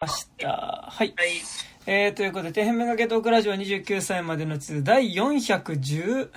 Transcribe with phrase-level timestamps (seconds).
[0.00, 0.88] ました。
[0.88, 1.12] はい。
[1.14, 1.28] はい。
[1.84, 6.30] えー、ということで、底辺メガゲトークラジオ29歳までの2第417、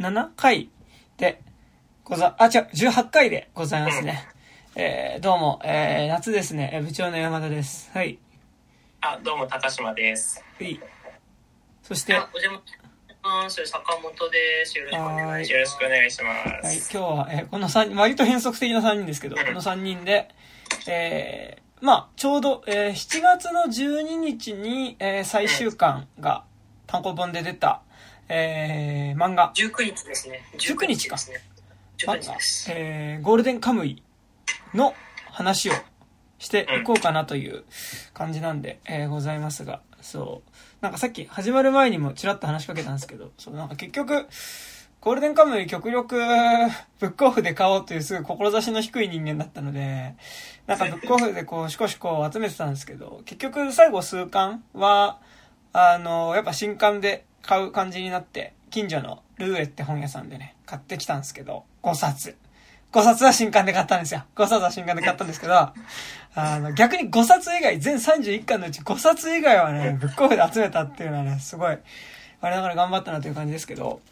[0.00, 0.68] 7回
[1.16, 1.40] で
[2.02, 4.26] ござ、あ、違う、18回でございますね。
[4.74, 6.70] えー、どうも、えー、夏ですね。
[6.72, 7.88] えー部長の山田です。
[7.94, 8.18] はい。
[9.00, 10.44] あ、どうも、高島です。
[10.58, 10.80] はい。
[11.84, 12.60] そして、お邪魔。
[13.48, 14.76] 坂本です。
[14.76, 15.52] よろしくお願いします。
[15.52, 16.90] よろしくお願いしまい、す。
[16.92, 20.34] 今日は、えーこの3人、割と変則的な3人ですけど、この3人で、
[20.92, 26.44] えー、まあ、ちょうど、えー7月の12日に、えー最終巻が
[26.88, 27.82] 単行本で出た、
[28.28, 30.42] えー漫画、19日ですね。
[30.58, 31.36] 19日かですね。
[32.04, 32.72] 漫19日画です。
[32.72, 34.02] えーゴールデンカムイ
[34.74, 34.94] の
[35.30, 35.72] 話を
[36.40, 37.62] していこうかなという
[38.12, 40.50] 感じなんで、えーございますが、そう。
[40.80, 44.26] なんかさっき始まる前にもちらっと話しかけたんですけど、そう、なんか結局、
[45.00, 46.18] ゴールデンカムイ極力
[46.98, 50.14] ブックオフで買おうというすぐ志の低い人間だったので、
[50.66, 55.18] なんかブックオフでこう、しこしこ集めてたんですけど、結局最後数巻は、
[55.72, 62.36] あの、やっぱ新刊で買う感じになって、近所のルーエって本屋さんでね、買ってきたんですけど、5冊。
[62.92, 64.24] 5冊は新刊で買ったんですよ。
[64.36, 65.72] 5冊は新刊で買ったんですけど、あ
[66.34, 71.78] の、逆に5冊以外、全31巻のうち5冊以外はね、ブックオフで集めたっていうのはね、すごい、
[72.42, 74.02] あれだから頑張ったなという感じですけど、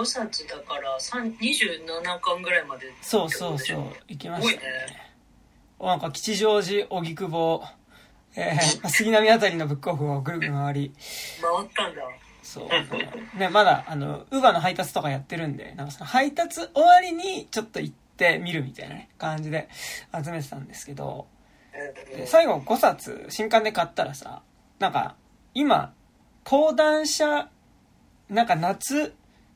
[0.00, 2.92] 5冊だから3 27巻ぐらいまで。
[3.02, 5.10] そうそうそう、行きましたすごいね。
[5.80, 7.62] なんか吉祥寺、荻窪、
[8.36, 10.94] えー、杉並あたりのブックオフをぐるぐる回り、
[11.40, 12.02] 回ったんだ。
[12.42, 13.38] そう。
[13.38, 19.68] ね、まだ、あの、ウーバーの配達とかやってるんで、なんかその配達終わりにちょっと行ってみるみたいなね、感じで
[20.12, 21.26] 集めてたんですけど、
[22.14, 24.42] で最後5冊新刊で買ったらさ、
[24.78, 25.16] なんか、
[25.54, 25.92] 今、
[26.44, 27.48] 講談社、
[28.28, 29.14] なんか夏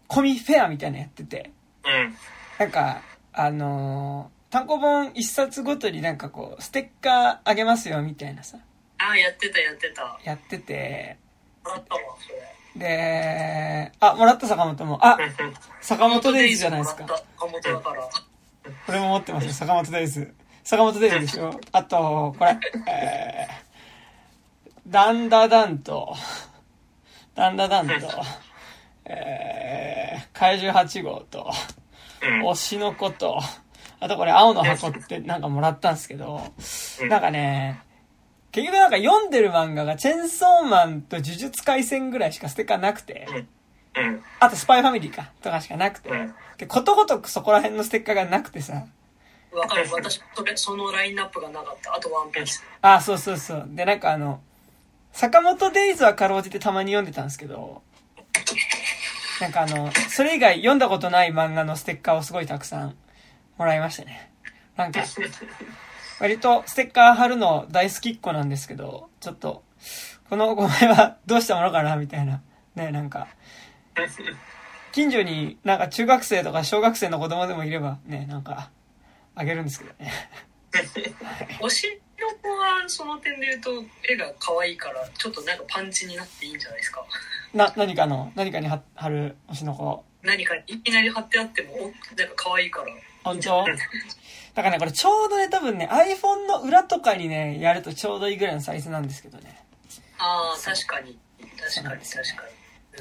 [0.08, 1.50] コミフェアみたいなのやってて、
[1.84, 2.14] うん。
[2.58, 3.02] なんか、
[3.32, 8.56] あのー単行本1冊ごとになんかこう、ステッカーあげますよみたいなさ、
[8.98, 10.20] あ、やってた、やってた。
[10.22, 11.16] やってて、
[11.64, 12.86] もらったわ、それ。
[12.86, 15.18] で、あ、もらった坂本も、あ、
[15.80, 17.04] 坂本デイズじゃないですか。
[17.36, 18.08] 坂本だから。
[18.86, 20.32] これも持ってますよ、坂本デイズ。
[20.62, 21.60] 坂本デイズでしょ。
[21.72, 26.14] あと、これ、えー、ダンダダンと、
[27.34, 27.92] ダンダダンと、
[29.06, 31.50] えー、怪獣8号と、
[32.22, 32.48] うん。
[32.50, 33.40] 推しの子と、
[34.00, 36.40] あとこれ青の箱ってなんかもらったんですけど、
[37.08, 37.82] なんかね、
[38.52, 43.26] 結局なんか読んでる漫画がチェンソーマンと呪術廻戦ぐらいしかステッカーなくて、
[43.96, 44.22] うん。
[44.40, 48.86] あとスパイファミリーか、とかしかなくてうん、でことごとくそこら辺のステッカーがなくてさ、
[49.54, 49.88] わかる。
[49.92, 51.94] 私、それ、そのラインナップがなかった。
[51.94, 52.64] あとワンピース。
[52.82, 53.68] あ、そうそうそう。
[53.68, 54.40] で、なんかあの、
[55.12, 57.82] 坂本デイズはかろうじてたまに読んでたんですけど、
[59.40, 62.96] なんかあの、それ以外読んだことない漫画のステッカーをすごいたくさん
[63.58, 64.30] もらいましたね。
[64.76, 65.02] なんか、
[66.20, 69.64] 割とステッカー貼るの大好きっ子なんですけど、ちょっと、
[70.30, 72.42] この5枚はどうしたものかなみたいな。
[72.74, 73.28] ね、なんか、
[74.92, 78.70] 近所になんか中学生とか小学生の子供でもいればね、なんか、
[79.34, 80.12] あげるんですけどね。
[81.60, 87.04] 推しの子はその点で言うと絵が可愛いからちょっとなんかパンチになっていいんじゃないですか
[87.54, 90.04] な、何かの、何かに貼貼る推しの子。
[90.22, 91.94] 何かいきなり貼ってあってもおなんか
[92.36, 92.86] 可愛いから
[93.22, 93.64] 本当？
[94.54, 99.64] だからね、これちょうどね、多分ね、iPhone の裏とかにね、やるとちょうどいいぐらいのサイズなんですけどね。
[100.18, 101.18] ああ確かに
[101.58, 102.44] 確かに確か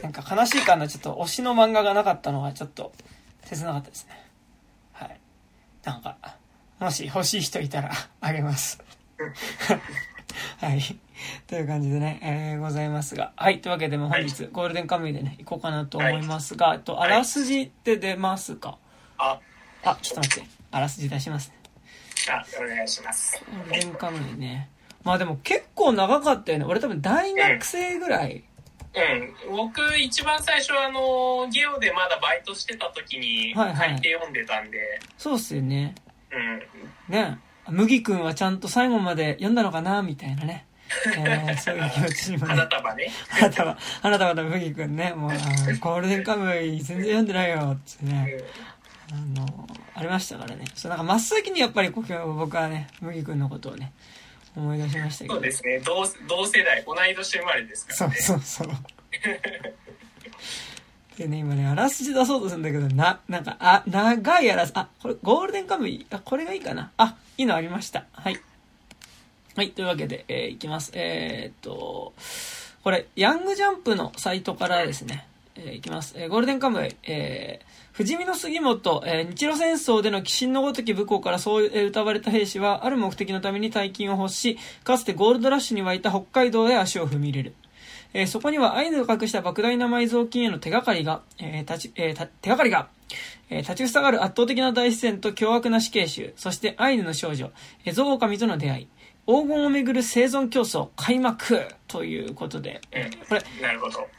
[0.02, 2.92] なんか悲しいかな、ちょっと推しの漫画がなかったのはちょっと
[3.46, 4.24] 切なかったですね。
[4.94, 5.20] はい。
[5.84, 6.18] なんか、
[6.80, 8.80] もし欲しい人いたらあげます。
[10.58, 10.82] はい。
[11.48, 13.34] という感じでね、えー、ございますが。
[13.36, 13.62] はい。
[13.62, 18.78] というわけで、本日、ゴールデンカムイでね、行こうかなと思いますが、えっと、あらすじって出ますか？
[19.18, 19.40] あ
[19.84, 20.50] あ、ちょっと待って。
[20.72, 21.56] あらすじ出しますね。
[22.30, 24.70] あお願いしますゴールデンカムイね。
[25.04, 26.66] まあでも結構長かったよね。
[26.66, 28.44] 俺多分大学生ぐらい。
[28.96, 35.96] うん僕一番最初あのゲオでまだバイトしてた時にはいはい借りて読んでたんで、そうっすよね。
[36.32, 36.62] うん
[37.10, 37.40] ね。
[37.68, 40.66] 麦くんはちゃんと最後まで読んだのかなみたいなね。
[41.18, 42.68] えー、そういう気持ちにもね花。
[42.68, 45.14] 束ね花束、花束と麦くんね。
[45.16, 45.32] もう、
[45.80, 47.78] ゴールデンカムイ全然読んでないよ。
[47.86, 48.38] つってね。
[49.12, 50.66] あの、ありましたからね。
[50.76, 53.94] そう、なんか真っ先にやっぱりこう僕はね、麦くんのことをね、
[54.56, 55.34] 思い出しましたけど。
[55.36, 58.68] そうですね同同世代同い年生まれですかそうらねそうそう。
[61.18, 66.92] でね、今ね、あらすじ出そうとするんだけど、な、なんか、あ、長いあらす、あ、これ、ゴールデンカムイ、あ、これがいいかな。
[66.98, 68.06] あ、いいのありました。
[68.14, 68.40] はい。
[69.56, 70.92] はい、というわけで、えーいきます。
[70.96, 72.14] えーっと、
[72.84, 76.16] これ、ヤングジャンプのサイトからですね、えーいきます。
[76.18, 87.54] えーゴールデンカムイ、えー、不死身の杉本、えー日露戦争での鬼神のごとき武功からそう、えー歌われた兵士は、ある目的のために大金を欲し、かつてゴールドラッシュに沸いた北海道へ足を踏み入れる。
[88.16, 92.88] えーそこにはアイヌを隠した莫大な埋蔵金への手がかりが、えー立ちえー手がかりが、
[93.52, 97.52] えー立ちふさがる圧倒的な大自然と凶悪な死刑囚、そしてアイヌの少女、
[97.86, 98.88] えーゾウオカミとの出会い、
[99.26, 103.44] 黄金をめぐる生存競争開幕ということで、えーこれ。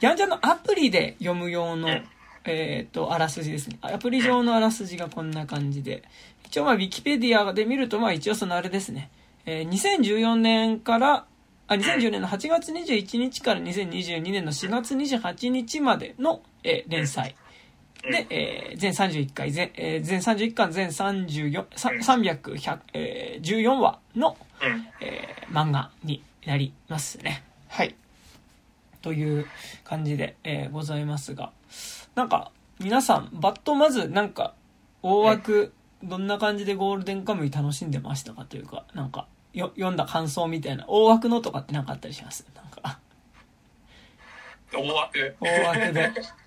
[0.00, 2.04] ヤンジャンのアプリで読む用の、うん
[2.46, 3.78] えっ、と、あらすじですね。
[3.80, 6.02] アプリ上のあらすじがこんな感じで。
[6.44, 9.10] 一応まあ、ウィキペディアで見ると、まあ一応そのあれですね。
[9.46, 11.26] えー2014年から、
[11.66, 17.34] あ、2014年の8月21日から2022年の4月28日までの、えー連載。
[18.10, 24.86] で、えー全31回、全、えー全31巻、全34、さ300、100えー14話の、うん。
[25.00, 27.44] えー漫画になりますね。
[27.68, 27.94] はい。
[29.02, 29.46] という
[29.84, 31.52] 感じで、えーございますが、
[32.14, 34.54] なんか、皆さん、バッとまず、なんか、
[35.02, 35.72] 大枠、
[36.02, 42.44] どんな感じでゴールデンカムイ楽しんでましたかというか、なんか、よ、読んだ感想みたいな、大枠のとかってなんかあったりします？
[42.56, 42.98] なんか、
[44.72, 45.36] 大枠。
[45.40, 46.10] 大枠で。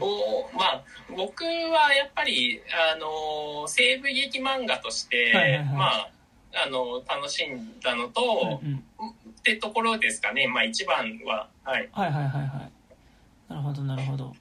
[0.00, 0.84] おまあ
[1.16, 2.60] 僕はやっぱり
[2.92, 6.10] あの西部劇漫画として、はいはいはいまあ
[6.64, 8.78] あの楽しんだのと、うんうん。
[8.78, 12.72] ってところですかねまあ一番ははいはいはいはいはい。
[13.48, 14.34] なるほどなるほど。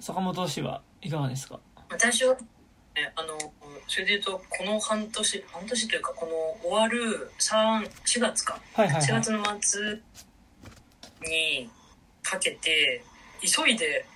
[0.00, 1.60] 坂本氏はいかがですか？
[1.90, 3.38] 私は、ね、あの
[3.86, 9.06] それで言うとこの半年半年というかこの終わる3 4月か4はいはいはい。
[9.22, 10.00] 月の末
[11.28, 11.70] に
[12.22, 13.04] かけて
[13.42, 14.13] 急いでほ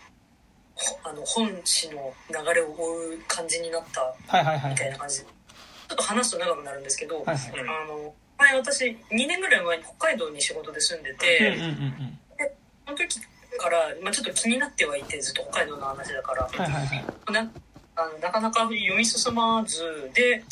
[1.05, 4.71] あの本誌の流れを追う感じになったはいはいはい。
[4.73, 5.21] みたいな感じ。
[5.21, 7.39] でちょっと話すと長くなるんですけど、はいはい。
[7.61, 8.97] あの前私2
[9.27, 12.19] 年ぐらい前に北海道に仕事で住んでて、うんうんうんうん。
[12.87, 13.21] その時
[13.59, 16.45] から、まあ、ちょっと気になってはいてずっと北海道の話だから。
[16.45, 17.33] はいはいはい。
[17.33, 17.51] な
[17.97, 20.45] あのなかなか読み進まずで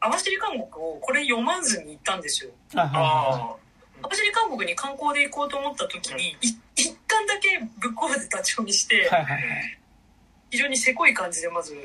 [0.00, 2.50] 網走監獄をこれ読まずに行ったんですよ。
[2.74, 3.59] はいはいはあ
[4.02, 6.36] 網走監獄に観光で行こうと思った時に、い
[6.76, 8.98] 一巻だけぶっ壊れて立ち読みして、い。
[9.06, 9.78] はいはいはい。
[10.50, 11.76] 非常にせこい感じでまず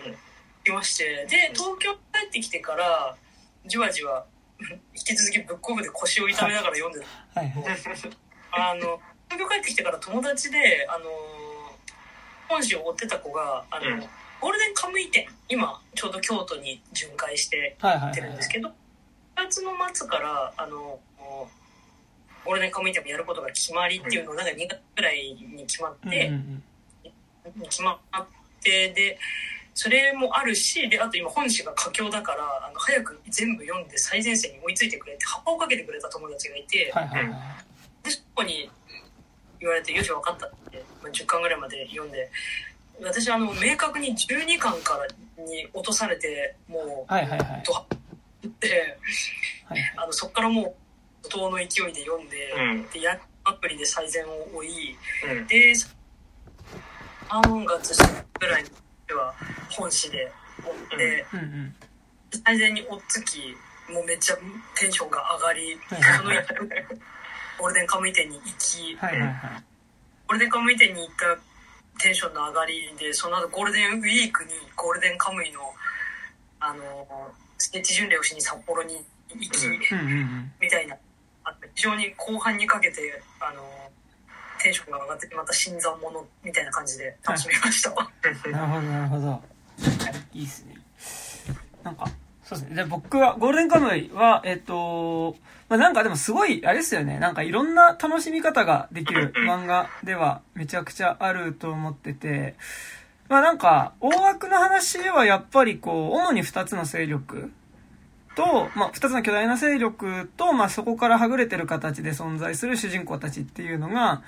[0.64, 3.16] 来ましてで東京帰ってきてから
[3.68, 4.26] じわじわ
[4.60, 7.06] 引き続きブックオフで腰を痛めながら読んでた
[7.40, 7.66] はいはい。
[8.52, 11.06] あの東京帰ってきてから友達であの
[12.48, 14.10] 本誌を追ってた子があの、うん
[14.42, 18.74] ゴールデンカムイ展今ちょうど京都に巡回してはいはいってるんですけど、4
[19.38, 21.00] 月の末からあの
[22.46, 26.32] ゴールデンカムイ展もやることが決まりっていうのがなんか2月ぐらいに決まって、
[27.64, 28.26] 決まっ
[28.62, 29.20] てで
[29.74, 37.36] それもあるしであと今本誌が佳境だからあの早く全部読んで最前線に追いついてくれって葉っぱをかけてくれた友達がいて、はいはいはい。
[38.04, 38.70] でそこに
[39.60, 42.32] 言われてよし分かったって、まあ、10巻ぐらいまで読んで
[43.04, 44.98] 私あの明確に12巻か
[45.38, 47.64] らに落とされてもうはいはいはい。
[47.66, 47.74] ド
[48.48, 48.98] って
[49.66, 50.74] はいあのそこからもう
[51.30, 55.74] 怒涛の勢いで読んで,、うんでやアプリで最善を追いうんで
[57.30, 58.04] 3月
[58.40, 58.64] ぐらい
[59.08, 59.34] では
[59.70, 60.32] 本誌で
[60.64, 61.76] 追って、うんうん。
[62.46, 63.40] 最善に追っつき
[63.92, 64.38] もうめっちゃ
[64.80, 66.32] テンションが上がり、はいその
[67.58, 69.34] ゴールデンカムイ店に行き、はいはいはい。
[70.28, 71.38] ゴールデンカムイ店に行った
[72.04, 75.62] テンションの上がりでその後ゴールデンウィークにゴールデンカムイの
[76.60, 78.96] あのスケッチ巡礼をしに札幌に
[79.30, 79.68] 行き。
[80.60, 80.98] みたいな
[81.76, 83.62] 非常に後半にかけてあの
[84.62, 89.44] テンションが上がってまた新参者みたいな感じで楽しみました、なるほど、なるほど。
[90.34, 90.76] いいっすね。
[91.84, 92.08] なんか、
[92.44, 92.76] そうですね。
[92.76, 95.36] で、僕は、ゴールデンカムイは、えっ、と、
[95.70, 97.20] まあ、なんかでもすごい、あれですよね。
[97.20, 102.56] なんかいろんな楽しみ方ができる漫画ではめちゃくちゃあると思ってて、
[103.30, 107.52] まあなんか、大枠の話はやっぱりこう、主に二つの勢力
[108.36, 114.22] と、まあ二つの巨大な勢力と、まあそこからはぐれてる形で存在する主人公たちっていうのが、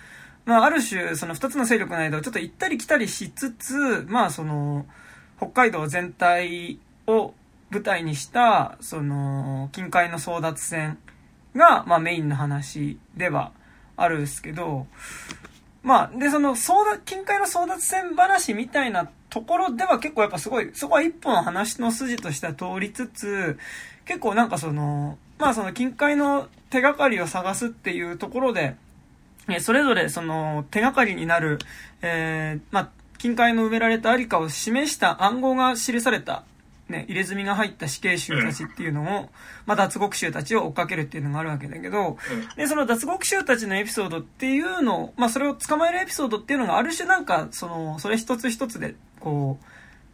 [0.47, 4.85] まあ、ある種、その二つの勢力の間をちょっと行ったり来たりしつつ、まあ、その、
[5.37, 7.33] 北海道全体を
[7.69, 10.97] 舞台にした、その、近海の争奪戦
[11.53, 13.51] が、まあ、メインの話では
[13.97, 14.87] あるんですけど、
[15.83, 23.59] まあ、で、その、争奪、近海の争奪戦話みたいなところでは結構やっぱすごい、そこは一本話の筋としては通りつつ、
[24.07, 28.75] 結構なんかその、まあその近海の手がかりを探すっていうところで、
[29.47, 31.59] えーそれぞれその手がかりになる、
[32.01, 36.43] えーまあ、近海の埋められたありかを示した暗号が記された
[36.89, 39.29] ね、入れ墨が入った死刑囚たちっていうのを、
[39.65, 42.17] まあ、脱獄囚たちを追っかけるっていうのがあるわけだけど、
[42.55, 49.65] で、その脱獄囚たちのエピソードっていうのを、まあ、それを捕まえるエピソードっていうのがある種なんか、その、それ一つ一つで、こう、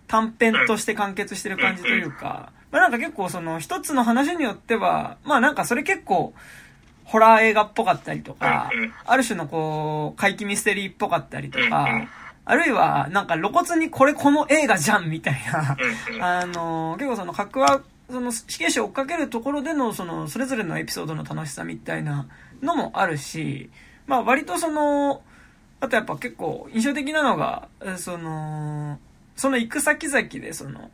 [0.08, 6.34] 短編として完結してる感じというか、まあ、なんか結構その、一つの話によっては、まあなんかそれ結構、
[7.06, 8.72] ホラー映画っぽかったりとか、
[9.06, 12.08] ある種のこう、怪奇ミステリーっぽかったりとか、
[12.46, 15.36] あるいは、なんか露骨にこれこの映画じゃんみたい
[16.20, 22.26] な、あの、結構その格は、その死刑囚を追っかけるところでの、その、それぞれのエピソードの楽しさみたいな
[22.64, 23.70] のもあるし、
[24.08, 25.22] まあ割とその、
[25.80, 28.98] あとやっぱ結構印象的なのが、その、
[29.36, 30.90] その行く先々でその、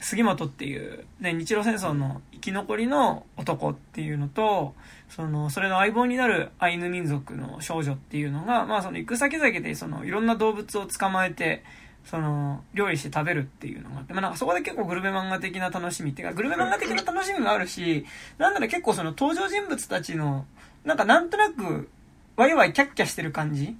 [0.00, 4.74] 杉本っていう、ね、日露戦争の生き残りの男っていうのと、
[5.10, 11.62] その、それの相棒になるアイヌ民族の少女っていうのが、まあその行く先々でその、いろんな動物を捕まえて、
[12.04, 18.06] その、料理して食べるっていうのがあって、まあなんかそこで結構グルメ漫画的な楽しみっていうか、グルメ漫画的な楽しみもあるし、
[18.38, 20.46] なんなら結構その登場人物たちの、
[20.84, 21.90] なんかなんとなく、
[22.36, 23.76] ワイワイキャッキャしてる感じ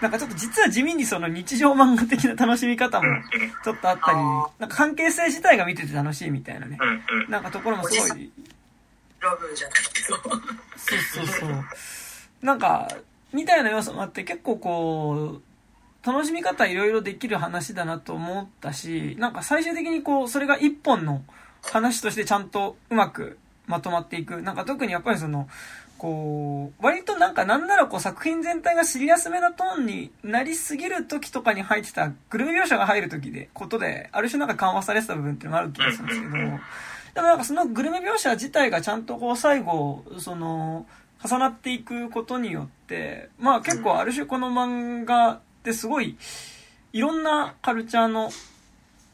[0.00, 3.06] なんかちょっと実は地味にその日常漫画的な楽しみ方も
[3.64, 4.18] ちょっとあったり、
[4.58, 6.78] なんか関係性自体が見てて楽しいみたいなね。
[7.28, 8.30] なんかところもすごい。
[9.20, 10.16] ラブじゃないけど。
[10.76, 11.64] そうそうそう。
[12.42, 12.88] なんか、
[13.32, 21.22] みたいな要素もあって結構こう、楽しみ方いろいろできる話だなと思ったし、なんか最終的にこう、それが一本の
[21.62, 24.40] 話としてちゃんとうまくまとまっていく。
[24.42, 25.48] なんか特にやっぱりその、
[25.98, 40.86] こう、割となんかなんならこう作品全体がシリアスめなトーンになりすぎる時とかに入ってたグルメ描写が入る時で、ことで、ある種なんか緩和されてた部分っていうのがある気がするんですけど、でもなんかそのグルメ描写自体がちゃんとこう最後、その、
[41.24, 46.16] 重なっていくことによって、まあ結構ある種この漫画ってすごい、
[46.92, 48.30] いろんなカルチャーの、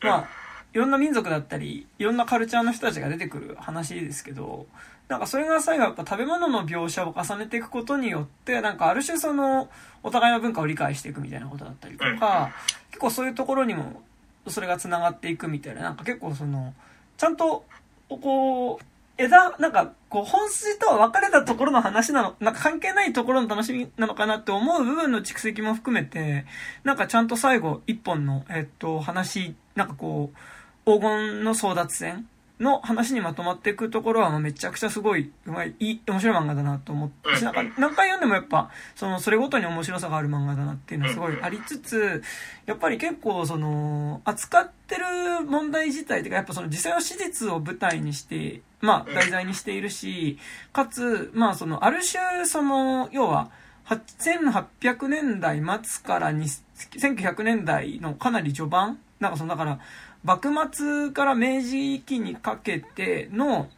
[0.02, 0.28] まあ、
[0.74, 4.66] いろんな民族だったり、いろんなカルチャーの人たちが出てくる話ですけど、
[5.08, 9.68] なんかそれが最後やっぱ食べ物の描写を重ねていくことによって、なんかある種その、
[10.02, 12.52] お互いの文化を理解していくみたいなことだったりとか、
[12.90, 14.02] 結構そういうところにも、
[14.48, 16.74] それが繋がっていくみたいな、なんか結構その、
[17.16, 17.64] ちゃんと、
[18.08, 18.84] こう、
[19.16, 26.46] 枝、なんか、こう、本筋とは分かれたところの話なの、なんか関係ないところの楽しみなのかなって思う部分の蓄積も含めて、
[26.82, 30.36] なんかちゃんと最後、一本の、えっと、話、なんかこう、
[30.84, 32.28] 黄金の争奪戦
[32.64, 42.22] の話にまとまっていくところはめちゃくちゃすごい、うまい、いい、面白い漫画だなと思ってし、なんか何回読んでもやっぱ、その、それごとに面白さがある漫画だなっていうのはすごいありつつ、
[42.66, 45.04] やっぱり結構その、扱ってる
[45.46, 50.38] 問題自体というか、やっぱその実際の史実を舞台にして、まあ題材にしているし、
[50.72, 53.50] かつ、まあその、ある種その、要は、
[53.86, 59.78] 1800年代末から1900年代のかなり序盤なんかその、だから、
[60.24, 63.68] 幕末から明治期にかけての、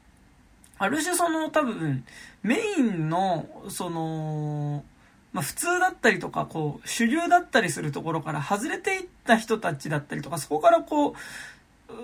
[0.79, 2.05] ある種その多分、
[2.43, 4.85] メインの、その、
[5.33, 11.15] まあ普通だったりとか、こう、主流だったりするところから外れていった人たちだったりとか、そこからこう、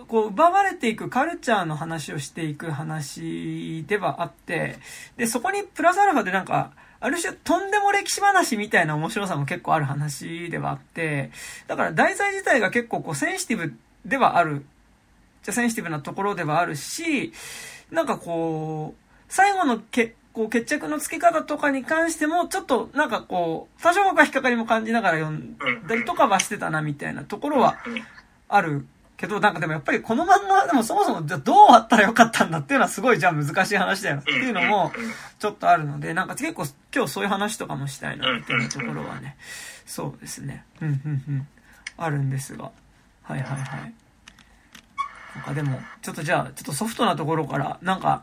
[0.08, 4.76] こう、奪われていくカルチャーの話をしていく話ではあって、
[5.16, 11.30] で、そこにプラスアルファでなんか、ある種とんでも歴史話みたいな面白さも結構ある話ではあって、
[11.66, 14.64] だから題材自体が結構こうセンシティブではある。
[15.42, 17.32] じゃセンシティブなところではあるし、
[17.90, 27.76] なんかこう、最後のけこう決着のつけ方とかに関しても、ちょっとなんかこう、多少僕は引っかかりも感じながら読んだりとかはしてたなみたいなところは
[28.49, 34.92] あるけど、なんかでもやっぱりこの漫画はでもそもそもじゃどうあったらよかったんだっていうのはすごいじゃあ難しい話だよっていうのも
[35.38, 39.37] ちょっとあるので、なんか結構今日そういう話とかもしたいなみたいなところはね、
[39.87, 40.64] そうですね。
[40.80, 41.49] うんうんうん。
[41.99, 42.71] あるんですが。
[43.32, 43.94] はいはいはい。
[45.34, 48.22] なんかでも、ちょっとじゃあ、ちょっとソフトなところから、なんか、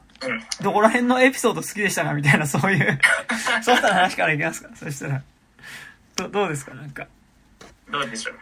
[0.62, 3.00] どこら辺のエピソード好きでしたかみたいな、そういう
[3.64, 4.70] ソフトな話からいきますか？
[4.76, 5.22] そしたら。
[6.16, 6.74] どどうですか？
[6.76, 7.08] なんか。
[7.90, 8.36] どうでしょう。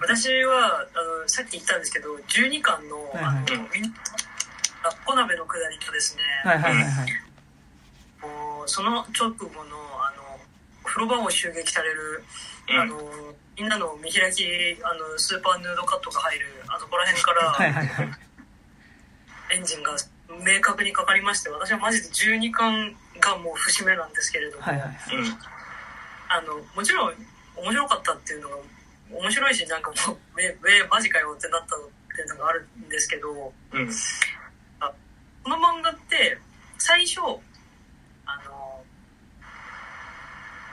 [0.00, 3.42] 私はあのさっき言ったんですけど12巻の,、はいはい、あの
[3.74, 3.86] みん
[4.84, 7.08] あ小鍋のくだりとですね、はいはいはいはい、
[8.66, 9.50] その直後の
[10.04, 10.38] あの
[10.84, 12.22] 風呂場を襲撃される、
[12.68, 12.94] うん、あの
[13.56, 14.44] みんなの見開き
[14.82, 18.08] あのスーパーヌードカットが入るあそこら辺から、はいはいはい、
[19.54, 19.92] エンジンが
[20.40, 24.96] 明確にかかりまして私はマジで12巻がもう節目なんですけれども、はいはいはい、
[26.28, 27.14] あのもちろん
[27.56, 28.56] 面白かったっていうのが
[29.12, 31.78] 面白いしなんかもう「ええマジかよ」ってなったっ
[32.16, 33.90] ていうのがあるんですけど、うん、
[34.80, 34.92] あ
[35.44, 36.38] この漫画って
[36.78, 37.20] 最初
[38.24, 38.82] あの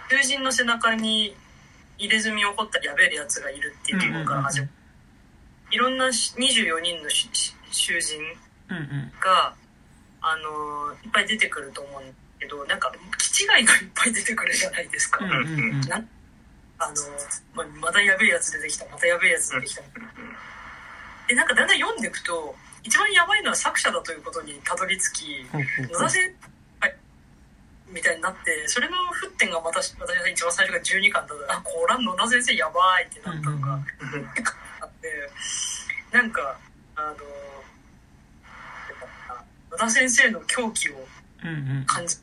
[0.10, 1.36] 囚人の背中に
[2.00, 4.72] 入れ墨を掘ったりやべえやつがいるっていうところから始まる、
[5.72, 8.22] いろんな24人の囚人
[9.20, 9.54] が、
[10.22, 15.24] あのいっぱい出てくると思うんだけどなんか気違いがいっぱい出てくるじゃないですか。
[15.24, 16.06] うんうんうん、あの
[17.54, 19.82] ままたやべえやつ出てきたまたやべえやつ出てきた。
[21.28, 25.46] でなんかだんだん読んでいくと一番やばいのは作者だということにたどり着き
[25.92, 26.50] 野田先生
[27.92, 31.54] みたいになってそれの沸点が私私が一番最初が12巻だった。
[31.58, 35.30] あこら野田先生やばいってなったのがあって
[36.12, 36.32] なん。
[36.32, 36.58] か
[36.96, 37.16] あの
[39.72, 40.94] 野田先生の狂気を
[41.86, 42.18] 感じ、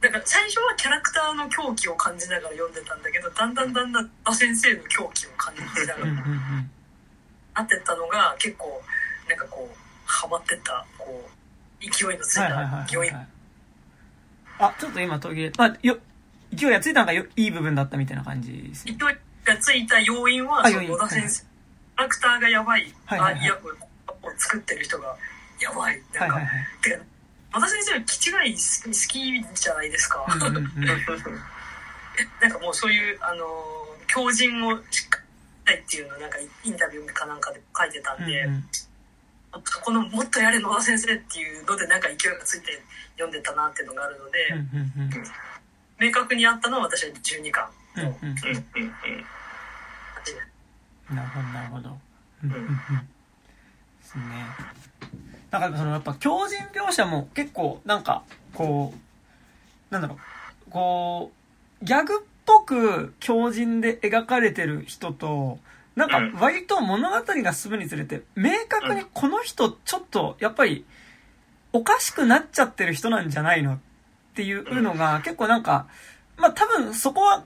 [0.00, 2.72] だから最初はキャラクターの狂気を感じながら読ん。
[2.74, 3.02] でたん。
[3.02, 3.54] だけどだん。
[3.54, 3.72] だん。
[3.72, 3.92] だん。
[3.92, 4.04] だん。
[4.04, 8.82] 野田先生の狂気を感じながらなってったのが結構
[9.28, 9.38] なん。
[9.38, 13.10] かこうハマってったこう勢いのついた勢い
[14.58, 15.98] あちょっと今途切れまあよ
[16.54, 18.96] 勢いがついたのがよいい部分だったみたいな感じですね。
[18.98, 23.58] 勢いがついた要因はその野田先生、キャラクターがやばい、はいはいはい、あいやを
[24.38, 25.16] 作ってる人が
[25.60, 26.00] やばい。
[26.14, 27.04] なんか、はいはいはい、てか
[27.54, 30.64] 野田先生は気違い好きじゃないですか、うんうんうん、
[32.40, 33.46] なんかもうそういうあの
[34.08, 35.24] 強靭をしっかり
[35.64, 38.64] たいっていうのをなんかインタビューかなんかで書いてたんで、うんうん、
[39.82, 42.82] この「もっとやれ野田先生」っていうのでなんか勢いがついて
[43.12, 44.54] 読んでたなっていうのがあるので、
[45.98, 48.02] 明確にあったのは私は12巻の、
[51.14, 51.98] なるほどなるほど。
[52.42, 52.56] うんうん。
[52.56, 52.72] うん、で
[54.02, 54.24] すね。
[55.50, 58.92] だからそのやっぱ強靭描写も結構なんかこ
[59.90, 60.18] うなんだろう。
[60.70, 61.30] こ
[61.80, 65.58] うギャグっぽく強靭で描かれてる人と
[65.96, 70.84] なんか割と物語が進むにつれて明確にこの人ちょっとやっぱり
[71.72, 73.78] おかしくなっちゃってる人なんじゃないのっ
[74.34, 75.86] ていうのが結構なんか
[76.36, 77.44] まあ多分そこは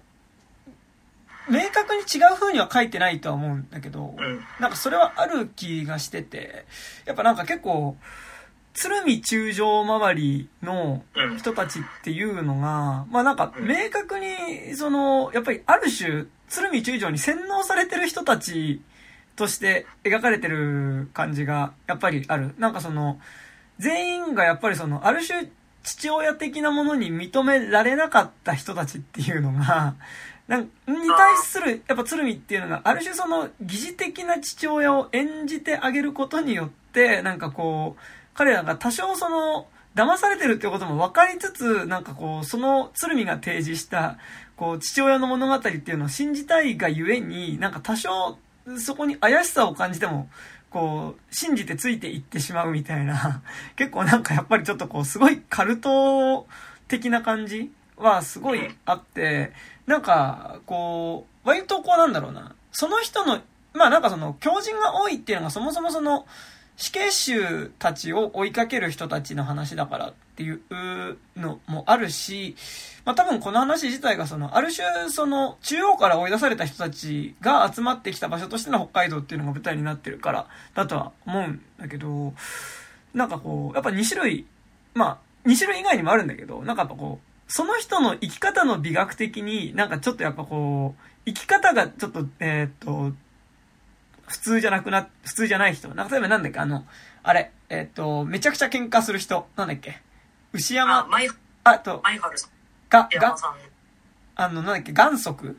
[1.50, 4.14] 明確に違う風には書いてないとは思うんだけど、
[4.60, 6.66] なんかそれはある気がしてて、
[7.06, 7.96] やっぱなんか結構、
[8.78, 11.02] 鶴見中将周りの
[11.36, 18.80] 人たちっていうのが、まあなんか明確に、その、やっぱりある種、鶴見中将に洗脳されてる人たち
[19.34, 22.54] として描かれてる感じが、やっぱりある。
[22.58, 23.18] なんかその、
[23.80, 25.50] 全員がやっぱりその、ある種、
[25.82, 29.96] 父親的なものに認められなかった人たちっていうのが、
[30.46, 44.16] なんに対する、やっぱ鶴見っていうのが、ある種その、疑似的な父親を演じてあげることによって、なんかこう、彼らが多少その、騙されてるってことも分かりつつ、なんかこう、その鶴見が提示した、
[44.56, 48.38] こう、父親の物語っていうのを信じたいがゆえに、なんか多少、
[48.78, 50.30] そこに怪しさを感じても、
[50.70, 53.42] こう、信じてついていってしまうみたいな、
[53.74, 56.46] 結構なんかやっぱりちょっとこう、すごいカルト
[56.86, 59.52] 的な感じはすごいあって、
[59.88, 63.40] なんか、こう、割とこうなんだろうな、その人の、
[63.74, 66.24] まあなんかその、狂人が多いっていうのがそもそもその、
[66.78, 70.60] 死刑囚たちを追いかける人たちの話だからっていう
[71.36, 72.54] のもあるし、
[73.04, 82.32] まあ多分この話自体がその、ある種その、中央から追い出された人たちが集まってきた場所としての北海道っていうのが舞台になってるからだとは思うんだけど、
[83.12, 84.46] なんかこう、やっぱ2種類、
[84.94, 93.12] まあ、2種類以外にもあるんだけど、なんかやっぱこう、その人の生き方の美学的になんかちょっとやっぱこう、生き方がちょっと、えー、っと、
[94.28, 95.88] 普通じゃなくな、普通じゃない人。
[95.88, 96.86] なんか例えばなんだっけ、あの、
[97.22, 99.48] あれ、えー、っと、めちゃくちゃ喧嘩する人。
[99.56, 100.00] なんだっけ？
[100.52, 101.00] 牛山。
[101.00, 101.28] あ、マイ、
[101.64, 102.50] あと、マイハルさん。
[102.88, 103.36] が、が、
[104.36, 105.56] あの、なんだっけ、元足？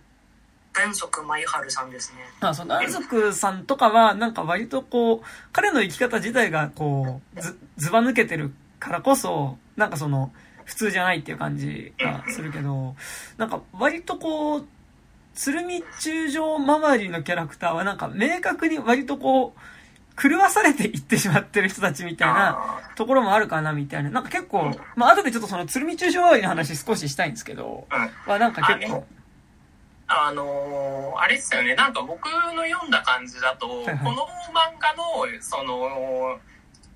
[0.74, 2.20] 元足マイハルさんですね。
[2.40, 10.32] あ、そう、元足さんとかは、なんか割とこう、彼の生き方自体がこう、ず、ずば抜けてるからこそ、なんかその、
[10.66, 12.96] 普通じゃないっていう感じがするけど、
[13.38, 14.68] なんか割とこう、
[15.40, 24.10] 鶴見中将周りのキャラクターはなんか明確に割とこう、狂わされていってしまってる人たちみたいなところもあるかなみたいな。
[24.10, 27.88] なんか結構、まあ後でちょっとその鶴見中将周りの話少ししたいんですけど、
[28.28, 29.06] はなんか結構。
[30.08, 36.38] あのー、あれですよね、なんか僕の読んだ感じだと、この漫画の、その、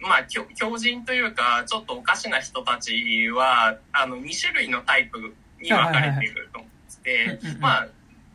[0.01, 0.45] まあ、強
[0.77, 6.71] 人というか、ちょっとおかしな人たちは、あの、2種類のタイプに分かれていると思っ
[7.03, 7.87] てて、まあ、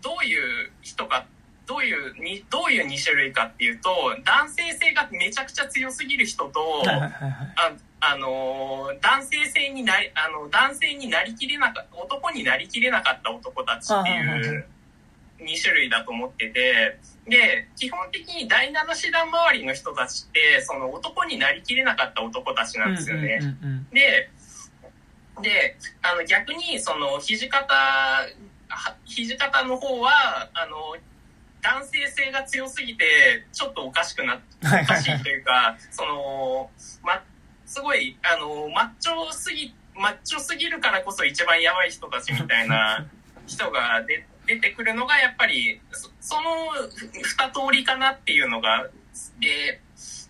[0.03, 1.27] どういう人か、
[1.67, 3.91] どういう、にどういう2種類かっていうと、
[4.25, 14.67] 男性性がめちゃくちゃ強すぎる人と、ああの、男性性になり、あの、男性になりきれなかった、男になりきれなかった男たちっていう、
[15.41, 23.41] 2種類だと思ってて、で、基本的に第七師団周りの人たちって、その男になりきれなかった男たちなんですよね。
[23.93, 24.31] で、
[25.43, 27.75] で、あの逆に、その、土方、
[29.07, 30.97] 土方の方は、あの、
[31.61, 36.71] 男性性が強すぎて、ちょっとおかしくな、おかしいというか、その、
[37.03, 37.23] ま、
[37.67, 43.07] すごい、あの、マッチョすぎ、マッチョすぎるからこそ一番やばい人たちみたいな
[43.47, 46.73] 人が出出てくるのが、やっぱり、そその
[47.13, 48.89] 二通りかなっていうのが、
[49.39, 49.81] で、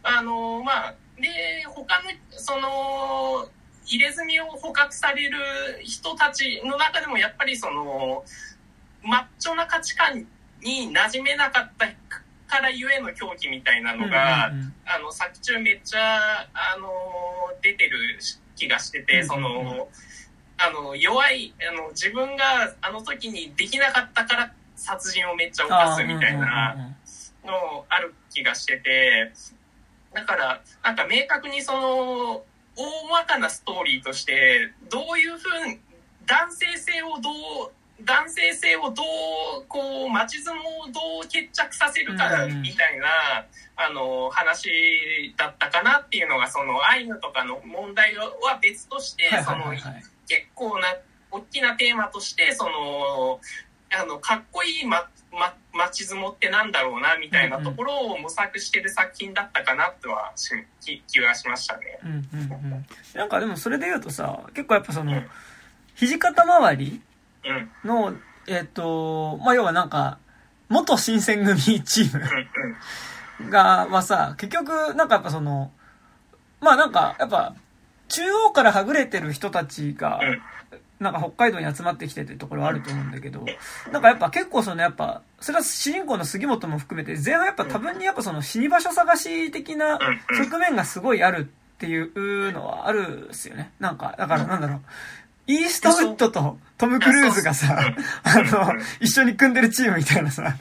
[0.03, 3.49] あの、まあ、で、他の、その、
[3.89, 5.39] 入れ墨を捕獲される
[5.83, 8.25] 人たちの中でもやっぱりその、
[9.03, 10.27] マッチョな価値観
[10.63, 11.87] に馴染めなかった
[12.47, 16.89] からゆえの狂気みたいなのが、うんうんうん、あの、作中めっちゃ、あの、
[17.63, 17.99] 出てる
[18.57, 19.89] 気がしてて、その、
[20.59, 26.77] あの、弱い、あの、自分があの時にできなかったから殺人をめっちゃ犯すみたいな
[27.45, 29.33] のある気がしてて、
[30.13, 32.43] だから、なんか明確にその、
[32.79, 35.81] 大まかなストーリーとして、どういうふうに、
[36.27, 43.09] 男性性をどう、男性性をどう、こう、町相撲をどう決着させるか、みたいな、
[43.75, 48.31] あの、話だったかなっていうのが、その、アイヌとかの問題は
[48.63, 49.73] 別として、その、
[50.29, 50.97] 結構な、
[51.33, 53.41] 大きなテーマとして、その、
[53.91, 61.99] あの、かっこいいま、ま、町相撲ってなんだろうな、みたいなところを模索してる作品だったかなとはし、気気がしましたね。
[62.05, 62.45] うんうんう
[62.77, 62.87] ん。
[63.15, 65.27] なんかでもそれで言うとさ、結構やっぱその、うん、
[65.95, 67.03] 肘肩周り
[67.85, 70.19] の、うん、えっ、ー、と、まあ、要はなんか、
[70.69, 72.49] 元新選組チー
[73.41, 75.71] ムが、はさ、結局、なんかやっぱその、
[76.61, 77.55] まあなんか、やっぱ、
[78.09, 80.21] 中央からはぐれてる人たちが、
[81.01, 83.45] なんか北海道に集まってきてってところはあると思うんだけど、
[83.93, 89.99] なんかやっぱ結構そのやっぱ、それは主人公の杉本も含めて、前半やっぱ多分にやっぱその死に場所探し的な
[90.37, 93.71] 側面がすごいあるっていうのはあるっすよね。
[93.79, 94.81] なんか、だからなんだろう。
[95.47, 100.57] イーストウッドとトム・クルーズがさ、あの、一緒に組んでるチームみたいなさ、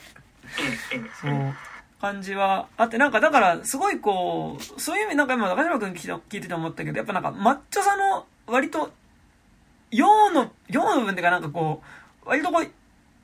[1.21, 1.55] そう、
[1.99, 8.91] 感じはあって、なんかだから、すごいこう、そういう意味なんか今中島君聞いてて思ったけど、やっぱなんかマッチョさの割と
[9.91, 11.81] 陽の、陽の部分っていうかなんかこ
[12.25, 12.71] う、割とこう、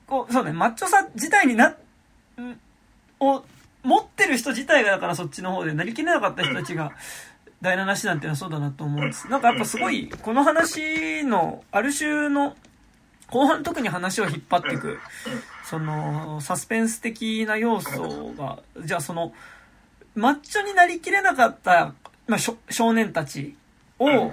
[0.06, 1.68] こう、そうね、マッチョさ自体にな、
[2.40, 2.60] ん、
[3.20, 3.44] を、
[3.82, 6.92] 持ってる人自体がだからそっちの方でなりきれなかった人たちが、
[7.60, 9.28] 第七師団っていうのはそうだなと思うんです。
[9.28, 12.56] なんかやっぱすごい、この話の、ある種の、
[13.30, 14.98] 後半特に話を引っ張っていく、
[15.64, 19.32] その、サスペンス的な要素が、じゃあその、
[20.14, 21.94] マッチョになりきれなかった、
[22.26, 23.56] まあ、少年たち
[23.98, 24.32] を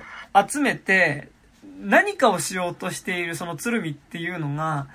[0.49, 1.29] 集めて、
[1.81, 4.87] 何かをしようとしているその鶴見っていうのが、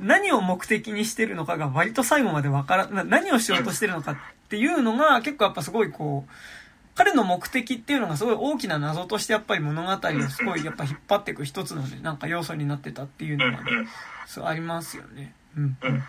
[0.00, 4.16] 何を目的にしてるのかが割と最後までわから、何をしようとしてるのかっ
[4.48, 6.30] ていうのが結構やっぱすごいこう、
[6.94, 13.70] 彼の目的っていうのがすごい大きな謎としてやっぱり物語をすごいやっぱ引っ張っていく一つのね、なんか要素になってたっていうのがね、
[14.26, 15.34] そうありますよね。
[15.56, 15.76] うん。
[15.80, 16.02] なる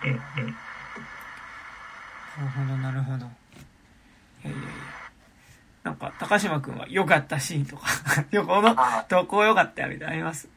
[2.50, 3.18] ほど、なるほど。
[3.18, 4.95] いやいやいや。
[5.86, 7.86] なんか、高島くんは良かったシーンとか
[8.32, 8.76] よこの、
[9.08, 10.50] どこ良かったよみたいなあります？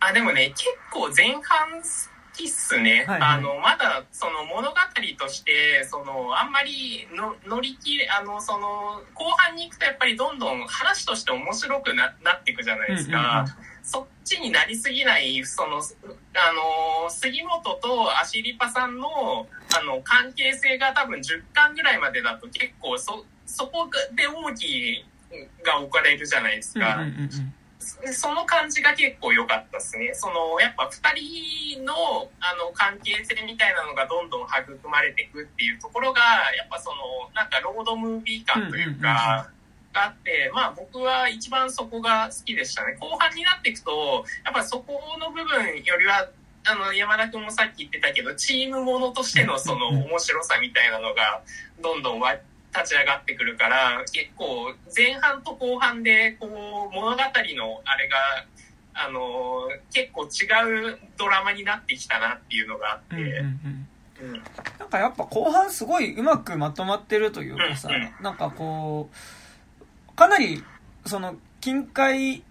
[0.00, 1.88] あ、でもね、結構前半好
[2.32, 3.04] きっすね。
[3.06, 4.76] はいはい、あの、まだ、その物語
[5.18, 13.44] として、その、あんまりの乗り切れ、あの、その、後半に行くとやっぱりどんどん話として面白くななっていくじゃないですか。
[13.82, 15.80] そっちになりすぎない、その、あ
[17.02, 19.46] の、杉本とアシリパさんの、
[19.78, 25.04] あの、関係性が多分10巻ぐらいまでだと結構そ、そこで重き
[25.64, 27.04] が置かれるじゃないですか。
[28.12, 30.12] その感じが結構良かったですね。
[30.14, 31.92] その、やっぱ二人の、
[32.40, 36.20] あの、関係性みたいなのがどんどん育まれていくっていうところが、
[36.56, 36.96] やっぱその、
[37.34, 39.50] なんかロードムービー感というか、
[39.94, 42.96] があって、まあ僕は一番そこが好きでしたね。
[43.00, 46.28] 後半になっていくと、やっぱそこの部分よりは、
[46.66, 51.42] あの、山田君もさっき言ってたけど、チームものとしてのその面白さみたいなのが、
[51.80, 52.20] どんどん
[52.74, 58.16] 立ち上がってくるから結構前半と後半でこう物語のあれが
[58.94, 63.16] あの結構違うドラマになってきたなっていうのがあって。
[63.16, 63.88] うんうん
[64.22, 64.42] うん
[64.78, 70.62] なんかやっぱ後半すごいうまくまとまってるというかさ、うんうん、なんかこう、かなり、
[71.04, 72.44] その、近海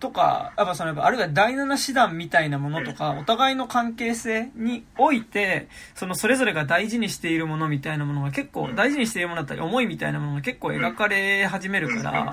[0.00, 12.32] とか、やっぱその、あるいは第七師団みたいなものとか、お互いの関係性において、そのそれぞれが大事にしているものみたいなものが結構、大事にしているものだったり、思いみたいなものが結構描かれ始めるから、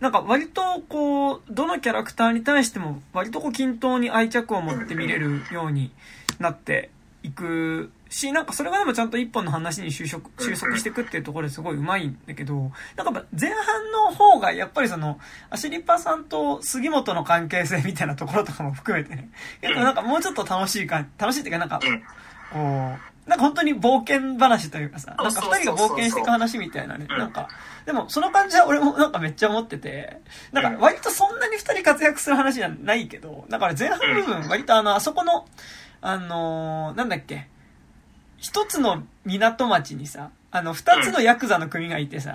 [0.00, 5.92] なんか割とこう、どのキャラクターに対しても割とこう均等に愛着を持って見れるように
[6.40, 6.90] なって
[7.22, 15.18] いくし、なんかそれがでもちゃんと一本の話に収束、収束していくっていうところですごい上手いんだけど、なんか前半の方がやっぱりその、
[15.50, 21.80] アシリッパさんと杉本の関係性みたいなところとかも含めてね、結構なんかもうちょっと楽しいか、楽しいっていうかなんか、
[22.52, 27.48] こう、なんか本当に冒険話というかさ、なんか二人が冒険していく話みたいなね、なんか、
[27.84, 30.20] でもその感じは俺もなんかめっちゃ思ってて、
[30.52, 35.48] なんか割とそんなに二人活躍する話じゃないけど、だから前半部分割とあの、あそこの、
[36.00, 37.48] あのー、なんだっけ、
[38.44, 42.34] 一つの港町にさ、あの、二つのヤクザの組がいてさ、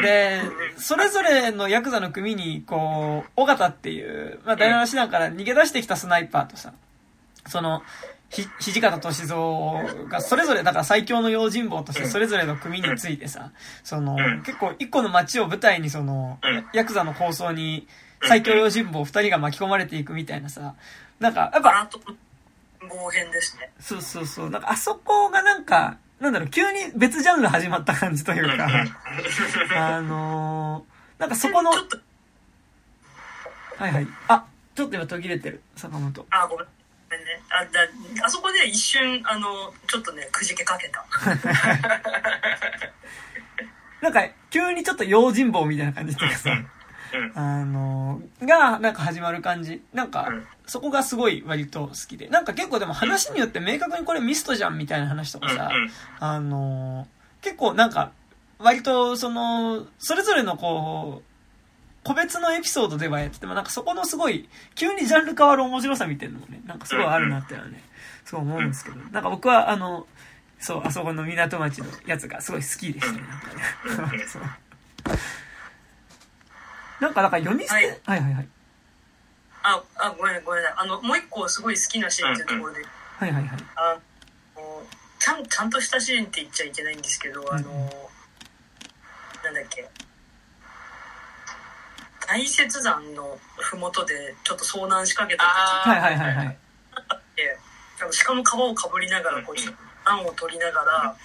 [0.00, 0.42] で、
[0.76, 6.72] それぞれのヤクザの組に、こう、尾形っていう、まあ、第七師団から逃げ出してきたスナイパーとさ、
[7.48, 7.82] その、
[8.28, 13.50] ひ、土方歳三がそれぞれだから最強の用心棒としてそれぞれの組についてさ、
[13.82, 16.38] その、結構一個の街を舞台にその、
[16.72, 17.88] ヤクザの構想に
[18.22, 20.76] 最強用心棒二人が巻き込まれていくみたいなさ、
[21.18, 21.90] なんか、やっぱ、
[22.90, 23.70] 冒険ですね。
[23.80, 24.50] そうそうそう。
[24.50, 28.68] なんかあそこがなんか、なんだろう、急に別ジャンル始まった感じというか、
[29.74, 31.76] あのー、なんかそこの、は
[33.88, 34.06] いはい。
[34.28, 36.26] あ、ちょっと今途切れてる、坂本。
[36.30, 36.66] あ、ごめん。
[36.66, 37.42] ね。
[37.48, 37.88] あ、だ、
[38.24, 41.04] あそこで一瞬、あの、ちょっとね、くじけかけた。
[44.00, 46.50] なんか、急にちょっと用心棒みたいな感じっていうかさ、
[47.34, 49.82] あの、が、なんか始まる感じ。
[49.92, 50.28] なんか、
[50.66, 52.28] そこがすごい割と好きで。
[52.28, 55.70] なんか結構でも話によって明確にこれミストじゃんみたいな話とかさ、
[56.18, 57.06] あの、
[57.42, 58.12] 結構なんか、
[58.58, 61.30] 割とその、それぞれのこう、
[62.02, 67.82] 個別のエピソードではやってても、なんかそこのすごい、急にジャンル変わる面白さみたいなのもね、なんかすごいあるなってのはね、
[68.24, 70.06] すごい思うんですけど、なんか僕はあの、
[70.58, 74.24] そう、あそこの港町のやつがすごい好きでしたね、なんかね。
[74.28, 74.42] そう
[77.00, 78.48] なんか、だから読み捨て、はい、はいはいはい。
[79.62, 82.84] あ、あ、ごめんごめんあの、もう一個すごい好きなシーンっていうところで。
[83.18, 83.58] はいはいはい。
[83.76, 83.98] あ
[84.56, 84.82] の、
[85.18, 87.78] ちゃん、ちゃんとしたシーンって言っちゃいけないんですけど、あの、うん、
[89.44, 89.88] なんだっけ。
[92.28, 95.88] 大雪山の麓でちょっと遭難しかけた時。
[95.88, 96.58] はいはいはいはい。
[98.24, 99.56] 鹿の皮をかぶりながらこう、
[100.06, 101.16] 暖を取りながら、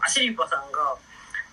[0.00, 0.96] アシリパさんが、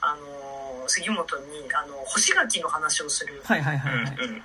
[0.02, 3.42] あの杉本にあの干し柿の話をする。
[3.44, 4.44] はいはいはい、はい。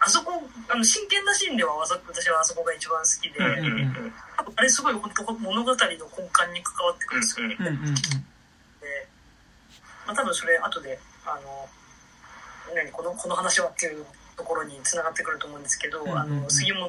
[0.00, 0.32] あそこ、
[0.68, 4.14] あの真剣なシーンでは私はあそこが一番好きで、うんうん、
[4.54, 5.98] あれすごい本当物語の根幹
[6.52, 7.46] に関わってくるんですよ。
[7.46, 8.00] うんうんうん、で、
[10.06, 11.68] まあ多分それ後で、あの、
[12.74, 14.04] 何このこの話はっていう
[14.36, 16.88] ところにつながってくると思うんですけど、うんうんうん、あの杉本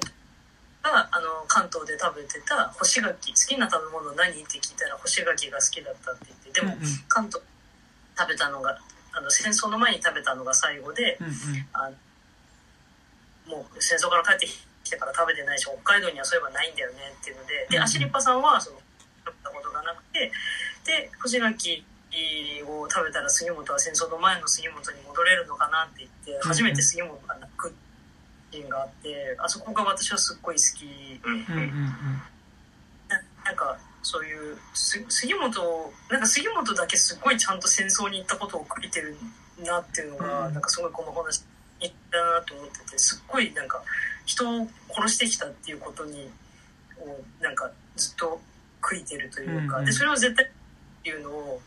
[0.83, 4.31] があの関東で食べてた干し柿好きな食べ物何？
[4.31, 7.41] って聞いたら干し柿が好きだったって言ってでも、うんうん、関東
[8.19, 8.77] 食べたのが
[9.13, 11.33] あの戦争の前に食べたのが最後で、うんうん、
[11.73, 11.89] あ
[13.47, 14.45] もう戦争から帰って
[14.83, 18.77] きてから食べてないし北海道にはそういえばないんだよねっていうのでで、アシリッパさんはその
[19.25, 20.31] 食べたことがなくて
[20.85, 21.85] で干し柿
[22.67, 27.73] を食べたら杉本は戦争の前の杉本に戻れるのかなって言って初めて杉本が泣く
[28.51, 30.85] シーンがあってあそこが私はすっごい好き、
[31.23, 31.71] うんうん、
[33.45, 33.77] なんか
[34.09, 35.51] そういう杉本
[36.09, 39.15] なんか杉本だけすごいちゃんと戦争に行ったことを書いてる
[39.63, 41.43] なっていうのが、うん、なんかすごいこの話
[41.79, 43.83] 言ったなと思っててすっごいなんか
[44.25, 46.27] 人を殺してきたっていうことに
[47.39, 48.41] なんかずっと
[48.81, 50.49] 悔いてるというか、うんうん、でそれを絶対っ
[51.03, 51.61] ていうのを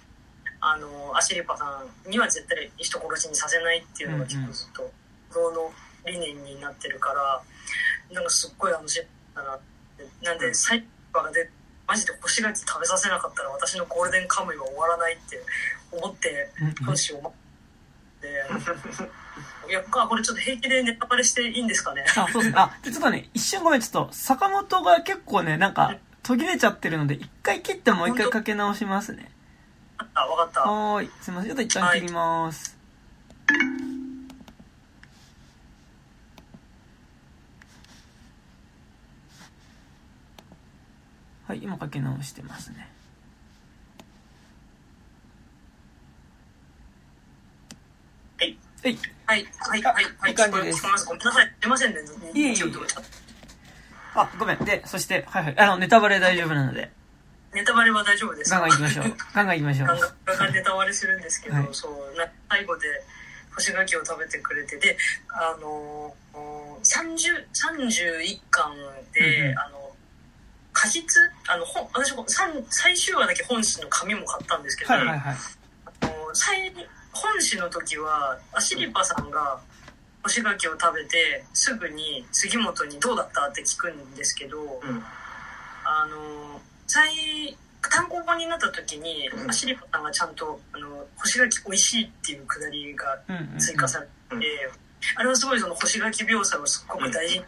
[0.61, 4.91] あのアシリパさんには絶対人殺しにさせないっていうのが結構ずっと
[5.31, 5.71] 不動の
[6.07, 7.41] 理念になってるから
[8.13, 9.63] なんかすっごい面白いだなって。
[10.25, 11.49] なんでサイパーが出
[11.87, 15.43] マジで干し柿食べさせなかったら私のゴールデンカムイは終わらないって
[15.91, 16.51] 思って
[16.87, 17.31] どうしようっ
[18.21, 18.29] て
[19.69, 22.05] いやこれちょっと平気でネタバレしていいんですかね？
[22.17, 29.31] あそうですあちょっとね一瞬ごめんちょっと坂本が結構ねなんか途切れちゃってるので一回切ってもう一回かけ直しますね
[30.15, 30.63] あ、わかった。
[30.69, 31.09] はい。
[31.21, 31.51] すみません。
[31.51, 32.77] ちょっと一旦切ります。
[33.47, 33.59] はい、
[41.53, 42.89] はい、今かけ直してますね。
[48.39, 48.59] はい。
[48.83, 48.99] はい。
[49.27, 49.47] はい。
[49.59, 49.83] はい。
[49.83, 50.05] はい。
[50.19, 50.31] はい。
[50.31, 50.83] いい感じです。
[51.05, 51.53] ごめんなさい。
[51.61, 52.01] すいませんね。
[52.33, 52.65] いえいえ。
[54.15, 54.65] あ、ごめん。
[54.65, 55.59] で、そして、はいはい。
[55.59, 56.91] あの、ネタバレ大丈夫なので。
[57.53, 59.17] ネタバレは大丈夫ですかガンガン行きましょう。
[59.35, 59.89] ガンガン行きましょう。
[60.25, 62.89] ガンガンネタバレするんですけど、はい、そうな、最後で
[63.55, 64.97] 干し柿を食べてくれて、で、
[65.29, 66.17] あの
[66.83, 68.75] 30、31巻
[69.13, 69.82] で、うん、あの、
[70.73, 71.19] 過失？
[71.49, 72.15] あの、本、私、
[72.71, 75.37] 最終話だけ本誌の紙も買ったんですけど、はいはいはい、
[76.01, 76.73] あの最
[77.13, 79.61] 本誌の時は、アシリパさんが、
[80.23, 85.05] 干し柿を食べてすぐに杉本に「どうだった?」って聞くんですけど、うん、
[85.85, 87.59] あの最
[87.91, 93.19] 単行本になった時に、うん、アシリパさんがちゃんとあの干し柿美味しいっていうくだりが
[93.59, 94.39] 追加されて、うん。
[94.39, 94.45] うん、
[95.17, 97.47] あれはすごいその干し柿描写をすっごく大事にし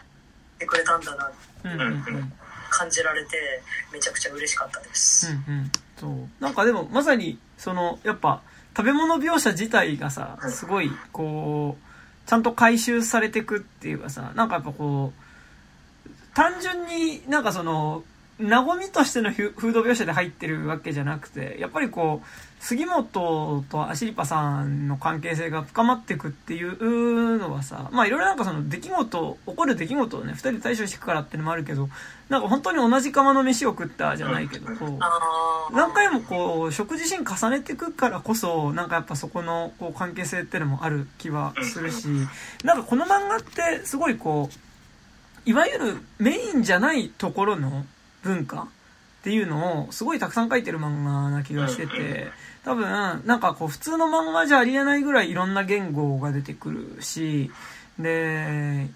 [0.58, 1.30] てくれたんだな、
[1.62, 1.80] うん。
[1.80, 2.32] うん、
[2.74, 5.28] 感じられてめちゃくちゃ嬉しかったです。
[5.48, 6.42] うんうん、そう。
[6.42, 8.42] なんかでもまさにそのやっぱ
[8.76, 18.02] 食べ物描写自体がさすごいこうちゃんと回収されてくっていうかさなんかやっぱこう単純になんかその
[18.40, 31.90] 和みとしてのフード描写で入ってるわけじゃなくて、やっぱりこう、杉本とアシリパさんの関係性が深まっていくっていうのはさ、まあいろいろなんかその出来事、起こる出来事をね、二人で対処していくからっていうのもあるけど、
[32.30, 42.08] なんか本当に同じ釜の飯を食ったじゃないけど、こう、何回もこう、食事シーン重ねていくからこそ、なんかやっぱそこのこう関係性っていうのもある気はするし、
[42.64, 47.84] なんかこの漫画ってすごいこう、いわゆるメインじゃないところの、
[48.24, 48.66] 文化っ
[49.22, 52.28] ていうのをすごいたくさん書いてる漫画な気がしてて、
[52.64, 57.50] 多分、なんかこう普通の漫画じゃありえないぐらいいろんな言語が出てくるし、
[57.98, 58.88] で、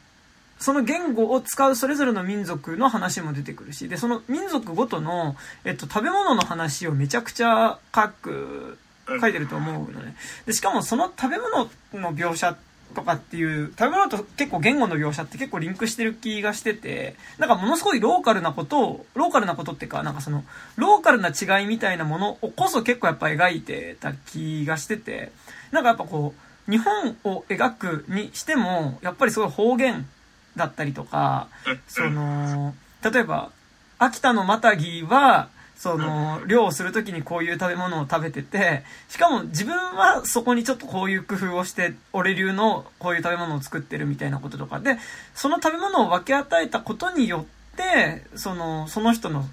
[0.59, 8.79] その言語を使うそれぞれの民族の話も出てくるし、で、その民族ごとの、えっと、食べ物の話をめちゃくちゃ書く、
[9.21, 10.17] 書いてると思うのね。
[10.47, 20.45] で、しかもその食べ物の描写ってとかっていう、食べ物と結構言語の描写って結構リンクしてる気がしてて、なんかものすごいローカルなことを、ローカルなことっていうか、なんかその、
[20.77, 25.33] ローカルな違いみたいなものをこそ結構やっぱ描いてた気がしてて、
[25.71, 30.07] なんかやっぱこう、日本を描くにしても、やっぱりすごい方言
[30.57, 31.49] だったりとか、
[31.87, 33.51] その、例えば、
[33.99, 44.81] 秋田のまたぎは、その、漁をするときにこういう食べ物を食べてて、しかも自分はそこにちょっとこういう工夫をして、俺流のこういう食べ物を作ってるみたいなこととか。
[44.81, 44.99] で、
[45.35, 49.45] その食べ物を分け与えたことによって、その、その人の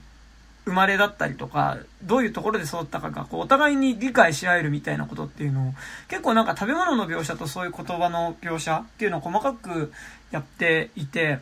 [0.65, 5.73] 生まれだったりとか、どういうところで育ったかが、こう、お互いに理解し合えるみたいなことっていうのを、
[6.07, 9.93] 結構なんか食べ物の描写とそういう言葉の描写っていうのを細かく
[10.31, 11.37] やっていて、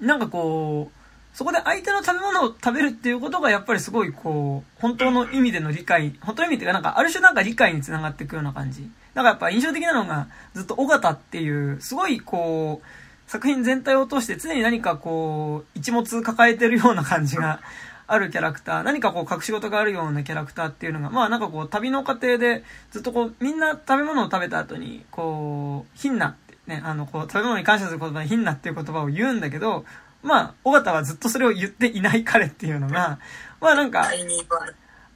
[0.00, 0.95] なんかこう、
[1.36, 8.88] そこで相手の食べ物を食べるっていうことがやっぱりすごいこう、本当の意味での理解、本当の意味っていうかなんかある種なんか理解につながっていくような感じ。
[9.12, 17.60] だかやっぱ印象的なのがずっと尾形っていう、すごいこう、作品全体を通して常に何かこう、一物抱えてるような感じが
[18.06, 29.84] あるキャラクター、何かこう隠し事があるようなキャラクターっていうのが、まあなんかこう旅の過程でずっとこう、みんな食べ物を食べた後に、こう、ヒンナってね、あのこう、食べ物に感謝する言葉にヒンナっていう言葉を言うんだけど、
[30.26, 33.20] まあ、尾形はずっとそれを言っていない彼っていうのが、
[33.62, 34.08] まあなんか、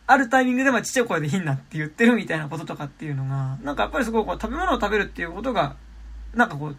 [0.06, 5.76] あるタイミングでまちっちゃい声でヒンナって言ってるみたいなこととかっていうのが、なんかやっぱりすごいこう食べ物を食べるっていうことが、
[6.34, 6.74] なんかこう違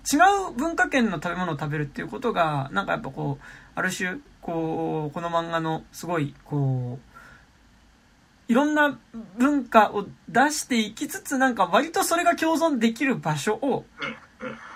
[0.50, 8.98] う文化圏の食べ物を食べるっていうことが、なんかやっぱこう、ある種、こう、この漫画のすごい、こう、いろんな
[9.38, 13.86] 文化を出していきつつ、なんか割とそれが共存できる場所を、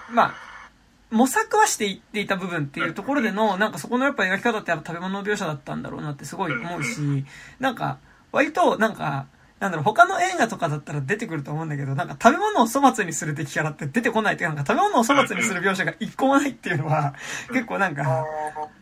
[0.09, 0.44] まあ、
[1.15, 7.25] 模索はしていっていた部分っていうところでの、なんかそこのやっぱ描き方ってやっぱ食べ物描写だったんだろうなってすごい思うし、
[7.59, 7.99] なんか、
[8.33, 9.27] 割と、なんか、
[9.61, 17.13] なんだろう、他の映画とかだったら出てくると思うんだけど、なんか食べ物を粗末にする敵キャラって出てこないっていうか、なんか食べ物を粗末にする描写が一個もないっていうのは、
[17.53, 18.25] 結構なんか、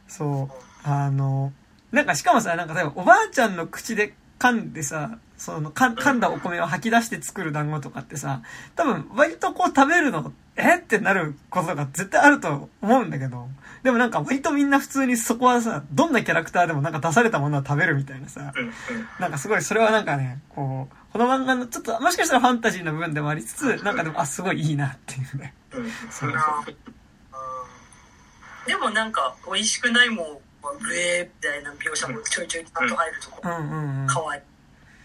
[0.07, 1.53] そう、あの、
[1.91, 8.43] なんかしかもさ、なんか例えばおばあちゃんの口で噛んでさ、その噛んだお米を吐き出して作る団子とかってさ、
[8.77, 10.77] 多分割とこう食べるのえ？
[10.77, 13.49] ってなることが絶対あると思うんだけど、
[13.83, 18.53] でもなんか割とみんな普通にそこはさ、どんなキャラクターでもなんか出されたものは食べるみたいなさ、
[19.19, 25.53] なんかすごいそれはなんかね、こう、この漫画のちょっともしかしたらファンタジーの部分でもありつつ、なんかでも、あ、すごいいいなっていうね。
[26.09, 26.31] そう
[28.65, 30.25] でもなんか美味しくないもん、
[30.81, 34.41] グエーみたいな描写もちょいちょいちゃんと入るとこ、うんうんうん、かわいい。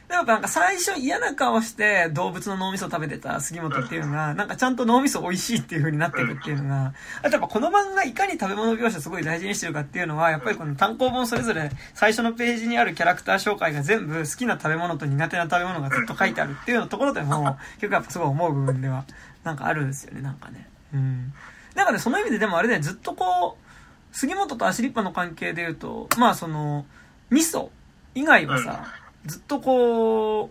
[0.08, 19.04] でもなんか最初嫌な顔して動物の脳みそ食べてた杉本っていうのが、なんかちゃんと脳みそ美味しいっていう風になってるっていうのが、あとやっぱこの漫画いかに食べ物描写すごい大事にしてるかっていうのは、やっぱりこの単行本それぞれ最初のページにあるキャラクター紹介が全部好きな食べ物と苦手な食べ物がずっと書いてあるっていうのところでも、結構やっぱすごい思う部分では、
[19.44, 20.66] なんかあるんですよね、なんかね。
[20.94, 21.34] うん。
[21.74, 26.86] だかね、その意味ででもあれね、ずっとこう、杉本とアシリッパの関係で言うと、まあその、
[27.30, 27.68] 味噌
[28.14, 28.86] 以外はさ、
[29.28, 30.50] ずっとこう、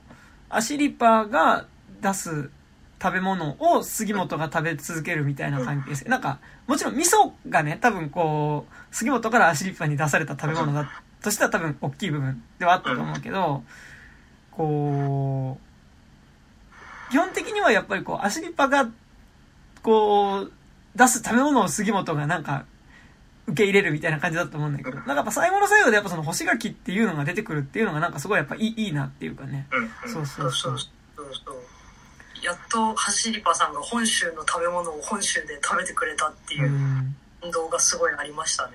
[0.50, 1.66] アシリパーが
[2.02, 2.50] 出す
[3.02, 6.06] 食べ物を杉本が食べ続けるみたいな関係性。
[6.06, 10.90] なんか、もちろん味噌がね、多分こう、杉本からアシリパーに出された食べ物だ
[11.22, 13.64] としては多分大きい部分ではあったと思うけど、
[14.52, 15.58] こ
[17.10, 18.88] う、基本的にはやっぱりこう、アシリパが、
[19.82, 20.52] こう、
[20.96, 22.66] 出す食べ物を杉本がなんか、
[23.48, 29.68] 受け入れるみたいな感じだと思うんだけど、なんかやっぱ最後の最後でやっぱその干し柿っていうのが出てくるっていうのがなんかすごいやっぱいいいいなっていうかね。
[30.06, 30.78] そうそうそう。
[32.44, 36.70] やっと走りパさんが本州の食べ物を本州で食べてくれたっていう
[37.42, 38.74] 運動がすごいありましたね。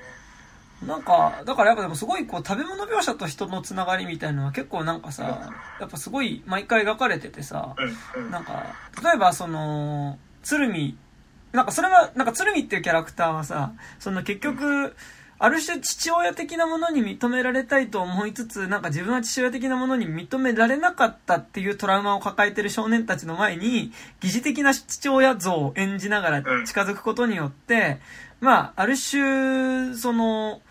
[0.87, 7.77] なんか、だからやっぱでもすごいこう食べ物描写と人のつながりみたいなのは結構なんかさ、やっぱすごい毎回描かれててさ、
[8.31, 10.99] なんか、例えばその、鶴見、
[11.53, 14.95] なんかそれは、なんか鶴見っていうキャラクターはさ、その結局、
[15.39, 27.99] ある種父親的なものに認められたいと思いつつ、なんか自分は父親的なものに認められなかったっていうトラウマを抱えてる少年たちの前に、疑似的な父親像を演じながら近づくことによって、
[28.41, 30.63] まあ、ある種、その、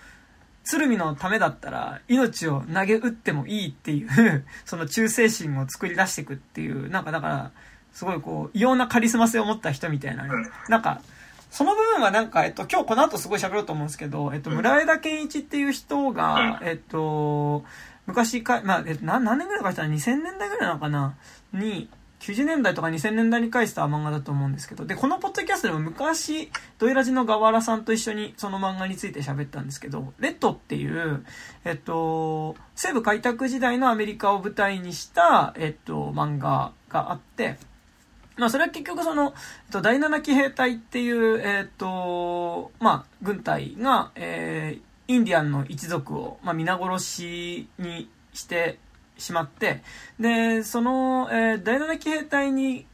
[0.64, 7.52] 鶴見のためだったら命を投げ打ってもいいっていうその忠誠心を作り出していくっていう、なんかだから、
[7.94, 10.30] すごいこう、異様なカリスマ性を持った人みたいな、ね、
[10.70, 11.02] なんか、
[11.50, 17.66] その部分はなんか、えっと、今日この後すごい喋ろうと思うんですけど、えっと、村枝健一っていう人が、えっと、
[18.06, 20.74] 昔か、まあ、えっと、何年ぐらいかしたら2000年代ぐらいな？
[20.76, 21.16] のかな
[21.54, 21.90] に、
[22.22, 31.26] 90年代とか2000年代に書いてた漫画だと思うんですけど、で、このポッドキャストでも昔、ドイラジの河原さんと一緒にその漫画について喋ったんですけど、レッドっていう、
[31.66, 37.58] えっと、西部開拓時代のアメリカを舞台にした、えっと、漫画があって、
[38.42, 39.36] まあ、それは結局その、
[39.68, 48.80] えっと、第7騎兵隊っていう、えっと、まあ、軍隊が、えー、インディアンの一族を、まあ、皆殺しにして
[49.20, 49.84] しまって、
[50.20, 52.88] で、その、えー、第7騎兵隊に、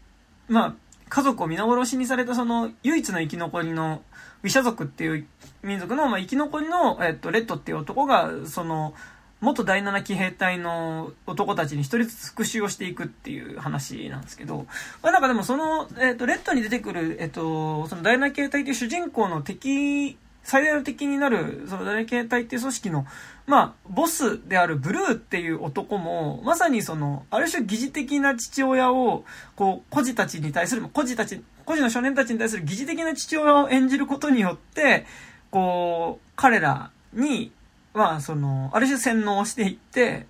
[0.50, 0.76] まあ、
[1.08, 4.02] 家族を皆殺しにされたその、唯一の生き残りの、
[4.44, 5.28] ウィシャ族っていう
[5.64, 8.94] 民族の、まあ、生き残りの、えっと、レッドっていう男が、その、
[9.40, 14.66] 元第7騎兵隊の男たちに一人ずつ復讐をしていくっていう話なんですけど、
[15.04, 23.06] まあ、なんかでもその、えっ、ー、と、レッドに出てくる、えっ、ー、と、その第7騎兵隊っていう主人公の敵、最大の敵になる、その第7騎兵隊っていう組織の、
[23.46, 29.24] まあ、ボスであるブルーっていう男も、まさにその、ある種疑似的な父親を、
[29.56, 35.06] こう、孤児たちに対する、孤児たち、孤児の少年たちに対する疑似的な父親を演じることによって、
[35.52, 37.52] こう、彼らに、
[37.98, 40.28] まあ、その、ある種洗脳していって、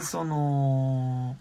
[0.00, 1.36] その、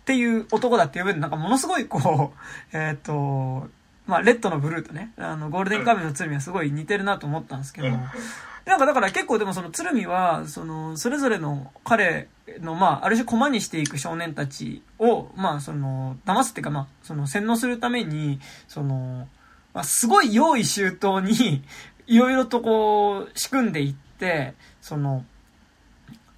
[0.00, 2.38] っていう男だっていう分で、なんかものすごいこう、
[2.76, 3.68] えっ、ー、と、
[4.06, 12.28] まあ、レッドのブルーとね、あの、ゴールデンカムイの鶴見はすごい似てるなと思ったんですけど、なんかだから結構でもその鶴見は、その、それぞれの彼
[12.60, 19.28] の、まあ、ある種駒にしていく少年たちを、まあ、その、騙すっていうか、まあ、その、洗脳するために、その、
[19.74, 21.62] まあ、すごい用意周到に、
[22.06, 25.24] いろいろとこう、仕組んでいって、その、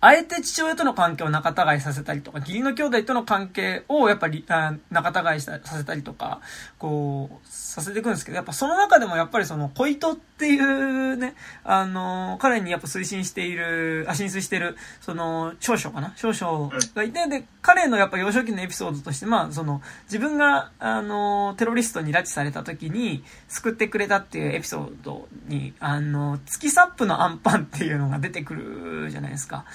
[0.05, 4.45] あえて父親との関係を仲違いさせたりとか、義理の兄弟との関係をやっぱり
[4.91, 6.41] 仲違いさせたりとか、
[6.83, 16.13] こう、させていくんですけど、やっぱその中でもやっぱりその、小糸っていうね、あの、彼にやっぱ推進している、あ、進水している、その、少々かな？
[16.17, 29.67] 少々がいて、で、彼のやっぱ幼少期のエピソードとして、まあ、その、自分が、あの、テロリストに拉致された時に、救ってくれたっていうエピソードに、あの、月サップのアンパンっていうのが出てくるじゃないですか。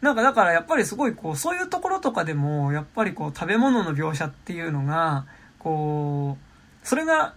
[0.00, 5.24] なんかだからやっぱりすごいこう、そういうところとかでも、やっぱりこう、食べ物の描写っていうのが、
[5.60, 6.47] こう、
[6.88, 7.34] それが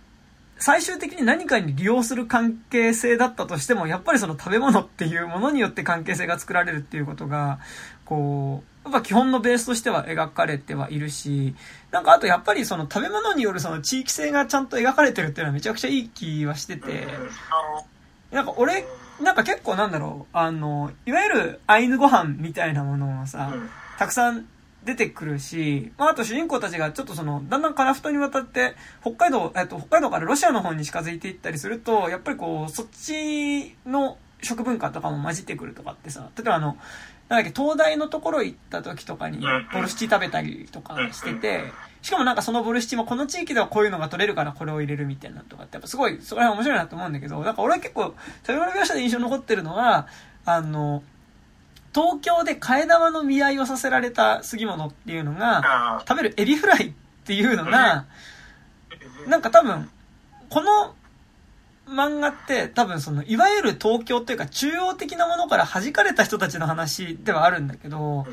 [0.60, 7.60] 最終的に何かに利用する関係性だったとしても、やっぱりその食べ物っていうものによって関係性が作られるっていうことが、
[8.06, 11.54] こう、やっぱ基本のベースとしては描かれてはいるし、
[11.92, 17.08] なんかあとやっぱりその食べ物によるその地域性がちゃんと描かれてるっていうのはめちゃくちゃいい気はしてて、
[18.32, 18.86] なんか俺
[19.22, 23.54] なんか結構なんだろう、あの、いわゆるアイヌご飯みたいなものがさ、
[23.98, 24.46] たくさん
[24.84, 36.78] 出てくるし、まあ、あと主人公たちがちょっとその、だんだんカラフトに渡って、北海道、えっと、北海道からロシアの方に近づいていったりすると、やっぱりこう、そっちの食文化とかも混じってくるとかってさ、例えばあの、
[37.30, 39.40] なんだっけ、東大のところ行った時とかに、
[39.74, 41.64] ボルシチ食べたりとかしてて、
[42.02, 50.08] しかもなんかそのボルシチもこの地域ではこういうのが取れるからこれを入れるみたいなとかって、やっぱすごい、そこら辺面白いなと思うんだけど、なんか俺は結構、食べ物描写で印象に残ってるのは、
[50.46, 51.04] あの、
[51.94, 56.94] 東京で替え玉の見合いをさせられた杉物っていうのが、食べるエビフライっ
[57.26, 58.06] ていうのが、
[59.28, 59.90] なんか多分、
[60.50, 60.96] この
[61.88, 68.26] 漫画って多分その、いわゆる東京というか中央的なものから弾かれた人たちの話ではあるんだけど、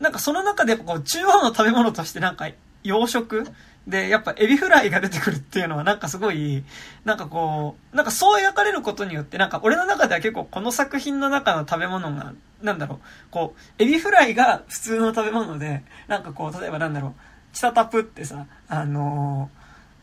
[0.00, 2.48] なんかその中でこう中央の食べ物としてなんか
[2.82, 3.46] 洋食
[3.86, 6.64] で、やっぱエビフライが出てくるっていうのはなんかすごい、
[7.04, 12.32] なんかこう、なんかそう描かれることによって、なんか俺の中では結構この作品の中の食べ物が、
[12.62, 12.98] なんだろう、
[13.30, 17.12] こう、エビフライが普通の食べ物で、なんかこう、例えばなんだろう、
[17.52, 19.50] チタタプってさ、あの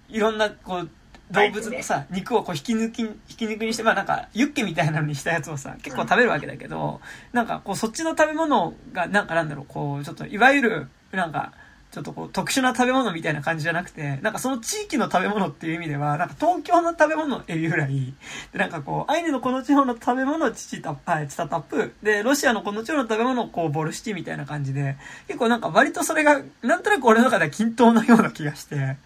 [0.09, 0.89] ー、いろんなこう、
[1.31, 7.01] 動物のさ、肉をこう引き抜き、引き抜きにして、まあなんか、ユッケみたいなのにしたやつをさ、結構食べるわけだけど、
[7.31, 11.53] なんかこう、そっちの食べ物が、なんかなんだろう、こう、ちょっと、いわゆる、なんか、
[11.93, 18.15] ちょっとこう特殊な食べ物みたいな感じじゃなくて、なんかその地域の食べ物っていう意味では、なんか東京の食べ物エビフライ、
[18.51, 28.97] で、なんかこう、アイヌのこの地方の食べ物チチタ、はい、チタタップ、で、ロシアのこの地方の食べ物こう、ボルシチみたいな感じで、結構なんか割とそれが、なんとなく俺の中では均等なような気がして、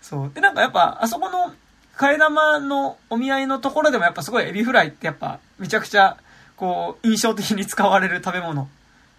[0.00, 0.30] そう。
[0.32, 1.52] で、なんかやっぱ、あそこの、
[1.96, 6.16] 替え玉のお見合いのところでもやっぱすごいエビフライってやっぱ、めちゃくちゃ、
[6.56, 8.68] こう、印象的に使われる食べ物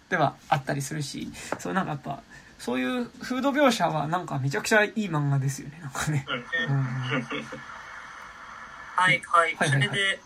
[0.08, 2.22] ではあったりするし、そうなんかやっぱ、
[2.58, 6.26] そういうフード描写はなんかめちゃくちゃいい漫画ですよね、なんかね。
[6.68, 6.82] うん、
[8.96, 9.56] はいはい。
[9.56, 10.20] それで、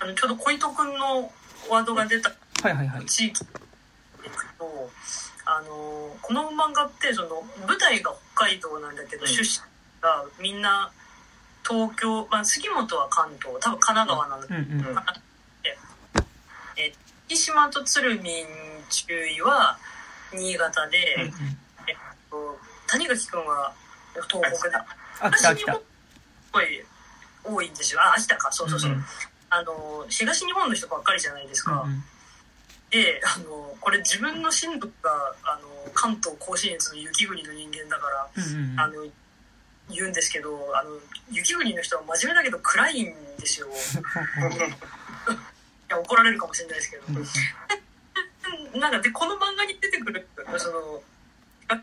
[0.00, 1.30] あの、ちょうど小糸くんの
[1.68, 2.30] ワードが出た
[2.62, 3.06] はいはいはい。
[3.06, 4.90] 地域行くと、
[5.44, 9.60] あの、この漫画ってその舞台が北海道なんだけど、出身
[10.00, 10.90] がみんな
[11.68, 14.96] 東京、まあ、杉本は関東、多分神奈川なので、うんうん、
[16.76, 16.94] え、
[17.26, 18.46] 福島と鶴見
[18.88, 19.78] 注意は
[20.32, 21.58] 新潟で、うんうん
[22.86, 23.72] 谷垣君は
[24.28, 24.76] 東北で
[25.36, 25.82] 東日本す
[26.52, 26.84] ごい
[27.44, 28.50] 多いんですよあ秋田か。
[28.52, 29.04] そうそうそう、うんうん、
[29.50, 32.04] あの東日本の人ばっかりじゃないですか、うんうん、
[32.90, 35.10] であのこれ自分の親族が
[35.44, 38.94] あの関東甲信越の雪国の人間だから、うんうん、あの
[39.90, 40.90] 言うんですけどあの
[41.30, 43.68] 雪国の人は真面目だけど暗いんですよ。
[43.68, 43.70] い
[45.90, 47.04] や怒られるかもしれないですけど。
[48.78, 50.26] なんかでこの漫画に出てくる
[50.58, 51.02] その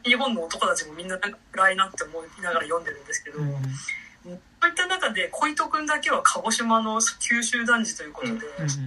[0.03, 4.39] 日本の男たちもみんななんか暗いなって思いながら読んでるんですけど、うん、そういっ
[4.75, 8.79] た中で小糸くんだけは鹿児島の九州男児ということで、うん、非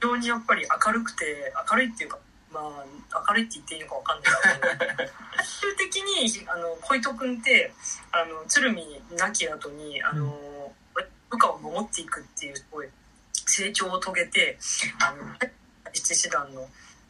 [0.00, 2.18] 常にやっぱり明るくて明るいっていうか
[2.52, 7.72] まあ明るいって言っていいのか分かんないけど最終的にあの小糸くんって
[8.12, 8.84] あの鶴見
[9.16, 10.30] 亡き後にあの、うん、
[11.30, 12.88] 部下を守っていくっていうすごい
[13.32, 14.58] 成長を遂げて
[15.00, 15.50] あの
[15.92, 16.68] 一師団の。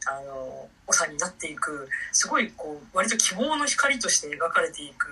[0.08, 5.08] あの長になっていくすごいこう割と希望の光として描かれていく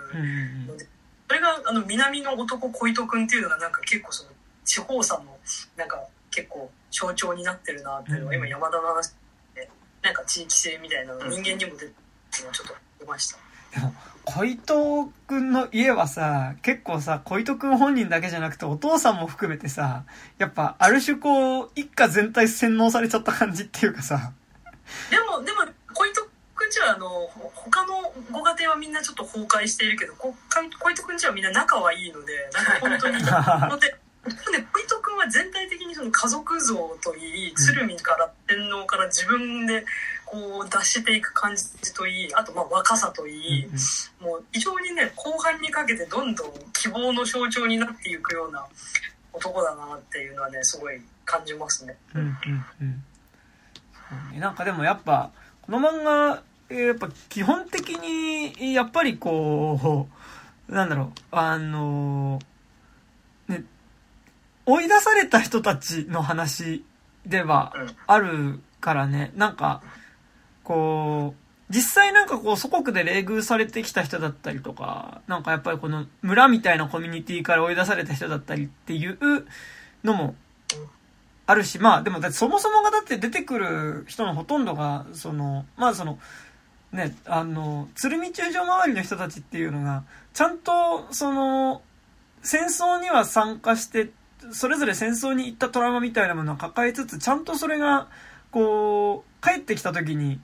[0.66, 0.86] ので、
[1.28, 4.30] それがあの南の男小糸くんっていうのがなんか結構その
[4.64, 5.36] 地方さの
[5.76, 9.14] なんか結構象徴になってるなっていうのは今山田の話
[9.54, 9.68] で
[10.02, 11.92] なんか地域性みたいなの人間にも出てる
[12.46, 13.38] のちょっと出ました。
[14.24, 20.04] 小糸くんの家はさ、結構さ、小糸くん本人だけじゃなくてお父さんも含めてさ、
[20.38, 24.32] やっぱある種こう、一家全体洗脳されちゃった感じっていうかさ、
[25.10, 26.22] でも、でも、小糸
[26.54, 30.34] くんちは、あの、他のご家庭はみんなちょっと崩壊しているけど、こ
[30.80, 33.14] 小糸くんちはみんな仲はいいので、なんか本当に、
[33.70, 33.94] ので、
[34.26, 39.84] で小糸くんは全体的にその家族像といい、鶴見から天皇から自分で、
[40.26, 43.66] こう出していく感じといいあとまあ若さといい、
[44.20, 48.66] もう非常にね後半にかけてどんどん希望の象徴になっていくような
[49.32, 51.96] 男だなっていうのはねすごい感じますね。
[52.14, 53.04] うんうんうん
[54.38, 55.30] なんかでもやっぱ、
[55.62, 56.42] この漫画、
[56.74, 60.08] やっぱ基本的に、やっぱりこ
[60.68, 62.38] う、なんだろう、あの、
[63.48, 63.64] ね、
[64.64, 66.84] 追い出された人たちの話
[67.24, 67.72] では
[68.06, 69.82] あるからね、なんか、
[70.62, 79.18] こう、実際なんかこう祖国で冷遇されてきた人だったりとか、なんかやっぱりこの村みたいなコミュニティから追い出された人だったりっていう
[80.04, 80.36] のも
[81.46, 86.18] あるし、まあでもだってそもそもがだって出てくる人のほとんどが、その、まあその、
[86.92, 91.82] ね、あの、鶴見中将周りの人たちっていうのが、ちゃんと、その、
[92.42, 94.10] 戦争には参加して、
[94.52, 98.08] それぞれ戦争に行ったトラウマみたいなものを抱えつつ、ちゃんとそれが、
[98.50, 100.40] こう、帰ってきた時に、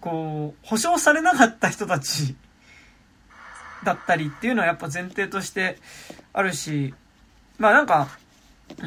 [0.00, 2.36] こう、保証されなかった人たち
[3.84, 5.78] だったりっていうのはやっぱ前提として
[6.32, 6.94] あるし、
[7.58, 8.08] まあなんか、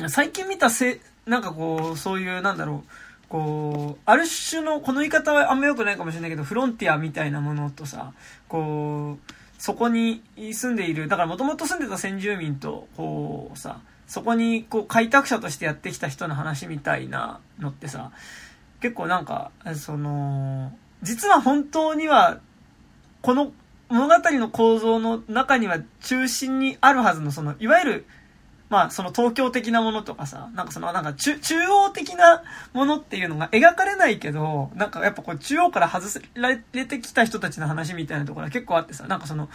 [0.09, 2.91] 最近見たせなんかこう、そういう、なんだろう、
[3.29, 8.13] こう、ある種の、この言い方はあんま良くないかもしれないけど、フロンティアみたいなものとさ、
[8.47, 18.11] こう、そこに住んでいる、だからもともと住んでた先住民と、こうさ、そこにこう開拓者としてやってきた人の話みたいなのってさ、
[18.79, 20.71] 結構なんか、その、
[21.01, 22.39] 実は本当には、
[23.21, 23.51] この
[23.89, 28.05] 物語の構造の中には中心にあるはずの、その、いわゆる
[28.69, 32.43] まあ、その東京的なものとかさ、なんかその、なんか中、中央的な
[32.73, 39.49] ものっていうのが描かれないけど、なんかやっぱこう中央から外られてきた人たちの話みたいなところが結構あってさ、なんかその、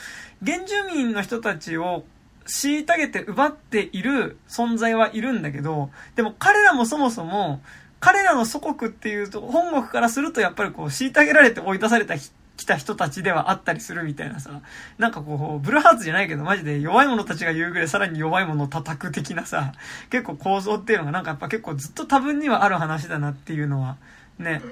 [0.45, 2.05] 原住民の人たちを
[2.47, 7.61] 虐げて奪っている存在はいるんだけど、でも彼らもそもそも、
[8.01, 12.15] 彼らの祖国っていうと、本国からするとやっぱりこう、虐げられて追い出された
[12.57, 14.61] 来た人たちではあったりするみたいなさ、
[14.98, 19.72] なんかこう、ブルーハーツじゃないけど、マジで弱い者たちが言うぐらいさらに弱い者を叩く的なさ、
[20.11, 23.96] 結構構造っていうのがなんかやっぱ結構ずっと多分にはある話だなっていうのは、
[24.38, 24.62] ね、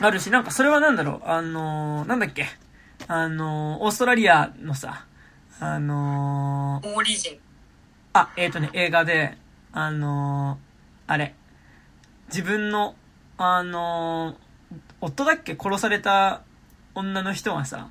[0.00, 2.46] あるし、なんかそれはなんだろう、あのー、なんだっけ、
[3.06, 5.06] あの、オーストラリアのさ、
[5.60, 7.38] あのー、オーリジン。
[8.12, 9.36] あ、えっ、ー、とね、映画で、
[9.72, 11.34] あのー、あれ、
[12.28, 12.96] 自分の、
[13.38, 14.43] あのー、
[15.04, 16.42] 夫だっけ殺された
[16.94, 17.88] 女の人がさ、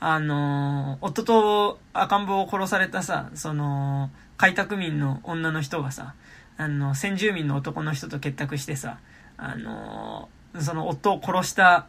[0.00, 6.14] あの夫と赤ん坊を殺されたさ、その、開拓民の女の人がさ、
[6.58, 8.98] あの、先住民の男の人と結託してさ、
[9.38, 11.86] あのその夫を殺した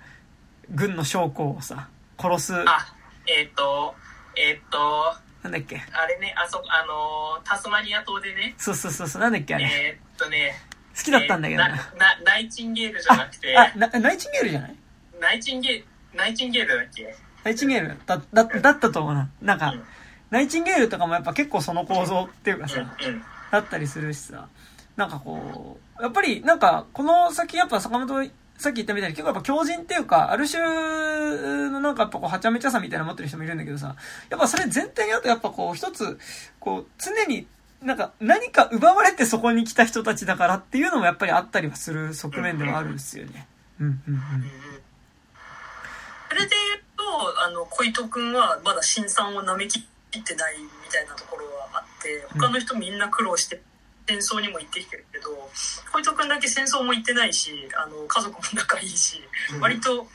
[0.69, 2.53] 軍の将校をさ、殺す。
[2.53, 2.93] あ、
[3.25, 3.95] えっ、ー、と、
[4.35, 5.77] えっ、ー、と、なんだっけ？
[5.93, 8.55] あれね、あそ、あのタスマニア島でね。
[8.57, 9.65] そうそうそうそう、なんだっけあれ？
[9.65, 10.53] えっとね、
[10.97, 11.61] 好きだったんだけど。
[11.61, 11.69] な。
[11.69, 11.77] な、
[12.25, 13.55] ナイチンゲールじゃなくて。
[13.57, 14.75] あ、なナイチンゲールじゃない？
[15.19, 15.85] ナイチンゲール、
[16.17, 17.15] ナイチンゲールだっけ？
[17.43, 19.29] ナイチンゲールだ、だ、だったと思うな。
[19.41, 19.83] なんか、うん、
[20.31, 24.47] ナイチンゲールとかもやっぱ結構その構造っていうかさ、うんうん、だったりするしさ、
[24.95, 30.63] なんかこう、やっぱりなんか、この先やっぱ坂本さっき言ったみたいに結構やっぱ強靭っていうか、ある種
[31.69, 33.95] のなんかやっぱこう、はちゃめちゃさみたいな持ってる人もいるんだけどさ、
[34.29, 36.19] やっぱそれ前提にあとやっぱこう、一つ、
[36.59, 37.45] こう、常に
[37.81, 43.47] なんか何か奪われてそこに来た人たちだからっていうのもやっぱりあったりはする側面ではあるんですよね。
[43.79, 44.21] うんうんうん。
[46.29, 53.61] それで言うと、あの、小糸くんはまだ新さんを舐めきってないみたいなところはあって、他の人みんな苦労して、
[54.07, 55.49] 戦争にも行ってきてるけど
[55.91, 59.21] 小糸君だけ戦争も行ってないしあの家族も仲いいし
[59.59, 60.07] 割と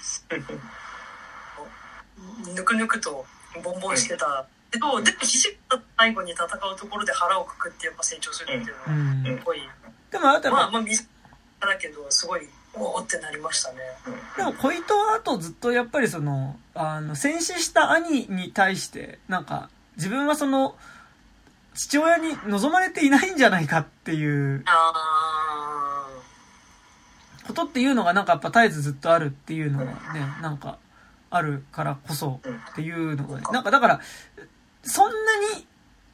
[2.56, 3.26] ぬくぬくと
[3.62, 8.66] ボンボンしてたけどでも肘が最後に戦うところで腹をくくってやっぱ成長するっていう
[9.24, 9.60] のはすごい、
[10.10, 11.06] でもあなたまあまあ水
[11.60, 13.78] だけどすごいおおってなりましたね、
[14.36, 20.74] でも小糸はあとずっとやっぱりそのあの戦死した兄に対してなんか自分はその
[21.74, 24.64] 父親に望まれていないんじゃないかっていう
[27.46, 29.92] ことっていうのがなんかやっぱ絶えずずっとあるっていうのがね、
[30.40, 30.78] なんか
[31.30, 32.40] あるからこそ
[32.72, 34.00] っていうのがね、なんかだから、
[34.82, 35.66] そんなに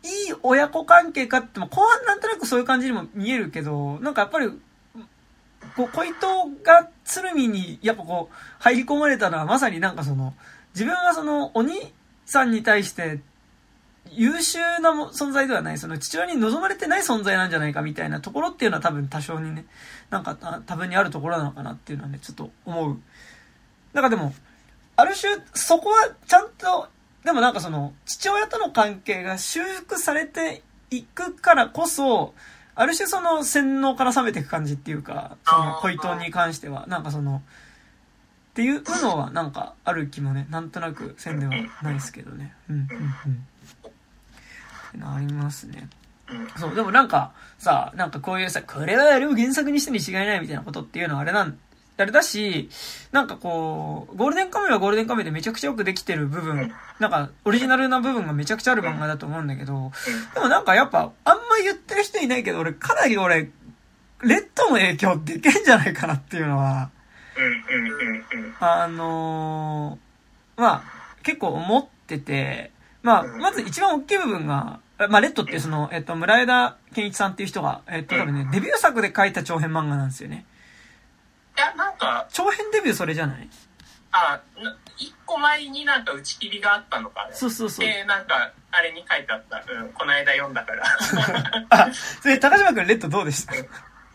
[0.03, 4.49] いい親子関係かっても、後半なんとなくそういう感じにも見えるけど、なんかやっぱり、
[5.77, 10.35] こう、小糸が鶴見にやっぱこう、入り込まれたのはまさになんかその、
[10.75, 11.93] 自分はその、お兄
[12.27, 13.21] さんに対して
[14.13, 19.67] 優秀な存在ではない、その父親に望まれてない存在なんじゃないかみたいなところっていうのは多分多少にね、
[20.11, 20.35] なんか
[20.67, 22.99] 多分にあるところなのかなっていうのはね、ちょっと思う。
[23.93, 24.33] なんかでも、
[24.97, 26.89] ある種、そこはちゃんと、
[27.29, 32.33] でもなんかその、父親との関係が修復されていくからこそ、
[32.75, 37.43] ある種その洗脳から冷めていく感じっていうか、その小糸に関しては、なんかその、
[38.53, 41.53] っていうのはなんかある気もね、なんとなくせんでは
[41.83, 42.55] ないですけどね。
[42.71, 42.89] うん、うん、うん。
[42.89, 42.91] っ
[44.93, 45.87] てのありますね。
[46.57, 51.59] そう、でもなんか、さ、なんかこういうさ、これはあれを原作にしてに違いないみたいなことっていうのはあれなん、
[51.99, 52.71] あれだし、
[53.11, 59.91] なんかこう、ゴールデンカムイはゴールデンカムイでめちゃくちゃよくできてる部分、なんかオリジナルな部分がめちゃくちゃある漫画だと思うんだけど、
[60.35, 63.51] でもなんかやっぱ、あんま言ってる人いないけど、俺、かなり俺、
[64.23, 66.91] レッドの影響でけんじゃないかなっていうのは、
[68.61, 70.83] あのー、まあ、
[71.23, 72.73] 結構思ってて、
[73.03, 80.45] まあ、まず一番大きい部分が、まあ、レッドってその、えっと、村枝健一さんっていう人が、えっと、多分ね、デビュー作で書いた長編漫画なんですよね。
[81.59, 82.29] いや、なんか。
[82.33, 83.49] 長編デビューそれじゃない？
[84.13, 84.41] あ、
[84.97, 87.33] 一個前になんか打ち切りがあったのか、ね。
[87.35, 87.87] そうそうそう。
[87.87, 89.63] で、なんか、あれに書いてあった。
[89.71, 90.85] うん、この間読んだから。
[91.71, 93.53] あ、それ、高島君レッドどうでした？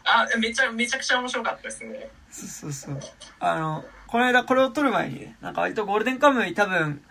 [0.05, 2.09] あ、めちゃ、めちゃくちゃ面白かったですね。
[2.31, 2.99] そうそうそう。
[3.39, 7.03] あの、この間これを撮る前に、なんか割とゴールデンカムイ多分、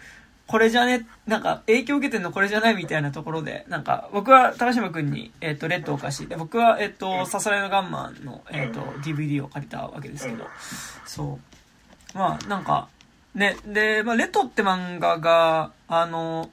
[0.53, 10.47] これじゃね、なんか影響受けてんのこれじゃないみたいなところで、なんか僕は高島くんに、えっ、ー、と、レッドを貸し、で、僕は、えっ、ー、と、ささらいのガンマンの、えっ、ー、と、DVD を借りたわけですけど、
[11.07, 11.39] そ
[12.15, 12.19] う。
[12.19, 12.89] まあ、なんか、
[13.35, 16.51] ね、で、まあ、レッドって漫画が、あの、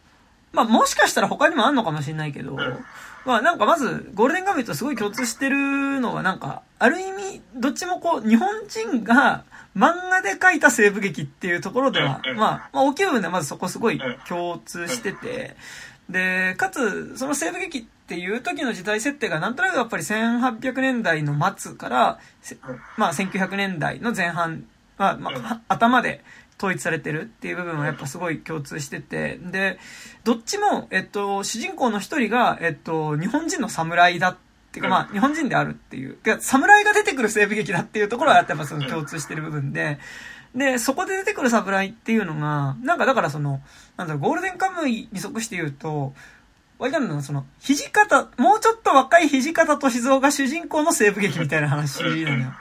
[0.54, 2.56] まあ、もしかしたら他にもあんのかもしれないけど、
[3.26, 9.44] まあ、なんかまず、ゴールデンガメとすごい共通してるのは、なんか、ある意味、どっちもこう、日本人が、
[9.76, 15.56] 漫画で書いた西部劇っていうところでは、まあ、まあ、大きい部分ではまずそこすごい共通してて、
[16.10, 22.20] で、かつ、その西部劇っていう時の時代設定がなんとなくやっぱり1800年代の末から、
[22.98, 24.66] まあ1900年代の前半、
[24.98, 26.24] まあ、まあ、頭で
[26.58, 29.78] 統一されてるっていう部分はやっぱすごい共通してて、で、
[30.24, 36.18] どっちも、えっと、主人公の一人が、えっと、日本人の侍だっっていうかまあ、日本人であるっていう。
[36.40, 40.00] 侍が出てくる西部劇だっていうところはやっぱその共通してる部分で、
[40.56, 43.62] で、そこで出てくる侍っていうのが、なんかだからその、
[43.98, 46.14] なんだろう、ゴールデンカムイに即して言うと、
[46.80, 52.54] わかるのその、土方、もうちょっと若い土方歳三が主人公の西部劇みたいな話なのよ。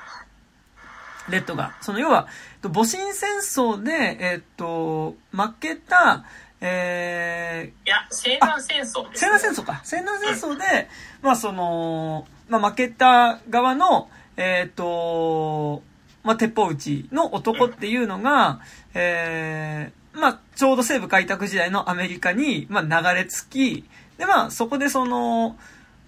[1.30, 1.76] レッドが。
[1.80, 2.26] その要は、
[2.62, 6.24] 戊辰戦争で、えっと、負けた、
[6.60, 9.80] えー、いや、西南戦争西南戦争か。
[9.84, 10.88] 西南戦争で、
[11.22, 15.82] まあその、まあ負けた側の、えっ、と、
[16.24, 18.60] まあ鉄砲撃ちの男っていうのが、
[18.94, 23.44] えー、まあちょうど西部開拓時代のアメリカに、まあ流れ着
[23.82, 23.84] き、
[24.18, 25.56] でまあそこでその、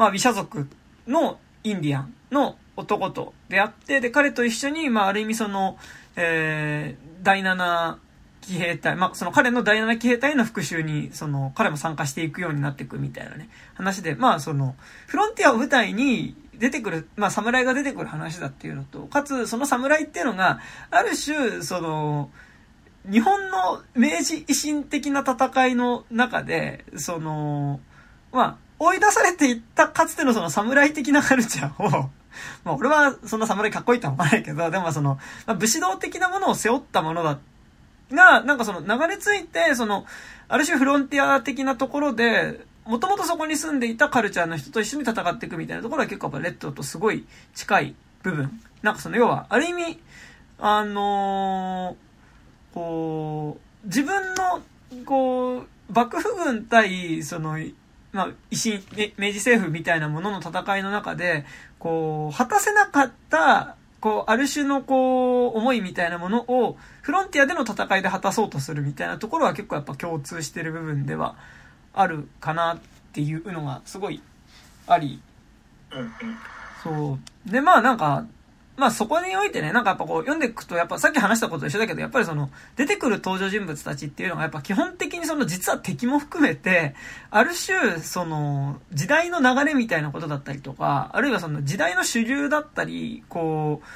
[0.00, 0.66] まあ、微シャ族
[1.06, 5.76] のインディアンの男と出会って、で、彼と一緒に、まあ、ある意味その、
[6.16, 7.96] えー、第7
[8.50, 14.74] 騎兵隊、まあ、その彼の第7騎兵隊の復讐に、その、彼も参加していくようになっていくみたいなね、話で、まあ、その、
[15.06, 20.58] フロンティアを舞台に出てくる、まあ、侍が出てくる話だっていうのと、かつ、その侍っていうのが、
[20.90, 22.30] ある種、その、
[23.10, 27.80] 日本の明治維新的な戦いの中で、その、
[28.32, 32.10] まあ、追い出されていったかつてのその侍的なカルチャーを、
[32.64, 37.38] まあ俺はそんな侍かっこいいとは思わないけど、でもその、まあ、武士道的なものを背負ったものだっ、
[38.12, 40.06] が、なんかその流れ着いて、その、
[40.48, 48.60] ある種フロンティア的なところで、もともとそこに住んでいたカルチャーの人と一緒に戦っていくみたいなところは結構やっぱレッドとすごい近い部分。
[48.82, 50.00] なんかその要は、ある意味、
[50.58, 54.60] あのー、こう、自分の、
[55.04, 57.58] こう、幕府軍対、その、
[58.12, 58.82] まあ、維新、
[59.18, 61.44] 明治政府みたいなものの戦いの中で、
[61.78, 71.36] こう、果たせなかった、こう、ある種のこう、思いみたいなものを、フロンティアでの戦いで果たそうとするみたいなところは結構やっぱ共通してる部分では
[71.92, 72.78] あるかなっ
[73.12, 74.22] ていうのがすごい
[74.86, 75.20] あり、
[76.82, 77.50] そう。
[77.50, 78.24] で、まあなんか、
[78.80, 86.94] まあそこにおいてね、なんかやっぱこう読んでいくと、やっぱさっき話したことと一緒だけど、やっぱりその出てくる登場人物たちっていうのがやっぱ基本的にその実は敵も含めて、
[87.30, 93.86] ある種その時代の流れみたいなことだったりとか、あるいはその時代の主流だったり、こう、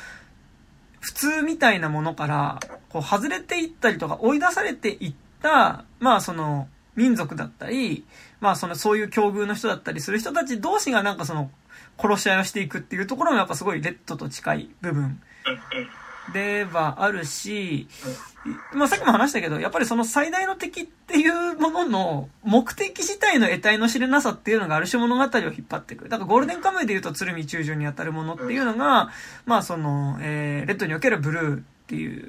[1.01, 2.61] 普通みたいなものから、
[2.91, 8.05] こう外れていったりとか追い出されていった、まあその民族だったり、
[8.41, 11.51] まあそのそういう境遇の人だったりする人たち同士がなんかその
[11.99, 15.20] 殺し合いをしていくっていうところもやっぱすごいレッドと近い部分
[16.32, 17.88] ではあるし、
[18.72, 26.11] まあさっきも話したけど、やっぱりその最大の敵っていうものの目的自体の得体の知れなさっていうのがある種物語を引っ張ってくる。
[26.11, 29.11] だからゴールデンカムイで言うと鶴見中将に当たるものっていうのが、
[29.45, 32.26] まあその、えー、レッドにおけるブルーっていう、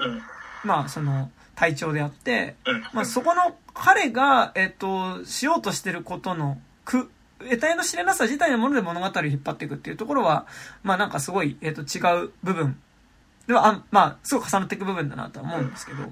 [0.63, 2.55] まあその、体調であって、
[2.93, 7.09] まあそこの彼が、えっと、しようとしてることの苦、
[7.39, 10.47] 得体の知れなさ自体のもので物語を引っ張っていくっていうところは、
[10.83, 12.79] まあなんかすごい、えっ、ー、と、違う部分
[13.47, 16.03] では、あまあ、すごい重なっていく部分だなとは思うんですけど、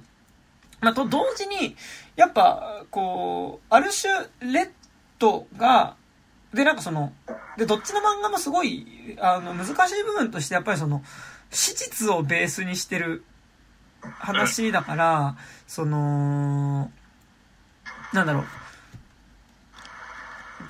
[0.81, 1.75] まあ、と同時に、
[2.15, 4.13] やっぱ、こう、ある種、
[4.53, 4.69] レッ
[5.17, 5.95] ドが、
[6.53, 7.13] で、なんかその、
[7.57, 11.03] で、どっちの漫画もすごい、あの、難しい部分として、やっぱりその、
[11.49, 13.23] 史実をベースにしてる
[14.01, 16.91] 話だから、その、
[18.11, 18.43] なんだろう、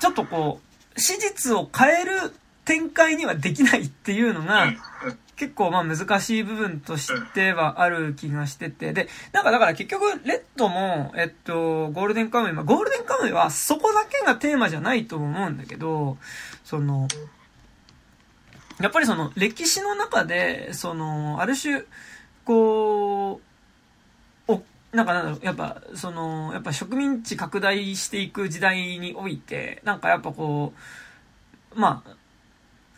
[0.00, 0.60] ちょっとこ
[0.96, 2.32] う、史実を変える
[2.64, 4.72] 展開にはできないっていうのが、
[5.36, 16.18] 結構まあ難しい部分としてはある気がしてて、で、なんかだから結局、レッドも、えっと、ゴールデンカムイ、まあ、ゴールデンカムイはそこだけがテーマじゃないと思うんだけど、
[16.64, 17.08] その、
[18.80, 21.82] やっぱりその歴史の中で、その、ある種、
[22.44, 23.53] こう、
[24.94, 30.72] なんかなんだろう、やっぱ、その、やっぱ植民地拡大していく時代において、なんかやっぱこ
[31.74, 32.16] う、まあ、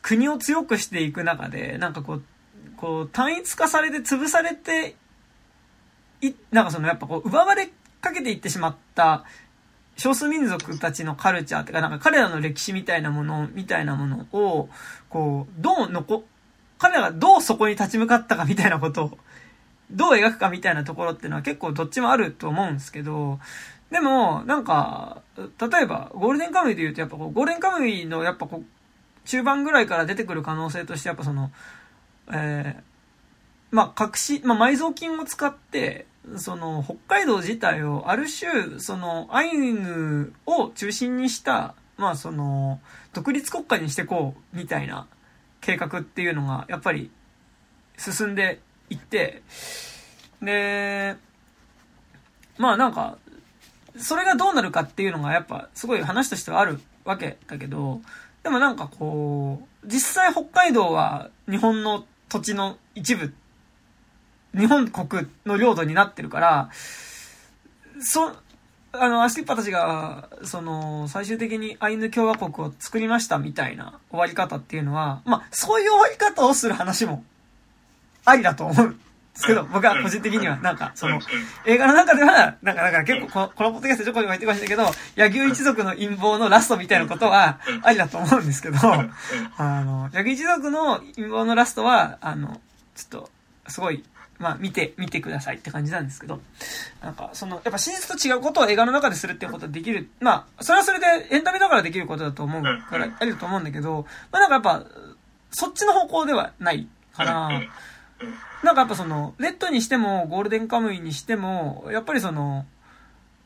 [0.02, 2.22] 国を強くしていく中で、なんかこう、
[2.76, 4.96] こう、単一化されて潰されて
[6.20, 7.70] い、なんかそのやっぱこう、奪われ
[8.00, 9.24] かけていってしまった
[9.96, 14.68] 少数民族たちのカルチャーってか、なんか彼らの歴史みたいなもの、みたいなものを、
[15.08, 16.24] こう、どう残、
[16.78, 19.18] 彼らがどうそこに立ち向かったかみたいなことを
[19.90, 23.38] どう描くかみたいなところっていうのは結構どっちもあると思うんですけど、
[23.90, 31.52] でも、なんか、例えば、ゴールデンカムイで言うと、やっぱこう、ゴールデンカムイの、やっぱこう、中盤ぐらいから出てくる可能性として、やっぱその、
[32.32, 32.82] えー、
[33.70, 36.06] まあ、隠し、まあ、埋蔵金を使って、
[36.36, 42.80] その、北海道自体を、ある種、その、アイヌを中心にした、まあ、その、
[43.12, 45.06] 独立国家にしてこう、みたいな
[45.60, 47.12] 計画っていうのが、やっぱり、
[47.96, 48.60] 進んで
[48.90, 49.42] 行って、
[50.42, 51.16] で、
[52.58, 53.18] まあなんか、
[53.98, 58.00] それがどうなるかっていうのがやっぱすごい話としてはあるわけだけど、
[58.42, 63.32] でもなんかこう、実際北海道は日本の土地の一部、
[64.54, 66.70] 日本国の領土になってるから、
[68.00, 68.32] そ、
[68.92, 77.24] あの、アシリッパたちが、その、最終的にアイヌ共和国を作りましたみたいな終わり方っていうのは、まあ、そういう終わり方をする話も
[78.26, 78.96] ありだと思う
[79.36, 81.20] ですけど、僕は個人的には、なんか、その、
[81.66, 92.60] 映画の中では、なんか、だから結構この、このポッドキャストちょこちょこ言ってましたけど、柳生一族の陰謀のラストみたいなことは、ありだと思うんですけど、あの、柳生一族の陰謀のラストは、あの、
[92.94, 93.30] ちょっと、
[93.68, 94.02] すごい、
[94.38, 96.40] まあ、見て、見てくださいって感じなんですけど、
[97.02, 104.86] なんか、その、やっぱ真実と違うことを映画の中でするっていうことはできる、まあ、それはそれでエンタメだからできることだと思うから、あると思うんだけど、まあなんかやっぱ、
[105.50, 107.50] そっちの方向ではないから、
[108.62, 112.66] なんかやっぱその、レッドにしても、ゴールデンカムイにしても、やっぱりその、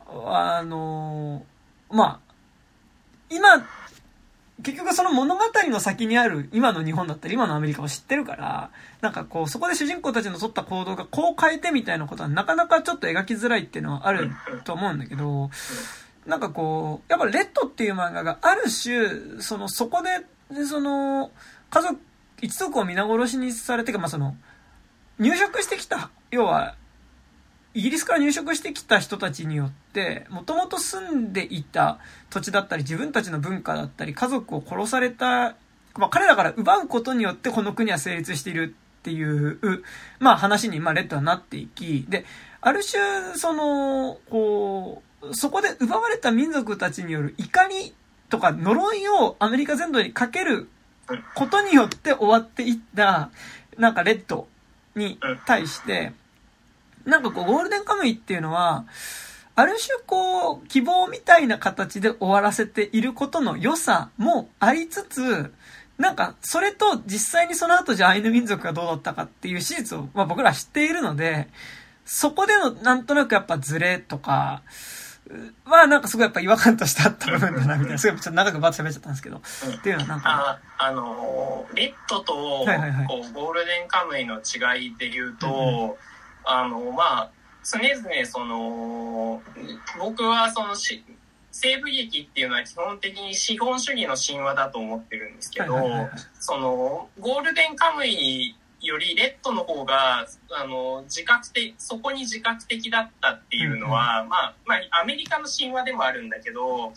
[0.06, 1.44] あの、
[1.90, 2.20] まあ、
[3.28, 3.66] 今、
[4.62, 14.30] 結局その物語の先にある今の日本だったり今のアメリカを知ってるから、なんかこう、そこで主人公たちの取った行動がこう変えてみたいなことはなかなかちょっと描きづらいっていうのはある
[14.64, 15.50] と思うんだけど、
[16.26, 21.30] なんかこう、やっぱレッドっていう漫画がある種、その、そこで、その、
[21.70, 21.98] 家族、
[22.42, 24.36] 一族を皆殺しにされてか、まあその、
[25.20, 26.74] 入植してきた、要は、
[27.74, 31.98] イギリスから入植してきた人たちによって、もともと住んでいた
[32.30, 35.56] 土地だったり、自分たちの文化だったり、家族を殺された、
[35.96, 39.58] まあ、彼らから奪うことによってこの国は成立しているっていう、
[40.20, 42.24] まあ話に、まあレッドはなっていき、で、
[42.62, 47.94] ある種、その、こう、そこで奪われた民族たちによる怒り
[48.30, 50.70] とか呪いをアメリカ全土にかける
[51.34, 53.30] ことによって終わっていった、
[53.76, 54.48] なんかレッド
[55.00, 56.12] に対して、
[57.04, 58.84] なんかこう、ゴールデンカムイっていうのは、
[59.56, 65.52] ある種こう、希望みたいな形で終わらせていることの良さもありつつ、
[65.98, 71.48] なんか、それと実際にその後じゃアイヌ民族がどうだったかっていう史実を、まあ僕ら知っているので、
[72.06, 74.62] そこでのなんとなくやっぱズレとか、
[75.64, 80.28] はなんかすごいやっぱ違和感としてあった部分だなみたいな、すごいちょっと長くバッと喋っちゃったんですけど、うん、っていうのはなんか。
[80.28, 85.94] あ、あの、レッドと、こう、ゴールデンカムイの違いで言うと、うんうん。
[86.44, 87.30] あの、まあ、
[87.62, 89.42] 常々その、
[89.98, 91.04] 僕はそのし、
[91.52, 96.08] 西部劇っていうのは基本的に資本主義の神話だと思ってるんですけど、
[96.38, 106.92] その、ゴールデンカムイよりレッドの方が、あの、自覚的、そこに自覚的だったっていうのは、まあ、まあ、アメリカの神話でもあるんだけど、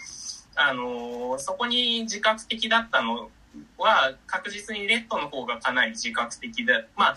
[0.56, 3.30] あの、そこに自覚的だったの
[3.78, 7.16] は、確実にレッドの方がかなり自覚的で、まあ、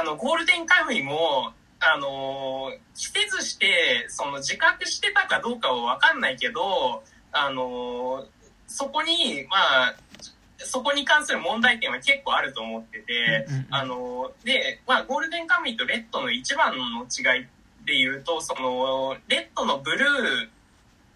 [0.00, 8.26] あの、ゴールデンカムイも、あの、着せずして、その自覚してたかどうかはわかんないけど、あの、
[8.66, 9.56] そこに、ま
[9.86, 9.94] あ、
[10.58, 17.46] そこに関する問題点は結構あると思ってて、あの、で、まあ、ゴールデンカムイとレッドの一番の違い
[17.86, 20.06] で言うと、その、レッドのブル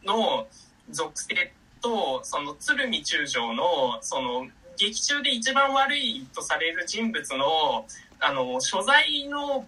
[0.04, 0.46] ーの
[0.90, 7.86] 属性と、その、鶴見中将の、その、劇中で一番悪いとされる人物の、
[8.20, 9.66] あの、所在の、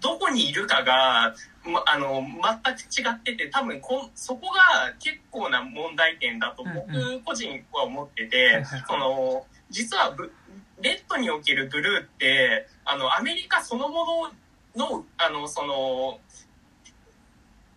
[0.00, 1.34] どこにいるかが、
[1.66, 10.14] ま、あの、全く違ってて、多分こ、そこが結構な問題点だと僕個人は思ってて、その、実は
[10.80, 14.04] レッドにおけるブルーって、あの、アメリカそのも
[14.76, 16.20] のの、あの、その、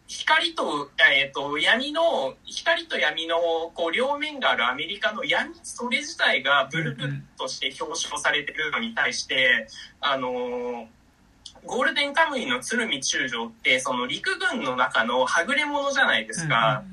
[0.07, 3.37] 光と、えっ、ー、と、闇の、光と闇の、
[3.75, 9.67] こう、両面があるアメリカの闇、それ自体がブルーとして表彰されてるのに対して、
[10.01, 10.87] あの
[11.65, 16.83] ゴールデンカムイの鶴見中将って、その陸軍の中のはぐれ者じゃないですか。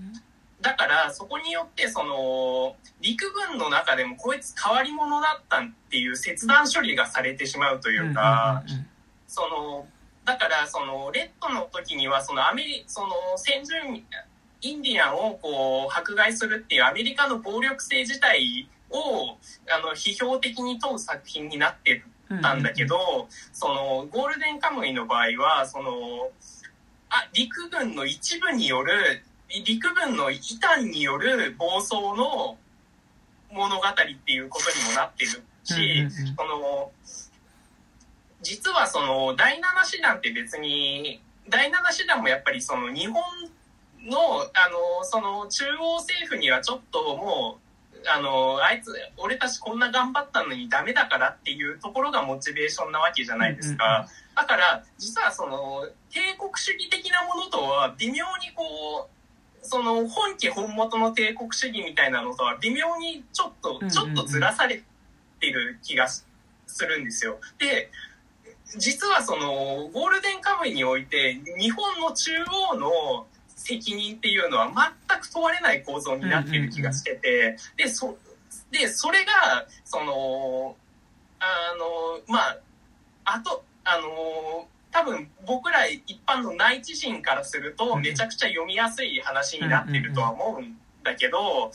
[0.61, 8.62] だから、そこによって、その、陸軍の中でもこいつ変わり者だったっていう切断処理がされてしまうというか、
[9.29, 9.87] その、
[10.25, 13.75] だから、その、レッドの時には、そのアメリ、その、先住
[14.62, 19.37] インディアンをこう、迫害するっていうアメリカの暴力性自体を、
[19.71, 22.62] あの、批評的に問う作品になってるたん。
[22.62, 26.31] だけど、その、ゴールデンカムイの場合は、その、
[27.09, 29.22] あ、陸軍の一部による、
[29.64, 32.59] 陸軍の異端による暴走の
[33.51, 36.91] 物語っていうことにもなってるし、その、
[38.43, 43.22] 実はその、第七師団って別に、第七師団もやっぱりその日本
[44.05, 47.66] の、あの、その中央政府にはちょっともう、
[48.09, 54.09] あの、あいつ、俺たちこんな頑張ったのにダメだからっていうところがモチベーションなわけじゃないですか。
[54.35, 64.83] だから、実はその、帝国主義的なものとは微妙にこう、その本家本元の帝国主義みたいなのとは微妙にちょっと、ちょっとずらされ
[65.41, 66.25] てる気がす
[66.81, 67.39] るんですよ。
[67.59, 67.91] で、
[68.79, 73.27] 実はその、ゴールデンカムイにおいて、日本の中央の
[73.67, 74.71] 責任っていうのは
[75.09, 78.17] 全く問われない構造になってる気がしてて、で、そ、
[78.71, 80.77] で、それが、その、
[81.41, 82.59] あの、まあ、
[83.25, 91.71] あと、ああの多分僕ら一般の内地人からするとめちゃくちゃ読みやすい話になってるとは思うんだけど、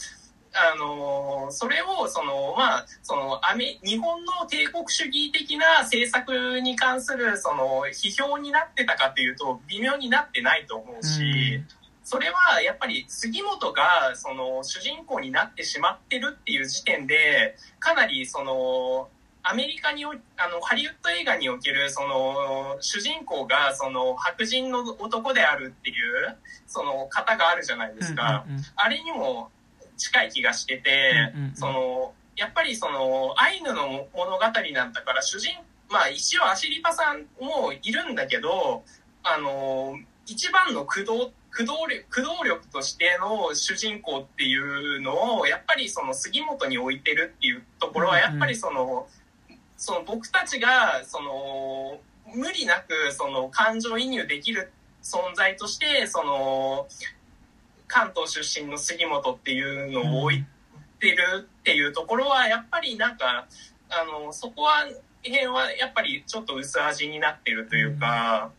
[0.54, 11.64] あのそれをそのまあそのアメ日本の帝国主義的な政策に関するその批評になってたかというと微妙になってないと思うし、
[12.12, 19.08] それはやっぱり杉本がその主人公になってしまってるっていう時点でかなりその
[19.44, 26.36] アメリカにあのハリウッド映画におけるその主人公がその白人の男であるっていう
[26.68, 28.46] その方があるじゃないですか。
[28.76, 29.50] あれにも
[29.96, 34.40] 近い気がしてて、その、やっぱりその、アイヌの物語
[34.74, 35.54] なんだから主人、
[35.90, 38.84] まあ一応アシリパさんもいるんだけど、
[39.24, 39.96] あの、
[40.26, 44.58] 一番の駆動、駆動力、駆動力としての主人公ってい
[44.98, 49.08] うのを、やっぱりその杉本に置いてるっていうところは、やっぱりその、
[49.78, 52.00] その僕たちが、その、
[52.34, 54.72] 無理なくその感情移入できる
[55.04, 56.88] 存在として、その、
[57.88, 60.46] 関東出身の杉本っていうのを置い
[61.00, 63.46] てるっていうところは、やっぱりなんか、
[63.90, 64.88] あの、そこは、
[65.24, 68.52] 辺はやっぱりちょっと薄味になってるというか、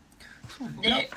[0.81, 1.09] で、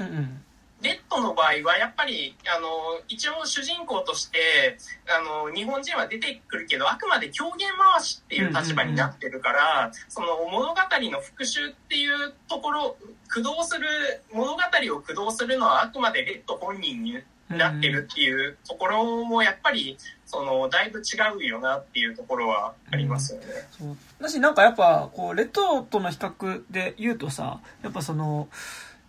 [0.86, 2.68] レッドの場合はやっぱりあの
[3.08, 4.78] 一応主人公として
[5.08, 13.88] あの日本人は出てくるけどあくまで狂言回しっていう立場になってるから、その物語の復讐っていうところ駆動する
[14.32, 17.18] 物語を駆動するのはあくまでレッド本人に
[17.48, 21.02] なってるっていうところもやっぱりそのだいぶ違
[21.36, 23.46] うよなっていうところはありますよね。
[23.80, 28.48] うん、だしなんかやっぱこうレッドとの比較で言うとさやっぱその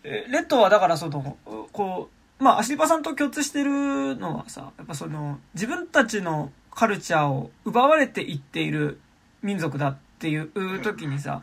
[0.07, 1.37] レッドはだからその
[1.71, 8.99] こうまあ足場さんと共通してるのはさやっぱその自分たちのカルチャーを奪われていっている
[9.41, 10.49] 民族だっていう
[10.81, 11.41] 時にさ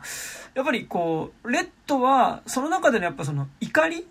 [0.53, 4.07] やっぱりこうレッドはその中でのやっぱその怒り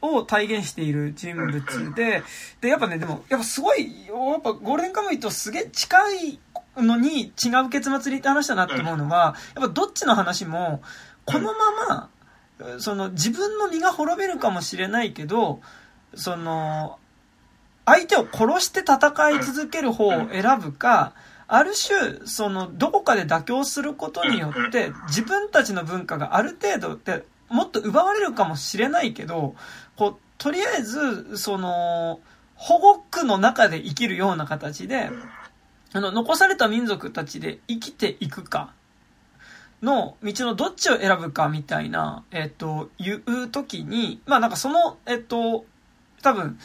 [0.00, 2.22] を体現している人物で、
[2.60, 6.38] で、やっぱね、でも、やっぱすごい、やっぱゴールデンカムイとすげえ近い
[6.76, 10.82] のに違う結末にって話だなって思うのが、やっぱどっちの話も、
[11.24, 12.10] このまま、
[12.78, 15.60] その自分の身が滅びるかもしれないけど、
[16.14, 16.98] その、
[17.84, 21.14] 相手を殺して戦い続ける方を選ぶか、
[21.46, 29.54] ある種、その、どこかで妥協することによって、自分たちの文化がある程度で、もっと奪われるかもしれないけど、
[29.96, 32.20] こう、とりあえず、その、
[32.54, 35.10] 保護区の中で生きるような形で、
[35.94, 38.74] あの、残された民族たちで生きていくか、
[39.82, 45.64] の道のどっちを選ぶかみたいな、えっと、言うときに、まあなんかその、えっと、
[46.22, 46.58] 多分、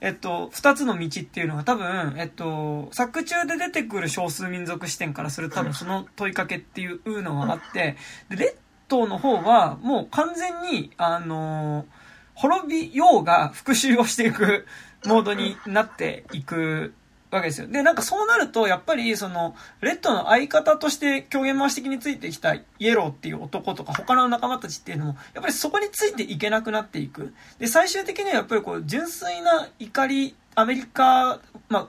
[0.00, 7.96] えっと、二つの道っていうのが多分、えっと、作中で出てくる少数民族視点からすると多分その問いかけっていうのがあって、
[8.28, 11.86] で、レッドの方はもう完全に、あの
[12.34, 14.66] 滅びようが復讐をしていく
[15.04, 16.94] モードになっていく
[17.30, 17.68] わけですよ。
[17.68, 27.32] で、なんかそうなると、やっぱり、その、レッドの相方として狂言回し的についてきたイエローっていう男とか他の仲間たちっていうのも、やっぱりそこについていけなくなっていく。
[27.58, 31.88] で、最終的にはやっぱりこう、純粋な怒り、アメリカ、まあ、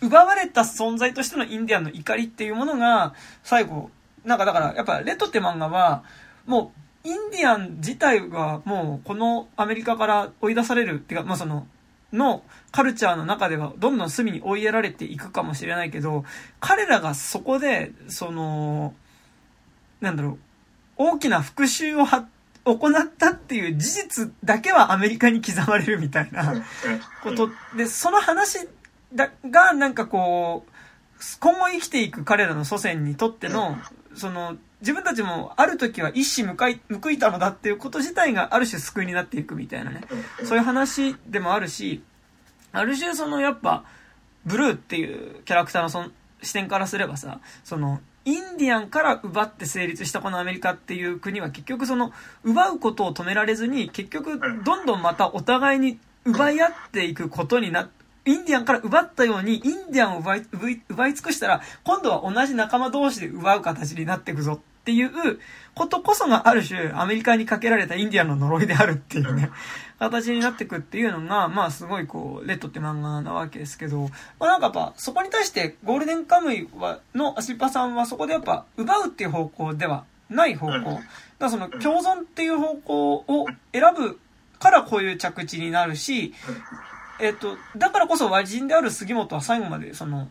[0.00, 3.14] 奪われた存在としてのインディアンの怒りっていうものが、
[3.44, 3.90] 最後、
[4.24, 6.02] なんかだから、やっぱレッドって漫画は、
[6.46, 11.66] もう、インディアン自体がもうこのアメリカから追い出されるっていうか、まあその、
[12.12, 12.42] の
[12.72, 16.24] カルチャーの中ではどんどん隅に追いやられていくかもしれないけど、
[16.60, 18.94] 彼らがそこで、その、
[20.00, 20.38] なんだろう、
[20.96, 22.26] 大きな復讐をは
[22.64, 26.54] 行ったっていう事実だけはアメリカに刻まれるみたいな
[27.22, 27.50] こと。
[27.76, 28.68] で、その話
[29.14, 30.72] だがなんかこう、
[31.40, 33.78] 今後生きていく彼らの祖先にとっての、
[34.14, 40.02] その、自分たちもある時は一矢報い報いたのだっていうこと自体がある種救いになっていくみたいなね、
[40.44, 42.02] そういう話でもあるし、
[42.72, 43.84] ある種そのやっぱ、
[44.44, 46.10] ブルーっていうキャラクターのその
[46.42, 52.12] 視点からすればさ、その、インディアンから奪って成立したこのアメリカっていう国は結局その、
[52.44, 60.46] 奪うことを止められずに、結局どんどんまたお互いに奪い合っていくことになって、インディアンから奪ったように、インディアンを奪い
[60.88, 65.10] 奪い尽くしたら、今度は同じ仲間同士で奪う形になっていくぞっていう
[65.74, 69.50] ことこそがある種アメリカにかけられたインディアンの呪いであるっていうね、
[69.98, 74.08] 形になってくっていうのが、まあすごいこう、レッドって漫画なわけですけど、
[74.38, 80.72] まあなんかやっぱそこに対してゴールデンカムイは、のアシパさんはそこでやっぱ奪うっていう方向ではない方向。
[80.72, 81.02] だか
[81.38, 84.18] らその共存っていう方向を選ぶ
[84.58, 86.32] からこういう着地になるし、
[87.20, 90.28] えっと、だからこそ和人である杉本は最後までその、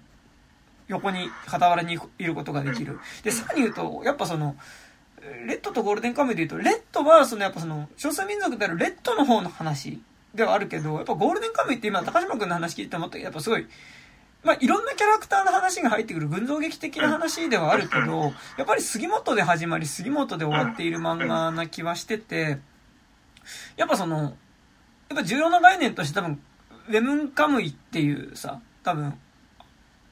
[0.90, 3.00] 横に、傍らにいることができる。
[3.24, 4.58] で、さらに言うと、やっぱその、
[5.46, 10.02] レッドとゴールデンカムイで言うと、レッドは、そのやっぱその、少数民族であるレッドの方の話
[10.34, 13.68] ではあるけど、やっぱゴールデンカムイって今、高島君の話聞いて思ったけど、やっぱすごい、
[14.44, 22.60] まあ、いろんなキャラクターの話が入ってくる群像劇的な話ではあるけど、やっぱり杉本で始まり、杉本で終わっている漫画な気はしてて、
[23.76, 24.22] やっぱその、
[25.10, 26.42] やっぱ重要な概念として多分、
[26.88, 29.20] ウェムンカムイっていうさ、多分、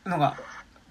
[0.06, 0.38] のが、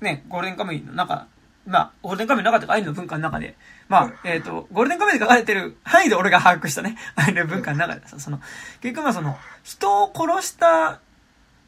[0.00, 1.26] ね、ゴールデンカムイの中、
[1.66, 3.56] まあ、ゴールデンカムイの中とか、アイヌの文化の中で、
[3.88, 8.40] まあ、えっ、ー、と、ゴールデンカムイで書かれてる範囲で俺が把握したね、アイヌ文化の中でさ、その、
[8.80, 11.00] 結局まあその、人を殺した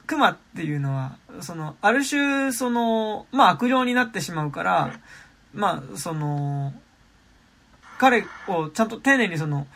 [0.06, 4.92] 熊っていうのは、その、ある種、その、まあ悪霊になってしまうから、
[5.52, 6.72] まあ、その、
[7.98, 9.66] 彼をちゃんと丁寧にその、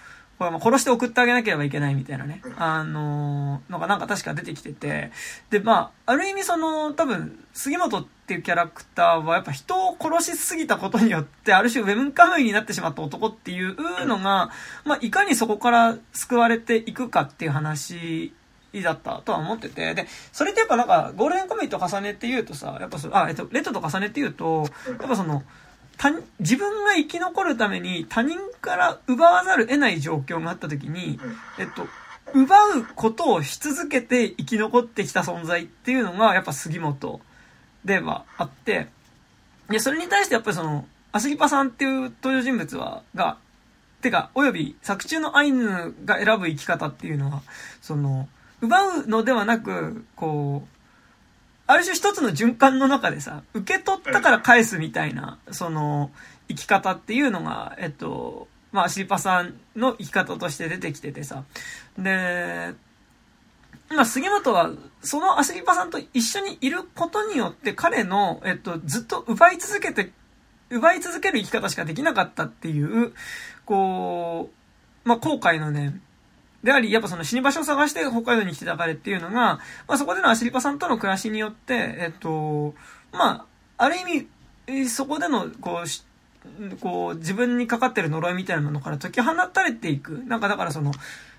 [0.51, 5.11] これ殺して送ってあげなければいけないみたいなね、あののがなんか確か出てきてて、
[5.51, 14.51] で、まあ、ある意味その、多分、杉本っていうキャラクターはやっぱ人を殺しすぎたことによって、ある種ウェブカムイになってしまった男っていうのが、
[14.85, 18.33] まあ、いかにそこから救われていくかっていう話
[18.81, 25.43] だったとは思ってて、で、それってやっぱなんか、ゴールデンカムイと重ねて言うとさ、やっぱそあ、えっと、レッドと重ねて言うと、やっぱその、
[26.41, 31.21] 自分が生き残るために他人から奪わざる得ない状況があった時に、
[31.59, 31.87] えっと、
[32.35, 37.21] 奪うことをし続けて生き残ってきた存在っていうのが、やっぱ杉本
[37.85, 38.89] ではあって、
[39.69, 43.39] で、それに対してやっぱりその、アスリパさんっていう登場人物は、が、
[44.01, 47.43] てか、および作中のアイヌが選ぶ生き方っていうのは、
[47.81, 48.29] その、
[48.61, 50.72] 奪うのではなく、こう、
[51.67, 56.11] ある種一つの循環の中でさ、受け取ったから返すみたいな、その、
[56.49, 61.45] 生き方っていうのが、えっと、まあ、シリパさんの生き方として出てきててさ。
[61.99, 62.75] で、
[63.91, 64.71] まあ、杉本は、
[65.03, 70.11] そのアシリパさんと一緒にいることによって、彼の、えっと、ずっと奪い続けて、
[70.71, 73.13] 奪い続ける生き方しかできなかったっていう、
[73.67, 74.51] こ
[75.05, 76.01] う、まあ、後悔のね、
[76.63, 82.75] であり、やっぱその死に場所を探して北海道に来てた彼っていうのが、まあそこでのアシリパさんとの暮らしによって、えっと、
[83.13, 83.47] ま
[83.79, 84.29] あ、ある意
[84.69, 90.23] 味、そこでの、こう、こう、自分にかかってる呪いみたいなものから解き放たれていく。
[90.27, 90.93] なんかだからその、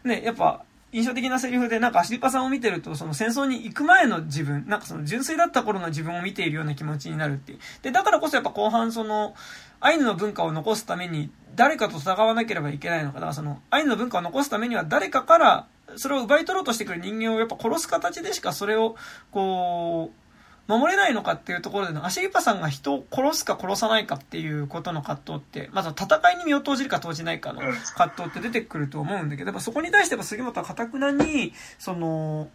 [0.03, 0.63] ね、やっぱ、
[0.93, 7.59] 印象的なセリフで、なんかアシリパさんを見てると、その戦争に行く前の自分、なんかその純粋だった頃の自分を見ているような気持ちになるっていう。
[7.81, 9.33] で、だからこそやっぱ後半その、
[9.79, 13.15] アイヌの文化を残すために誰かと戦わなければいけないのか。
[13.15, 18.95] だからその、アイヌの文化を残すためには誰かからそれを奪い取ろうとしてくる人間をやっぱ殺す形でしかそれを、
[19.31, 20.22] こう、
[20.67, 27.61] 守れないのかっていうところでの、アシリパさんが人を殺すか殺さないかっていうことの葛藤って、まずは戦いに身を投じるか投じないかの
[27.95, 32.49] 葛藤って出てくると思うんだけど、やっぱそこに対してやっぱ杉本はかたくなに、その、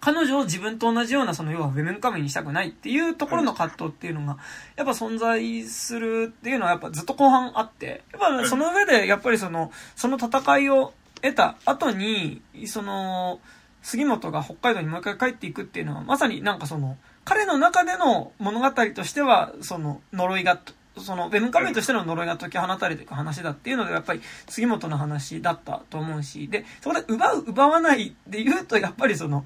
[0.00, 4.38] 彼女を自分と同じような、その、要はウェブンカムイにしたくないっていうところの葛藤っていうのが、
[4.74, 10.92] やっぱ存在するっていうのはやっぱずっと後半あって、やっぱその上で、やっぱりその、その戦いを
[11.22, 13.38] 得た後に、その、
[13.82, 20.60] 杉本が北海道にもう一回帰っていくっていうのは、まさになんかその、彼の中での物語としては、その、呪いが、
[20.98, 29.44] その、ウェブカムイとしての呪いが解き放たれていく話だっていうので、やっぱり杉本の話だったと思うし、で、そこで奪う、奪わないで言うと、やっぱりその、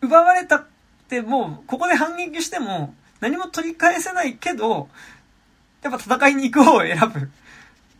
[0.00, 0.66] 奪われたっ
[1.08, 4.88] てもう、ここで反撃しても、何も取り返せないけど、
[5.82, 7.30] やっぱ戦いに行く方を選ぶ。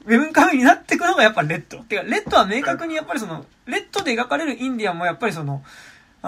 [0.07, 1.79] ウェブカムイになっていくのがやっぱレッド。
[1.85, 5.62] てか、レッドは明確にやっぱりその、レッドで描かれるインディアンもやっぱりその、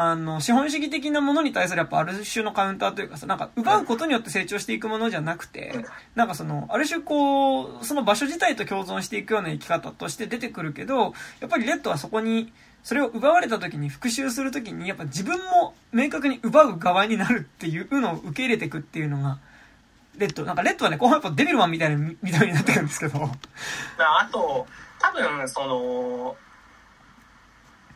[0.02, 5.84] あの、資本主義的なものに対するやっぱある種のカウンターというかさ、なんか奪うことによって成長していくものじゃなくて、
[6.14, 19.38] なんかその、ある種こう、その場所自体と共存していくような生き方として出てくるけど、やっぱりレッドはそこに、それを奪われた時に復讐する時にやっぱ自分も明確に奪う側になるっていうのを受け入れていくっていうのが
[20.16, 20.46] レッド。
[20.46, 23.18] なんかレッドはね後半やっぱデビルマンみたいな見た目になってるんですけど。
[23.98, 24.66] あと
[24.98, 26.36] 多分その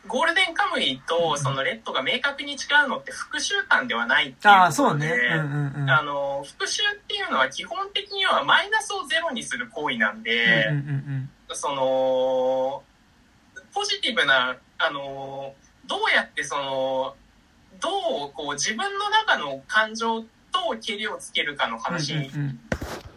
[0.06, 12.82] ゴールデンカムイとそのレッドが明確に違うのって復讐感ではないっていうあそうね、うんうんうん、あの復讐っていうのは基本的にはマイナスをゼロにする行為なんで、うんうんうん、その
[13.72, 15.54] ポジティブなあの
[15.86, 17.14] どうやってその
[17.80, 20.26] どうこう自分の中の感情と
[20.80, 22.14] けりをつけるかの話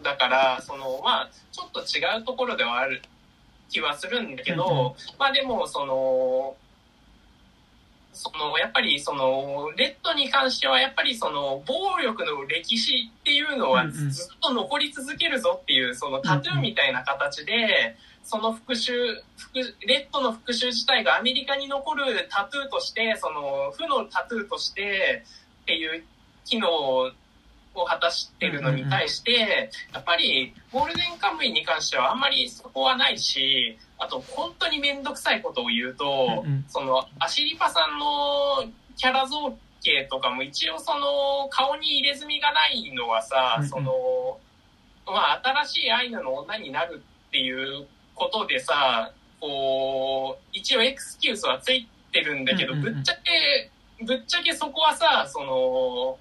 [0.02, 3.00] だから、そのまあちょっと違うところではある
[3.70, 6.56] 気はするんだけど、まあでもその。
[8.18, 19.22] そのやっぱりそのレッドに関してはやっぱりその暴力の歴史っていうのはずっと残り続けるぞっていうそのタトゥーみたいな形でその復讐、
[19.86, 25.24] レッドの復讐自体がアメリカに残るタトゥーとして、その負のタトゥーとして
[25.62, 26.04] っていう
[26.44, 27.10] 機能を
[27.74, 38.64] を果たしてるのに対して、やっぱりゴールデンカムイに関してはあんまりそこはないし、あと本当にめんどくさいことを言うと、そのアシリパさんの
[38.96, 44.38] キャラ造形とかも一応その顔に入れ墨がないのはさ、その、
[45.06, 53.70] まあ新しいアイヌの女になるっていうことでさ、こう、一応エクスキュースはついてるんだけど、ぶっちゃけ、
[54.04, 56.18] ぶっちゃけそこはさ、その、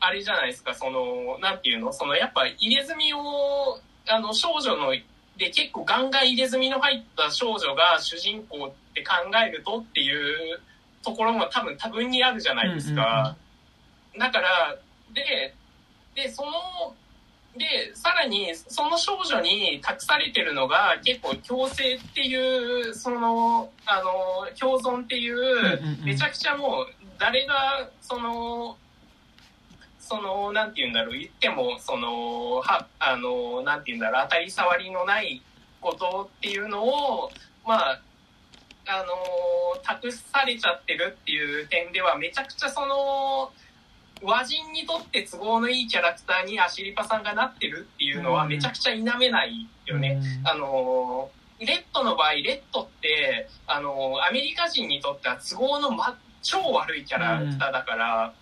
[0.00, 1.92] あれじゃないですか、その、なんていうの？
[1.92, 4.92] その、やっぱ入れ墨を、あの、少女の、
[5.36, 9.14] で結構ガンガン入れ墨の入った少女が主人公って考
[9.46, 10.60] えるとっていう
[11.02, 13.36] ところも多分多分にあるじゃないですか。
[14.18, 14.76] だから、
[15.12, 15.54] で、
[16.14, 16.50] で、その、
[17.56, 26.86] で、さらに、その少女に託されてるのが、結構共生っていう、その、あの、共存っていう、めちゃくちゃもう、
[27.18, 28.76] 誰が、その、
[30.06, 35.42] その、なんて言うんだろう、言っても、その、は、あの、なんて言うんだろう、当たり障りのない
[35.80, 37.30] ことっていうのを、
[37.66, 38.00] まあ、
[38.86, 43.50] あの、託されちゃってるっていう点では、めちゃくちゃその、
[44.22, 50.20] 和人にとって都合のいいキャラクターにアシリパさんがなってるっていうのはめちゃくちゃ否めないよね。
[50.40, 58.32] うん、あの、レッドの場合、レッドって、あの、アメリカ人にとっては都合の、ま、超悪いキャラクターだから、うん、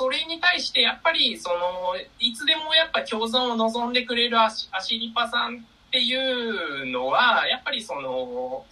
[0.00, 5.60] それに対してやっぱり、その、いつでもやっぱ共存を望んでくれるアシアシリパさんっ
[5.90, 8.64] ていうのは、やっぱりその、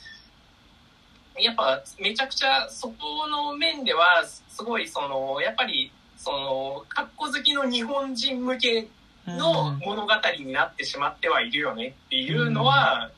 [1.39, 8.89] やっぱめちゃくちゃそこの面ではすごいそのやっぱりそのかっこ好きの日本人向け
[9.27, 13.11] の物語になってしまってはいるよねっていうのは、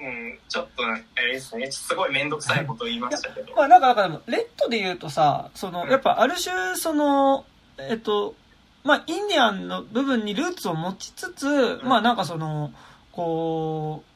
[0.00, 3.54] うん、うん、ちょっとあれですねすごい面倒くさいことを言いましたけど。
[3.54, 7.44] まあなんかだからレッドで言うとさその、やっぱある種その
[7.78, 8.34] えっと
[8.84, 12.72] まあインディアンの部分にルーツを持ちつつ、うん、まあなんかその
[13.12, 14.10] こう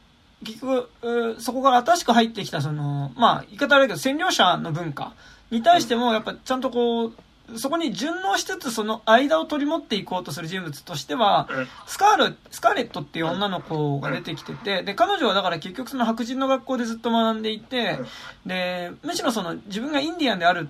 [0.45, 5.15] 結局、そこから新しく入ってきた、その、まあ、言い方悪いけど、占領者の文化
[5.51, 7.13] に対しても、やっぱちゃんとこう、
[7.57, 11.49] そこに順応しつつ、その間を取り持っていこうとする人物としては、
[11.87, 17.99] スカール、スカーレットっていう女の子が出てきてて、で、彼女はだから結局その白人の学校でずっと学んでいて、
[18.47, 20.69] で、むしろその自分がインディアンである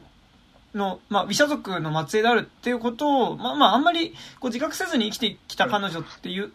[0.75, 4.11] の、まあ、美者族の末裔であるっていうことを、まあまあ、あんまり
[4.41, 6.51] こう自覚せずに生きてきた彼女っていう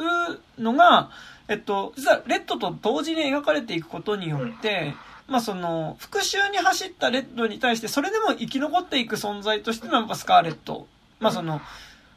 [0.58, 1.10] のが、
[1.48, 4.94] えっと、実はレッドと同時に描かれていくことによって、
[5.30, 10.88] まあその、復讐に走ったレッドに対して、それでも生き残っていく存在としてのやっぱスカーレット。
[11.20, 11.62] まあその、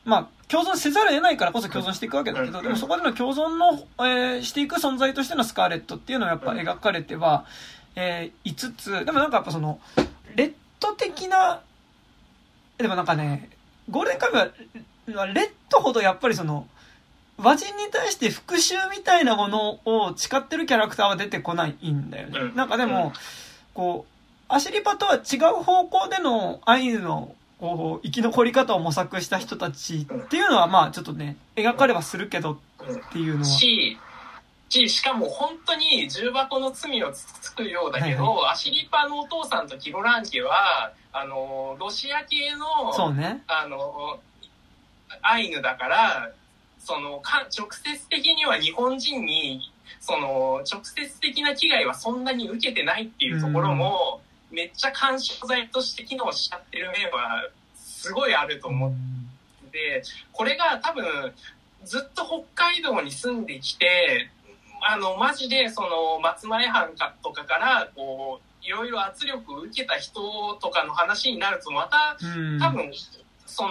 [0.04, 7.44] まあ、共存せざるを得ないからこそ共存していくわけだけど、でもそこでの共存の、えー、していく存在としてのスカーレットっていうのをやっぱ描かれては、
[7.94, 9.80] えー、5つ、でもなんかやっぱその、
[10.34, 11.60] レッド的な、
[12.78, 13.50] でもなんかね、
[13.88, 16.66] ゴールデンカムは、レッドほどやっぱりその、
[17.42, 22.52] 和人に対して復讐みたいなものを誓ってるキャラクターは出てこないんだよね。
[22.54, 23.12] なんかでも、
[23.74, 24.12] こう、
[24.48, 32.58] アシリパとは違う方向でのアイヌのこう生き残り方を模索した人たちっていうのはまあちょっとね、描かれはするけどっ
[33.12, 33.44] ていうのは。
[33.44, 33.96] し、
[34.68, 43.42] し、しかも本当に重箱の罪をつつくようだけど、はいはい、アシリパのお父さんとキロラン家は、あの、ロシア系の、そうね。
[43.46, 44.18] あの、
[45.20, 46.30] アイヌだから、
[46.84, 58.92] そのか直接的には日本人にその直接的な危害はそんなに受けてないっていうところも、めっちゃ干渉剤として機能しちゃってる面はすごいあると思っ
[59.70, 60.02] て。
[60.32, 61.04] これが多分
[61.84, 64.28] ずっと北海道に住んできて
[64.82, 70.20] あのマジでその松前藩かとかからこういろいろ圧力を受けた人
[70.60, 72.16] とかの話になるとまた
[72.60, 72.92] 多分
[73.46, 73.70] その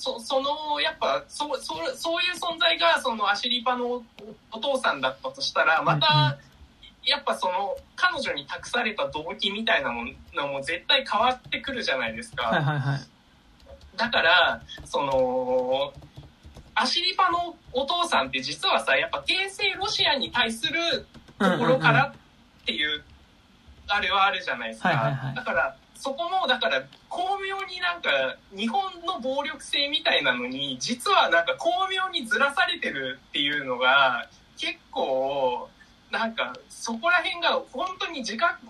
[0.00, 4.02] そそのやっぱそそそういう存在がそのアシリパの
[4.50, 6.38] お父さんだったとしたらまた、
[7.04, 10.04] やっぱその彼女に託された動機みたいなも
[10.34, 12.44] のも絶対変わってくるじゃないですか。
[12.44, 13.00] はいはいはい、
[13.98, 15.92] だからその
[16.74, 21.06] アシリパのお父さんって実はさやっぱ帝政ロシアに対する
[21.38, 22.14] ところから
[22.62, 23.02] っていう
[23.86, 24.88] あれはあるじゃないですか。
[24.88, 28.10] はいはいはい、だからそこもだから巧妙になんか
[28.56, 35.68] 日本の暴力性みたいなのに実はなんか巧妙にずらされてるっていうのが結構
[36.10, 38.66] なんかそこら辺が本当に自覚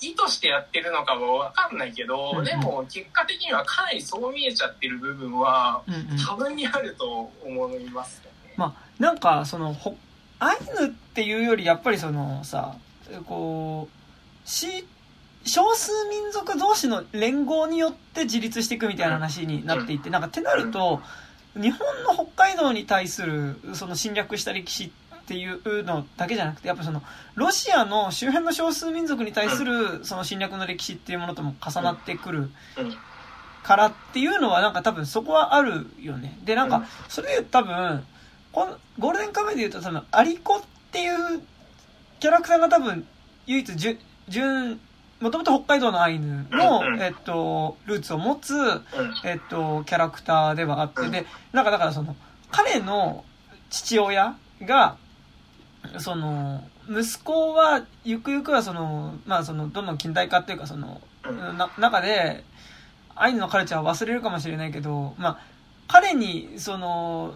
[0.00, 5.84] 意図してやってるのかは分かんないけど、でも結果的にはかなりそう見えちゃってる部分は
[6.26, 8.30] 多分にあると思いますよね。
[8.46, 9.76] うんうん、まあなんかその
[10.40, 12.74] アイヌっていうよりやっぱりそのさ
[13.26, 14.48] こう
[15.44, 21.00] 少数民族同士の連合によって自立していくみたいな話になっていて、なんかってなると、
[21.54, 27.02] 日本の北海道に対するその侵略した歴史っていうのだけじゃなくて、やっぱその、
[27.34, 32.50] ロシアの周辺の少数民族に対するその侵略の歴史っていうものとも重なってくる
[33.62, 36.38] からっていうのはなんか多分そこはあるよね。
[36.44, 38.04] で、なんか、それで多分、
[38.52, 41.42] このゴールデンカムイで言うと多分、アリコっていう
[42.20, 43.06] キャラクターが多分、
[43.46, 43.98] 唯一、じゅ、
[44.28, 44.80] 純、
[45.22, 48.54] もともと北海道のアイヌの、えっと、ルーツを持つ、
[49.24, 52.16] えっと、キャラクターではあって、で、なんかだからその、
[52.50, 53.24] 彼の
[53.70, 54.96] 父親が、
[55.98, 61.00] その、息子は、ゆくゆくはその、まあその、どんどん近代化っていうかその、
[61.56, 62.42] な、中で、
[63.14, 65.38] アイヌのカルチャーは忘れるかもしれないけど、まあ、
[65.86, 67.34] 彼に、その、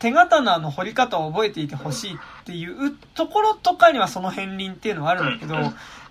[0.00, 5.54] 手刀の彫り方を覚えていてほしいっていうところとかにはその片鱗っていうのはあるんだけど、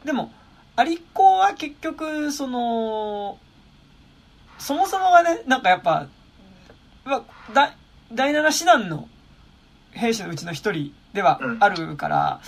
[0.06, 0.32] でも、
[0.76, 3.38] アリコは結局、その、
[4.58, 6.08] そもそもがね、なんかやっぱ、
[7.54, 7.76] だ
[8.14, 9.08] 第七師団の
[9.92, 12.42] 兵士のうちの一人ではあるから、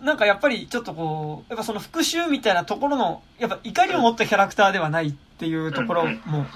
[0.00, 6.46] なんかやっぱりちょっとこう、やっぱその復讐みたいなところの、やっぱ怒りを持ったキャラクターではないっていうところも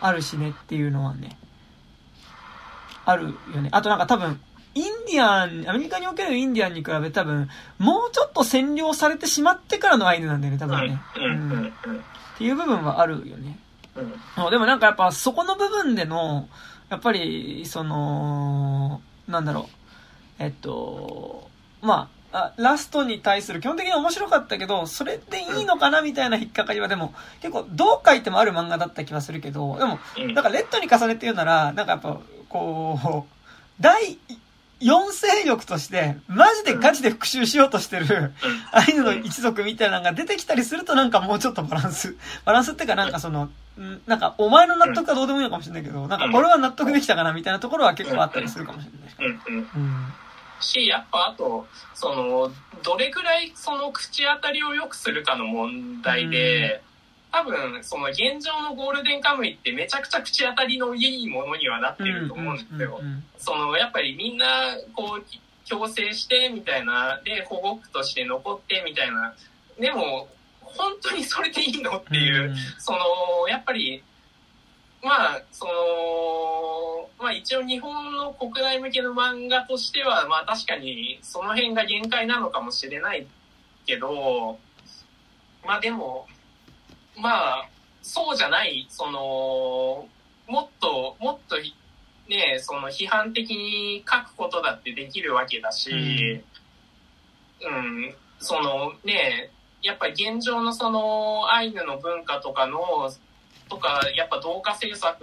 [0.00, 1.36] あるしねっていうのはね、
[3.04, 3.68] あるよね。
[3.72, 4.40] あとなんか多分、
[4.74, 7.48] インディアン、アメリカにおけるインディアンに比べ多分、
[7.78, 11.00] もうちょっと占領されてしまってからのアイヌなんだよね、多分ね。
[11.16, 11.68] うん。
[11.68, 13.58] っていう部分はあるよね。
[13.94, 14.50] うん。
[14.50, 16.48] でもなんかやっぱそこの部分での、
[16.90, 20.42] やっぱり、その、なんだろう。
[20.42, 21.48] えっと、
[21.80, 30.00] まあ、ラストに対する基本的に面白かったけど、それでいいのかなみたいな引っかかりはでも、結構どう書いてもある漫画だった気はするけど、でも、
[30.34, 32.18] なんかレッドに重ねて言うなら、なんかやっぱ、
[32.48, 33.34] こう、
[33.80, 34.18] 第
[34.84, 38.32] 4勢力として、マジでガチで復讐しようとしてる、
[38.70, 43.50] アイヌの一族みたいなのが出てきたりするとなんかもうちょっとバランス、バランスっていうかなんかその、
[44.06, 48.86] なんかお前の納得はどうでもいいのかもしれないけど、なんか俺は納得できたかなみたいなところは結構あったりするかもし
[49.18, 49.38] れない
[49.74, 50.12] うん。
[50.60, 52.52] し、やっぱあと、その、
[52.82, 56.82] どれぐらいその口当たりを良くするかの問題で、
[57.34, 63.00] 多分、その現状のゴールデンカムイってめちゃくちゃ口当たりのいいものにはなってると思うんですよ。
[63.38, 64.46] その、やっぱりみんな、
[64.94, 65.24] こう、
[65.64, 69.34] 強制してみたいな、で、保護区として残ってみたいな。
[69.80, 70.28] でも、
[70.60, 72.98] 本当にそれでいいのっていう、その、
[73.48, 74.00] やっぱり、
[75.02, 83.26] まあ、その、まあ一応日本の国内向けの漫画としては、まあ確かにその辺が限界なのかもしれない
[83.86, 84.58] けど、
[85.66, 86.26] まあでも、
[87.16, 87.68] まあ、
[88.02, 90.08] そうじゃない、その、
[90.46, 91.56] もっと、もっと、
[92.28, 96.42] ね、その批判的に書くことだってできるわけだし、
[97.62, 99.50] うん、うん、そのね、
[99.82, 103.12] やっぱり現状のそのアイヌの文化とかの、
[103.68, 105.20] とか、やっぱ同化政策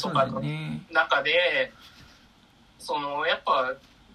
[0.00, 0.42] とかの
[0.90, 1.72] 中で、
[2.78, 3.74] その、やっぱ、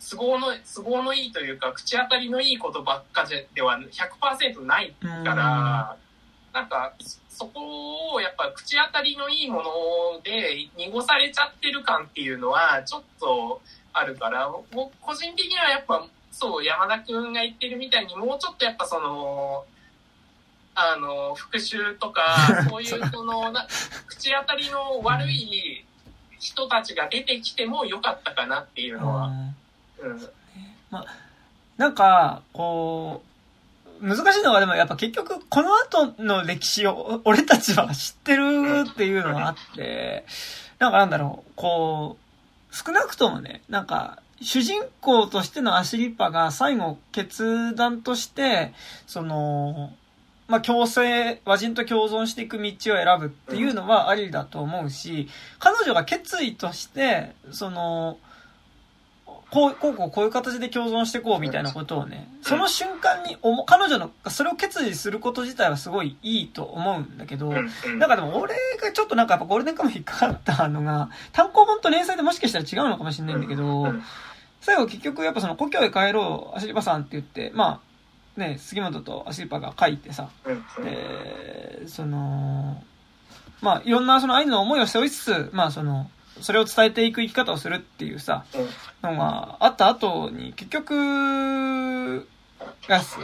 [0.09, 5.97] 都合の、都合のいいというか、口当たりのいいことばっかでは100%ないから、
[6.53, 6.93] なんか、
[7.29, 13.61] そこをやっぱ口当たりのいいもので濁されちゃってる感っていうのはちょっと
[13.93, 19.65] あるから、僕個人的にはやっぱそう、山田くんが言ってるみたいにもうちょっとやっぱその、
[20.75, 22.37] あの、復讐とか、
[22.69, 23.67] そういうその、な
[24.07, 25.85] 口当たりの悪い
[26.39, 29.31] 人たちが出てきてもよかったかなっていうのは。
[29.99, 30.29] うん。
[30.89, 31.05] まあ、
[31.75, 33.28] なんか、こう、
[34.01, 40.25] 難しいのはでもやっぱ結局この後の歴史を俺たちは知ってるっていうのがあって、
[40.79, 42.17] なんかなんだろう、こ
[42.71, 48.73] う、少なくともね、なんか主人公としてのアシリッパが最後決断として、
[49.05, 49.91] その、
[50.47, 55.27] まあ、共生、和人と共存していく道を選ぶっていうのはありだと思うし、
[55.59, 58.17] 彼女が決意として、その、
[59.51, 73.93] こう、こう、こう、こういう形で共存していこうみたいなことをね、その瞬間に思、彼女の、それを決意すること自体はすごいいいと思うんだけど、なんかでも俺がちょっとなんかやっぱゴールデンカムイ引っかかったのが、単行本と連載でもしかしたら違うのかもしれないんだけど、
[74.61, 77.81] 最後結局やっぱその故郷へ帰ろう、アシリパさんって言って、ま
[78.37, 80.29] あ、ね、杉本とアシリパが書いてさ、
[80.83, 82.83] で、その、
[83.61, 86.09] まあ、いろんなその愛の思いを背負いつつ、まあその、
[86.41, 88.45] それを伝えていく生き方をするっていうさ、
[89.03, 92.27] のがあった後に、結局、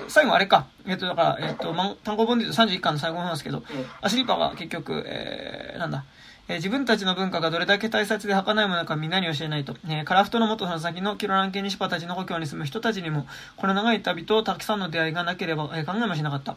[0.07, 0.67] 最後あれか。
[0.85, 1.73] えっ、と、だから、えっ、と、
[2.03, 3.63] 単行本で言うと31巻の最後なんですけど、
[4.01, 6.05] アシリパが結局、えー、なんだ、
[6.47, 9.75] えー、自分たちの文化がどれだけ大切で儚いものかみんなに教えないと。
[9.87, 13.25] えー、カラフトの元の先のキロラン系西パたちの故郷に住む人たちにも、
[13.57, 16.55] この長い旅とたくさんの出会いがなければ、えー、考えもしなかった。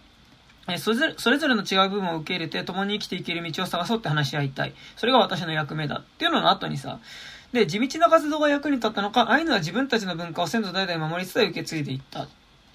[0.76, 4.74] それぞれ、それぞれの違う部分を受け入れて共に生きていける道を探そうって話し合いたい。
[4.96, 6.00] それが私の役目だ。
[6.00, 6.98] っていうのの後にさ、
[7.52, 12.24] で、地道な活動が役に立ったのか、アイヌは自分たちの文化を先祖代々守りつつ受け継いでいった。
[12.24, 12.28] っ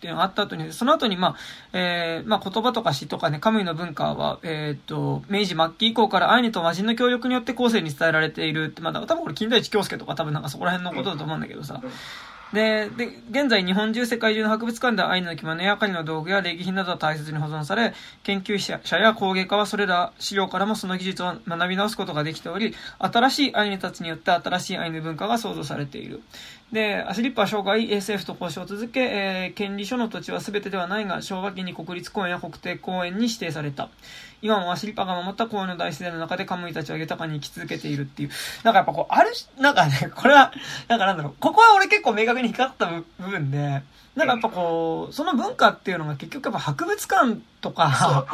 [0.04, 1.36] ていうのがあった後に、その後に、まあ、
[1.72, 11.82] えー、まあ、言葉とか詩とかね、カムイの文化は、えっ、と、明治末期以降からアイヌと魔人の協力によって後世に伝えられているって、まあ、多分これ、金田一京介とか多分なんかそこら辺のことだと思うんだけどさ、
[12.54, 26.22] で、で、現在日本中世界中の博物館ではアイヌの着物や狩りの道具や礼儀品などは大切に保存され、研究者や工芸家はそれら資料からもその技術を学び直すことができており、新しいアイヌたちによって新しいアイヌ文化が創造されている。
[26.72, 33.90] で、アシリッパは生涯 SF と交渉を続け、えー、権利書の土地は全てではないが、昭和期に国立公園や国定公園に指定された。
[34.44, 38.30] 今もアシリッパが守った公園の大自然の中でカムイたちは豊かに生き続けているっていう。
[38.64, 40.52] なんかやっぱこう、あるなんかね、 これは、
[40.90, 43.82] なんかなんだろう、ここは俺結構明確に光った部分で、
[44.16, 48.26] なんかやっぱこう、その文化っていうのが結局やっぱ博物館とか、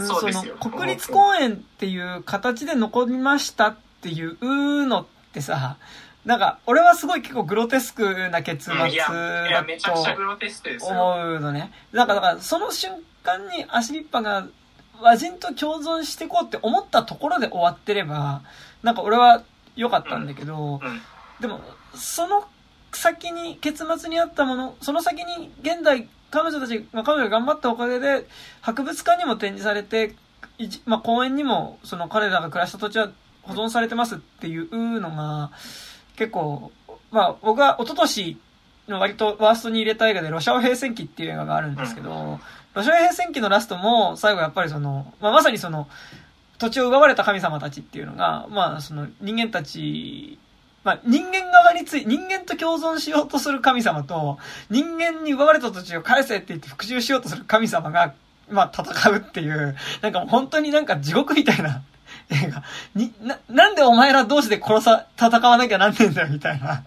[0.00, 5.76] そ の国立公園っていう形で残りましたっていうのってさ、
[6.24, 9.92] なんか、俺はすごい結構グロテスクな結末だと
[10.86, 11.70] 思うのね。
[11.92, 12.92] なんか、だから、その瞬
[13.22, 14.46] 間にアシリッパが
[15.02, 18.42] 和人と共存していこうって思ったところで終わってれば、
[18.82, 19.42] なんか俺は
[19.76, 20.80] 良かったんだけど、
[21.40, 21.60] でも、
[21.94, 22.44] その
[22.92, 28.26] 先に、結末にあったもの、その先に現代、彼女たちが彼女が頑張ったおかげで、
[28.60, 30.14] 博物館にも展示されて、
[30.84, 33.10] まあ、公園にも、その彼らが暮らした土地は
[33.42, 35.50] 保存されてますっていうのが、
[36.16, 36.72] 結構、
[37.10, 38.38] まあ、僕は一昨年
[38.88, 42.40] の割とワーストに入れた映画で、ロシアオ平戦記っていう映画があるんですけど、ロ
[42.74, 45.88] シアオ平戦記のラストも、最後やっぱりその、まあ、まさにその、
[46.58, 50.38] 土地を奪われた神様たちっていうのが、まあ、その人間たち、
[50.84, 54.38] まあ、人間側につい、人間と共存しようとする神様と、
[54.70, 58.14] 人間に奪われた土地を返せって言って復讐しようとする神様が、
[58.48, 61.82] まあ、戦うっていう、なんか本当になんか地獄みたいな
[62.30, 62.62] 映画。
[62.94, 66.84] に、な、なんでお前ら同士で殺さ、戦わなきゃなんねえんだよ、みたいな。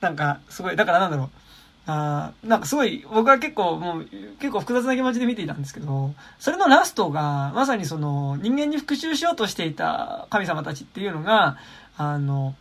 [0.00, 1.43] なんか、すごい、だからなんだろう。
[1.86, 4.08] あなんかすごい、僕は結構もう、
[4.38, 11.58] 結構複雑な気持ちで見ていたんですけど、それのラストが、まさにその、人間に復讐しようとしていた神様たちっていうのが、
[11.98, 12.54] あの、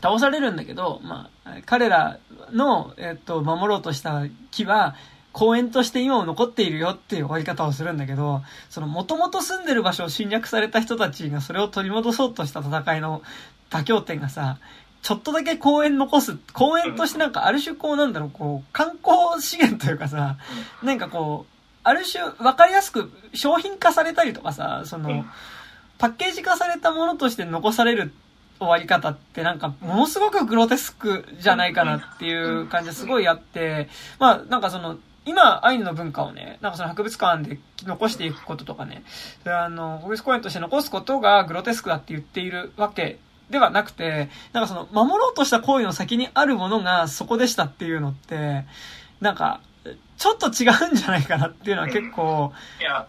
[0.00, 2.18] 倒されるんだけど、まあ、彼ら
[2.52, 4.94] の、えっと、守ろうとした木は、
[5.32, 13.20] 公園として今も残っているよっていう終わり方をするんだけど、その元々住んでる場所を侵略された人たちがそれを取り戻そうとした戦いの
[13.68, 14.58] 妥協点がさ、
[15.04, 20.38] ちょっとだけ公園残す、公園としてなんかある種こうなんだろう、こう、観光資源というかさ、
[20.82, 25.26] なんかこう、ある種分かりやすく商品化されたりとかさ、その、
[25.98, 28.14] パッケージ化されたものとして残される
[28.58, 39.04] 終わり方ってなんかものすごくグロテスクじゃないかなっていう感じですごいあって、まあなんかその、今、アイヌの文化をね、なんかその博物館で残していくこととかね、
[39.44, 43.18] あの、国立公園として残すことがグロテスクだって言っているわけ
[43.50, 48.64] ではなくて、なんかその、守ろうとした行為の先にあるものがそこでしたっていうのって、
[49.20, 49.60] なんか、
[50.16, 52.52] ちょっと違うんじゃないかなっていうのは結構。
[52.78, 53.06] うん、いや、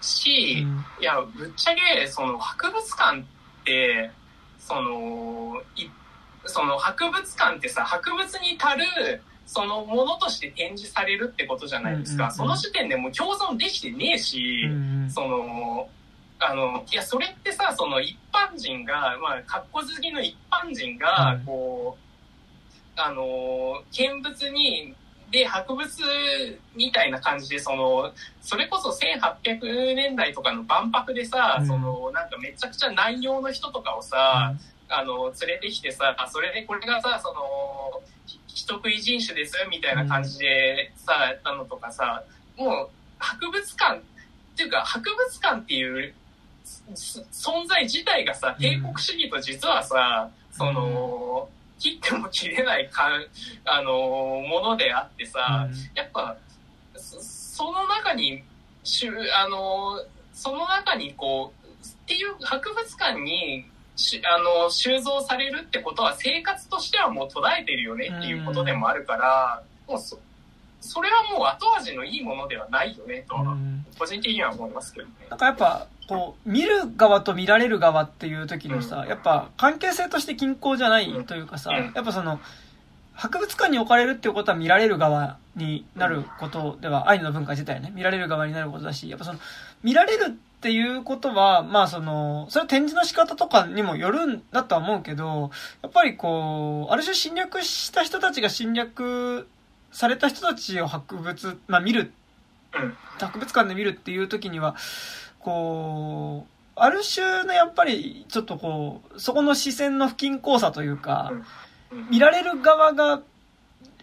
[0.00, 3.24] し、うん、いや、ぶっちゃけ、その博物館っ
[3.64, 4.10] て、
[4.58, 5.88] その、い、
[6.44, 12.30] その博物館ってさ、博物に足る、そのものとして展示されるってことじゃないですか。
[12.30, 14.68] その時点でもう共存できてねえし、
[15.10, 15.88] その、
[16.44, 24.94] あの、いや、それってさ、その一般人が、まあ、格好好きの一般人が、こう、あの、見物に、
[25.30, 25.88] で、博物
[26.76, 28.12] みたいな感じで、その、
[28.42, 34.54] それこそ1800年代とかの万博でさ、その、なんかめちゃくちゃ内容の人とかをさ、
[34.88, 38.02] あの、連れてきてさ、それでこれがさ、その、
[38.54, 42.22] 人食い人種ですみたいな感じでさ、やったのとかさ、
[42.56, 42.88] もう
[43.18, 44.02] 博物館っ
[44.56, 46.14] ていうか博物館っていう
[46.92, 51.48] 存在自体がさ、帝国主義と実はさ、その、
[51.78, 53.08] 切っても切れないか
[53.64, 53.92] あの、
[54.48, 56.36] ものであってさ、やっぱ、
[56.96, 58.42] その中に、
[58.84, 63.66] しゅあの、その中にこう、っていう博物館に
[64.24, 70.18] あの、収蔵されるってことは生活としてはもう途絶えてるよねっていうことでもあるから、もうそ、
[70.80, 73.56] それはもう後味のいいものではないよねとは、
[73.98, 75.12] 個人的には思いますけどね。
[75.28, 82.40] なんかやっぱ、こう、見る側と見られる側っていう時のさ、うん、やっぱ関係性として均衡じゃないというかさ、うん、やっぱその、
[83.14, 89.38] 博物館に置かれるっていうことは見られる側になることでは、アイヌの文化自体ね、見られる側になることだし、やっぱその、
[89.82, 90.30] 見られるっ
[90.60, 95.50] ていうことは、まあその、それは展示の仕方とかにもよるんだとは思うけど、
[95.82, 99.46] やっぱりこう、ある種侵略した人たちが侵略
[99.92, 102.22] された人たちを博物、まあ見るっ
[103.18, 104.76] 博物館で見るっていう時には、
[105.42, 111.32] こう、ある種のやっぱり、ちょっとこう、そこの視線の不均衡さというか、
[112.10, 113.20] 見られる側が、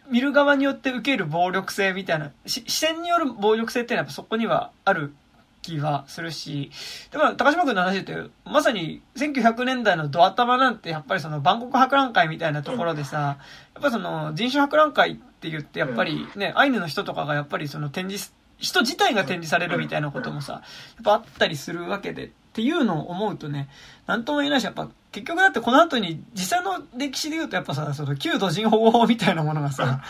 [0.10, 5.14] 見る側によって受ける暴力性みたいな、視線による暴力性っていうのはやっぱそこにはある
[5.62, 6.72] 気はするし、
[7.12, 20.62] でも、高島君の話で言うと、まさに1900年代のド頭なんて、やっぱりその、万国博覧会みたいなところでさ、やっぱその、人種博覧会って言って、やっぱりね、アイヌの人とかがやっぱりその展示、人自体が展示されるみたいなこともさ、やっ
[21.04, 23.70] ぱあったりするわけで、っていうのを思うとね、
[24.06, 30.02] なんとも言えないし、やっぱ結局だってこの後に実際の歴史で言うとやっぱさ、その旧土人保護法みたいなものがさ、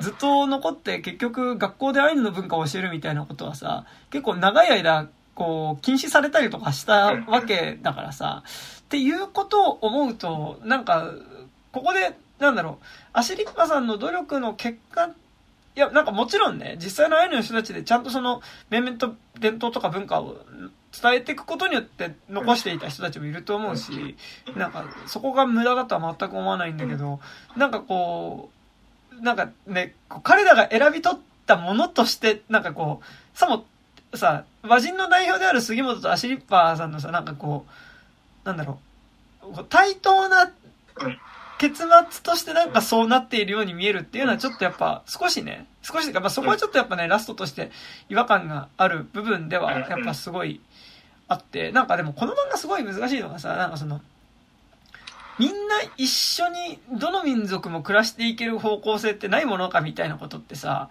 [0.00, 8.42] ずっと残って結局学校でアイヌの文化を教えるみたいなことはさ、結構長い間こう禁止されたりとかしたわけだからさ、
[8.80, 11.12] っていうことを思うと、なんか、
[11.72, 15.10] ここで、なんだろう、アシリッパさんの努力の結果
[15.78, 20.38] いや、なんかもちろんね、実際のアイヌの人たちでちゃんとその、面々と伝統とか文化を
[21.00, 24.16] 伝えていくことによって残していた人たちもいると思うし、
[24.56, 27.20] なんかそこが無駄だとは全く思わないんだけど、
[27.56, 28.50] なんかこ
[29.12, 29.94] う、なんかね、
[30.24, 33.64] 彼らが選び取ったものとして、なんかこう、さも
[34.14, 37.66] さ、和人の代表である杉本とアシリッパーさんのさ、なんかこ
[38.44, 38.80] う、なんだろ
[39.42, 40.50] う、対等な
[41.58, 47.70] 結末としてなんかそうなっているように見えるっていうのはちょっとやっぱ少しね、少しか、まあ、そこはちょっとやっぱね、ラストとして
[48.08, 50.60] 違和感がある部分ではやっぱすごい
[51.26, 54.00] あって、なんかでもこの漫画すごい難しいのがさ、なんかその、
[55.38, 55.56] みんな
[55.96, 60.88] 一緒にどの民族も暮らしていける方向性ってないものかみたいなことってさ、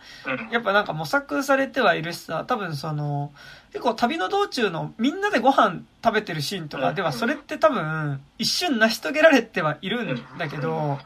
[0.51, 3.31] やっぱなんか模索されてはいるしさ、多分その、
[3.77, 10.97] 結構旅の道中のみんなでご飯食べてるシーンとかではそれって多分一瞬成し遂げられてはいるんだけど、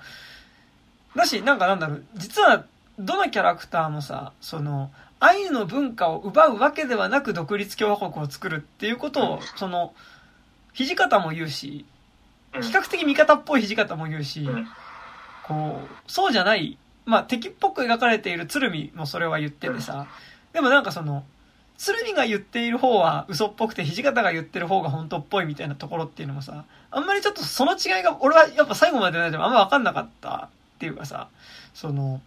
[1.13, 2.63] だし、なんかなんだろう、実は
[2.97, 4.89] どのキャラクターもさ、その、
[5.19, 9.93] アイヌの文化を奪うわけではなく独立共和国を作るっていうことを、その、
[10.73, 11.85] 土方も言うし、
[12.53, 14.47] 比較的味方っぽい土方も言うし、
[15.43, 20.07] こう、そうじゃない、まあ敵っぽく描かれている鶴見もそれは言っててさ、
[20.53, 21.25] でもなんかその、
[21.81, 31.27] 鶴見が言っている方は嘘っぽくて土方が言ってる方が本当っぽいみたいなところっていうのもさ、あんまりちょっとその違いが俺はやっぱ最後までないであんま分かんなかったっていうかさ、
[31.73, 32.21] その、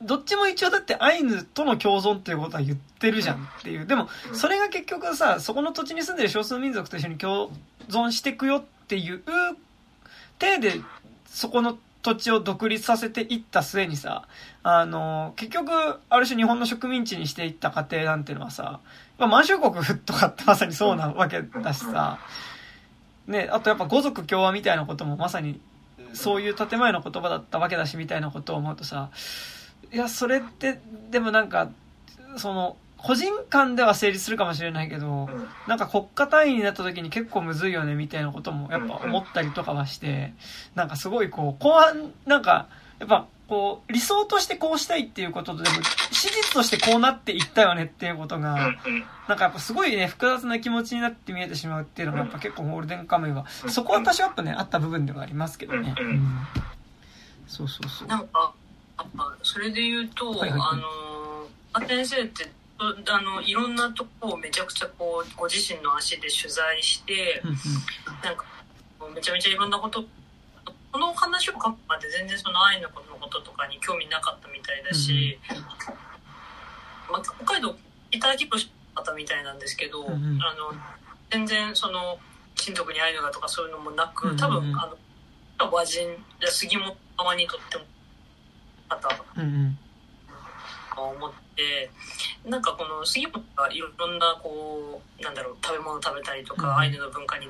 [0.00, 3.86] どっちも一応だってアイヌとの共存っていうことは言ってるじゃんっていう。
[3.86, 7.50] でも、それが結局さ、そこの土地に住んでる少数民族と一緒に共
[7.88, 9.22] 存していくよっていう
[10.38, 10.80] 体で、
[11.26, 14.28] そこの土地を独立させていった末にさ、
[14.62, 15.72] あの、結局、
[16.10, 18.80] ある種日本の植民地にしていった過程なんていうのはさ、
[19.18, 19.74] ま、満州国
[20.04, 22.18] とかってまさにそうなわけだしさ、
[23.26, 25.58] ね、あとやっぱ五族共和みたいなこともまさに
[26.12, 29.08] そういう建前の言葉だったわけだしみたいなことを思うとさ、
[29.90, 30.78] いや、それって、
[31.10, 31.70] でもなんか、
[32.36, 35.28] その、個人間では成立するかもしれないけど、
[35.66, 40.32] なんか国家単位になった時に結構むずいよねみたいなこともやっぱ思ったりとかはして、
[40.74, 42.66] なんかすごいこう、後半、なんか、
[42.98, 45.76] やっぱこう、理想としてこうしたいっていうことと、でも、
[46.12, 48.74] 史実としてこうなっていったよねっていうことが、
[49.28, 55.94] なんかやっぱすごいね、複雑な気持ちになって見えてしまうっていうのがやっぱ結構ゴールデンカムイは、そこは私はやっぱね、あった部分ではありますけどね。
[56.00, 56.46] うん、
[57.46, 58.08] そうそうそう。
[58.08, 58.54] なんか、
[59.42, 60.68] それで言うと、はいはいはい、
[61.74, 67.40] あの、先生ってあのいろんなとこをめちゃくちゃこうご自身の足で取材して
[68.22, 68.44] なんか
[69.14, 70.04] めちゃめちゃいろんなこと
[70.92, 75.38] この話を書くまで全然その愛のことのこととかに興味なかったみたいだし、
[77.10, 77.76] まあ、北海道
[78.10, 80.20] いただきとした方みたいなんですけど、あの
[81.30, 82.18] 全然その
[82.54, 84.88] 親族に会えるがとかそういうのもなく多分あ
[85.58, 86.08] の和人
[86.44, 87.84] 杉本様にとっても
[88.88, 89.24] 方。
[91.02, 91.90] 思って
[92.44, 97.46] なんかこの杉本がいろんなこうなんだろう食べ物食べたりとか、アイヌの文化に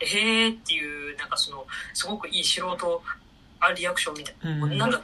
[0.00, 3.02] へえっていうなんかそのすごくいい素人
[3.60, 5.00] あリアクションみたいな、うん、なんか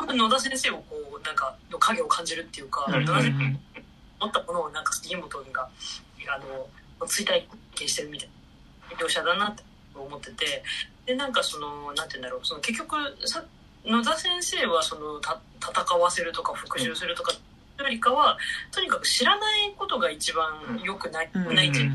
[0.00, 0.84] 野田先生をこ
[1.20, 3.82] うなんかの影を感じるっていうか、野田先生
[4.20, 5.68] 持ったものをなんか杉本が
[6.28, 6.38] あ
[7.00, 8.28] の追体験してるみたい
[8.90, 9.62] な描写だなって
[9.94, 10.62] 思ってて
[11.06, 13.44] でなんかそのなんて言うんだろうその結局さ
[13.84, 17.32] 野田先生はそのた戦わせるとか復讐するとか
[17.78, 18.38] よりかは
[18.70, 21.92] とにかく知らないことが一番良くない、うん、ないっていう。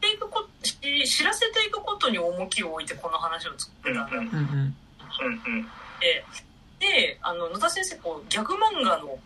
[0.00, 4.06] ていくこ知らせていくことに重きを置いてこの話を作ってた。
[4.06, 4.74] んだ、うん、
[6.00, 6.24] で
[6.78, 9.18] であの野田先生こうギャグ漫画の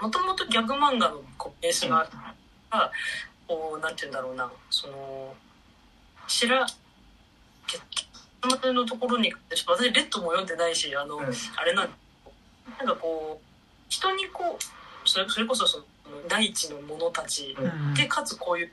[0.00, 2.34] もともとギャグ漫画のこうベースがあるか
[2.70, 2.92] ら
[3.46, 5.34] こうなんて言うんだろうなその
[6.26, 6.66] 知ら
[8.72, 11.24] のところに私レッドも読んでないしあの、うん、
[11.56, 11.88] あれなん
[12.78, 13.44] なんかこう
[13.88, 15.84] 人にこうそれそれこそその
[16.28, 17.56] 大地の者たち
[17.94, 18.70] で、かつこういう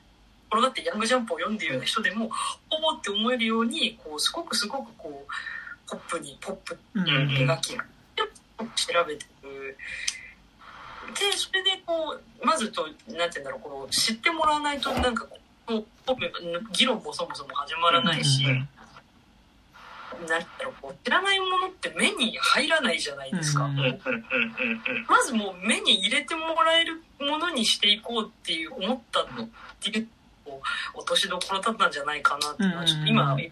[0.51, 2.29] 転がってヤングジャンプを読んでいるような人でも
[2.69, 7.11] ほぼって思えるようにこうすごくすごくこうポップにポップに
[7.45, 7.79] 描き、調
[9.07, 9.77] べてる。
[11.13, 15.25] でそれでこうまずとなんて言うんだろうこう知ってもらわないとなんか
[15.65, 15.85] こう
[16.71, 18.45] 議論もそもそも始まらないし。
[20.27, 23.67] なんだろうこう知らないものって目に入らないじゃないですか、
[25.07, 29.47] まずもう目に入れてもらえるものにしていこうっていう思ったのっ
[29.81, 30.07] ていう
[30.93, 33.49] 落としどころだったんじゃないかなっていうのはちょっと今はじ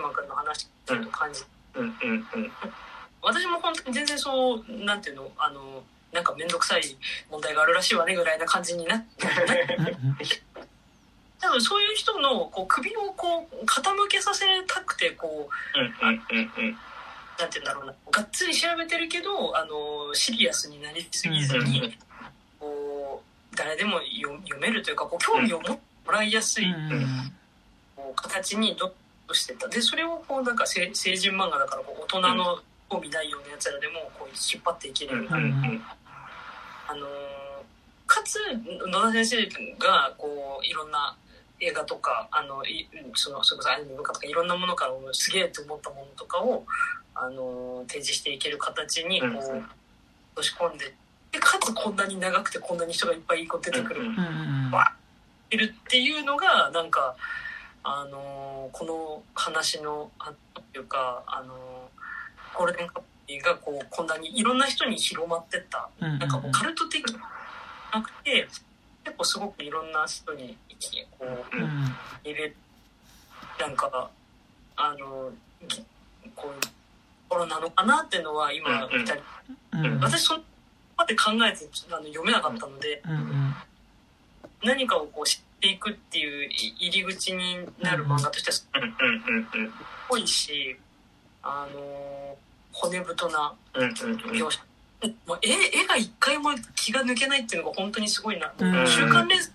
[0.00, 1.42] まくんの話ちょっと感じ。
[3.22, 5.82] 私も本当に全然そうなんていうのあの
[6.12, 6.82] なんか面倒くさい
[7.30, 9.26] 問題があるらしいわねぐらいな感じになって
[11.42, 16.42] 多分そういう人のこう首をこう傾けさせたくてこう、なんて言
[17.58, 17.94] うんだろうな。
[18.12, 21.98] がっつり調べてるけどあのシリアスになりすぎずに、
[22.60, 23.98] こう誰でも
[24.44, 26.72] 読めるというかこう興味を持ってもらいやすい、
[27.96, 28.92] こう形にどっ
[29.26, 29.66] としてた。
[29.66, 37.06] でそれをこうなんか成人漫画だからこう大人の興味ないようなやつらでもこう引っ張っていけるような、あの
[38.06, 38.38] かつ
[38.86, 39.46] 野田先生
[39.78, 41.16] がこういろんな
[41.62, 42.62] 映画とかあの
[43.14, 46.64] そのそれこそアニメ文化とかいろんなものからすげえって思ったものとかを
[47.14, 49.62] あの提示していける形にこう落
[50.34, 50.92] とし込んで
[51.30, 54.02] でかつこんなに長くてこんなに人がいっぱい出てくる、
[54.72, 54.92] わ
[55.50, 57.14] いるっていうのがなんか
[57.84, 60.10] あのこの話の
[60.54, 61.88] というかあの
[62.54, 63.02] ゴールデンカッ
[63.40, 67.04] プがこうこんなにいろんな人に広まってった、なんかもうカルト的
[67.92, 68.48] なくて
[69.04, 70.56] 結構すごくいろんな人に
[71.18, 71.56] こう、
[72.24, 72.54] 入れ
[73.58, 74.10] なんか
[74.76, 75.30] あの
[76.36, 76.68] こういうと
[77.28, 79.20] ころなのかなっていうのは今見たり、
[80.00, 80.38] 私そ
[80.96, 83.02] まで考えてあの読めなかったので、
[84.64, 88.68] 何かをこう知っていくっていう入り口になる漫画としてはす
[90.08, 90.76] ごいし
[91.42, 92.36] あの
[92.72, 94.60] 骨太な描写。
[95.26, 95.50] もう絵
[95.82, 98.52] 絵が一回も気が抜けないっていうのが本当にすごいな。
[98.86, 99.52] 週刊連載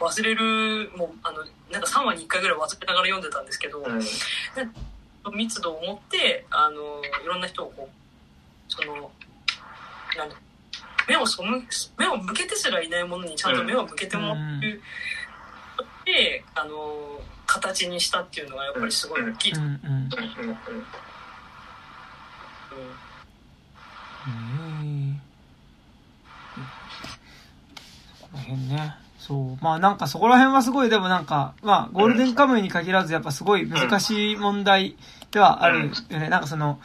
[0.00, 1.38] 忘れるもうあの
[1.72, 6.76] なんか3話に1回ぐらい忘れながら読んでたんですけど、うん、密度を持ってあの
[7.24, 9.10] いろんな人をこうその
[10.16, 10.30] なん
[11.08, 11.62] 目をそむ
[11.98, 19.72] 目を向けてすらいないものにちゃんと目を向けてもらって、うん、であの形にしたっていうのがやっぱりすごい大きいと思う。
[19.72, 20.08] うん
[24.26, 24.30] う
[24.84, 25.20] ん
[28.20, 28.94] この辺ね。
[29.18, 29.64] そう。
[29.64, 34.96] まあなんかそこら辺はすごい、でもなんか、まあゴールデンカムイに限らずやっぱすごい難しい問題
[35.30, 36.28] ではあるよね。
[36.28, 36.78] なんかその、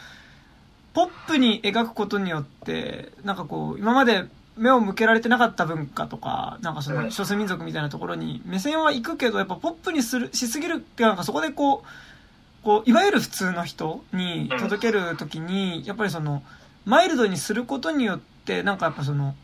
[0.94, 16.44] ポップに描くことによって、なんかこう、今まで目を向けられてなかった文化とか、なんかその少数民族みたいなところに目線は行くけど、やっぱポップにする、しすぎるって、なんかそこでこう、こう、いわゆる普通の人に届けるときに、やっぱりその、
[16.86, 19.36] マイルドにすることによって、なんかやっぱその、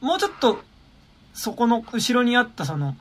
[0.00, 0.60] もうちょっと
[1.32, 2.96] そこの後ろにあったその、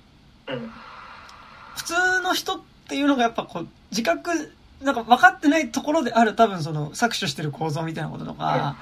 [1.75, 1.93] 普通
[2.23, 8.77] の人っていうのがやっぱこう、自覚、なんか分かってないところである多分その搾取してる構造みたいなこととか、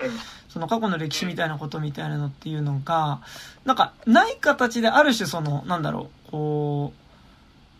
[0.50, 3.22] その過去の歴史みたいなことみたいなのっていうのが、
[3.64, 6.94] なんかない形である種その、なんだろう、こ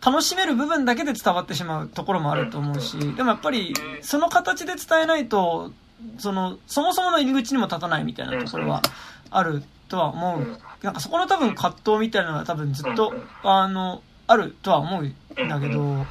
[0.02, 5.72] う、楽しめる部分だけで伝わってしまうところもあると思うし、でもやっぱりその形で伝えないと、
[6.18, 8.82] その、そもそもの入り口にも立たないみたいなところは
[9.30, 10.60] あるとは思う。
[10.82, 16.06] なんかそこの多分葛藤みたいなのは多分ずっと、あの、あるとは思うんだけど、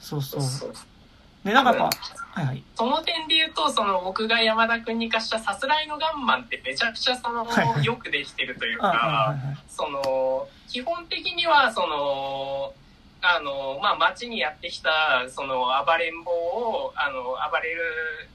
[0.00, 0.72] そうそう。
[1.44, 1.90] で、なんかやっぱ、
[2.34, 2.62] はいはい。
[2.76, 7.44] その点で言うと、その僕が山田君に貸したさすらいのガンマンってめちゃくちゃその、
[7.82, 9.34] よくできてるというか、
[9.68, 12.72] その、基本的にはその、
[13.20, 14.90] あの、まあ、街にやってきた、
[15.28, 17.82] その、暴れん坊を、あの、暴れる、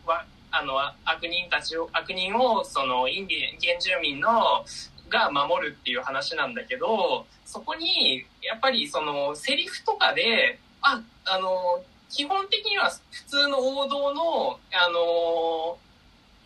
[0.06, 4.66] わ、あの、悪人たちを、悪人を、その、インディ、原住民の、
[5.10, 15.78] が守るっていう話なんだけど、そこに、やっぱりその、セリフとかで、あ、あの、基本的には普通の王道の、あの、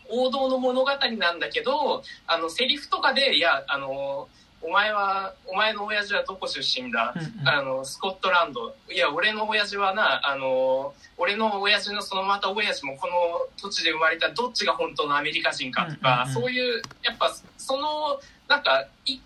[0.08, 4.28] 王道の物語なんだけど、あの、セリフとかで、いや、あの、
[4.62, 8.74] お前は、お前の親父はどこ出身だ、うんうん、あの、スコットランド。
[8.90, 13.12] いや、俺の親父はな、あの、俺の親父のそのまた親父もこの
[13.60, 19.18] 土地で生まれたどっちが本当のアメリカ人かとか、うんうんうん、そういう、やっぱ、その、なんか、い、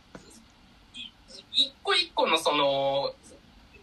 [1.52, 3.14] 一個一個のその、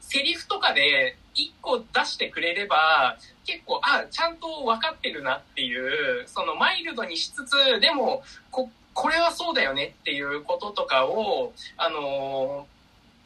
[0.02, 12.68] セリフとかで一個出してくれれば、結構、あ、ちゃんと分かってるなっていう、そのマイルドにしつつ、でも、こ、これはそうだよねっていうこととかを、あの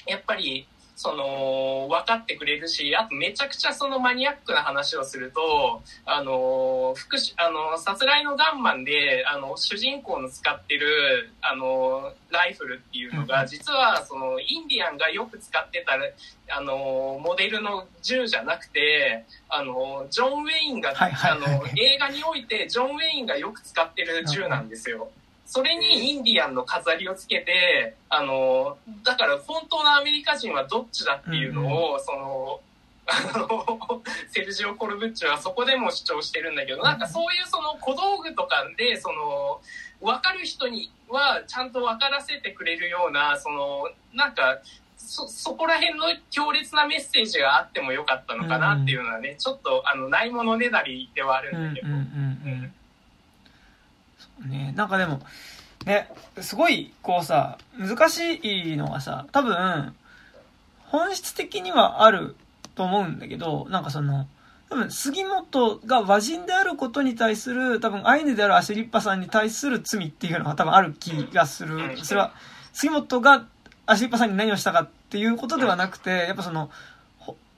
[0.06, 0.68] やっぱり、
[0.98, 16.00] その、分かってくれるし、あとめちゃくちゃそのマニアックな話をすると、あの、福祉、あの、殺害のガンマンで、あの、主人公の使ってる、あの、ライフルっていうのが、実は、その、インディアンがよく使ってた、
[16.56, 25.12] あの、モデルの銃じゃなくて、あの、ジョン・ウェインが、あの、映画において、ジョン・ウェインがよく使ってる銃なんですよ。
[25.48, 32.60] それにインディアンの飾りをつけて、あの、だから本当のアメリカ人はどっちだっていうのを、その、
[33.08, 39.62] あの、 セルジオ・コルブッチはそこでも主張してるんだけど、なんかそういうその小道具とかで、その、
[40.02, 44.60] 分かる人にはちゃんと分からせてくれるような、その、なんか、
[44.98, 51.88] そ、そこら辺の強烈なメッセージがあってもよかったのかなっていうのはね、ちょっと、あの、ないものねだりではあるんだけど。
[54.46, 55.22] ね、なんかでも、
[55.86, 56.10] ね、
[56.42, 59.96] すごい、こうさ、難しいのがさ、多分、
[60.88, 62.36] 本質的にはある
[62.76, 64.28] と思うんだけど、なんかその、
[64.70, 71.98] 多分、杉本が和人であることに対する、多分、アイヌであるアシュリッパさんに対する罪っていうのが多分ある気がする。
[72.04, 72.34] それは、
[72.74, 73.46] 杉本が
[73.86, 76.70] アシュリッパさんに何をしたかっていうことではなくて、やっぱその、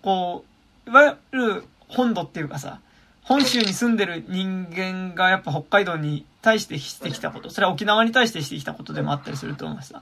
[0.03, 0.45] こ
[0.85, 2.79] う、いわゆる本土っていうかさ、
[3.23, 9.99] 本州に住んでる人間がやっぱ北海道に対してしてきたこと、それは沖縄に対してしてきたことでもあったりすると思いました。
[9.99, 10.01] っ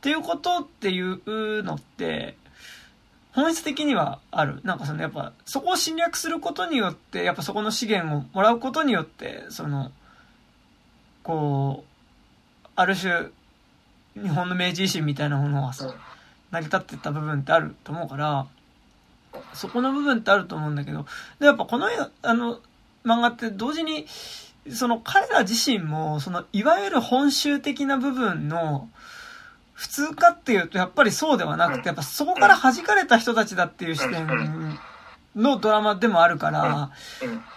[0.00, 2.36] ていうことっていうのって、
[3.32, 4.60] 本質的にはある。
[4.62, 9.90] なんかそのやっぱ、そこを侵略することによって、やっぱそこの資源をもらうことによって、その、
[11.24, 13.30] こう、ある種、
[14.14, 15.94] 日本の明治維新みたいなものはさ、
[16.52, 18.46] 成り立ってた部分ってあると思うから、
[19.52, 21.04] そこの部分ってあると思うんだけど、
[21.40, 21.88] で、やっぱこの、
[22.22, 22.60] あの、
[23.04, 24.06] 漫画って同時に、
[24.70, 28.88] その彼ら自身も、その、いわゆる本州的な部分の、
[29.74, 34.78] 普通かっていうと、やっぱりそうではなくて、やっぱそこから弾かれた人たちだっていう視点
[35.34, 36.90] のドラマでもあるから、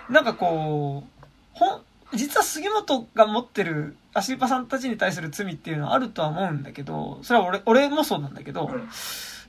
[0.10, 1.82] なんかこう、ほん、
[2.14, 8.70] 実は杉本が持ってるアシリパさんたちに対する罪っていうのはあるとは思うんだけど、それは俺、俺もそうなんだけど、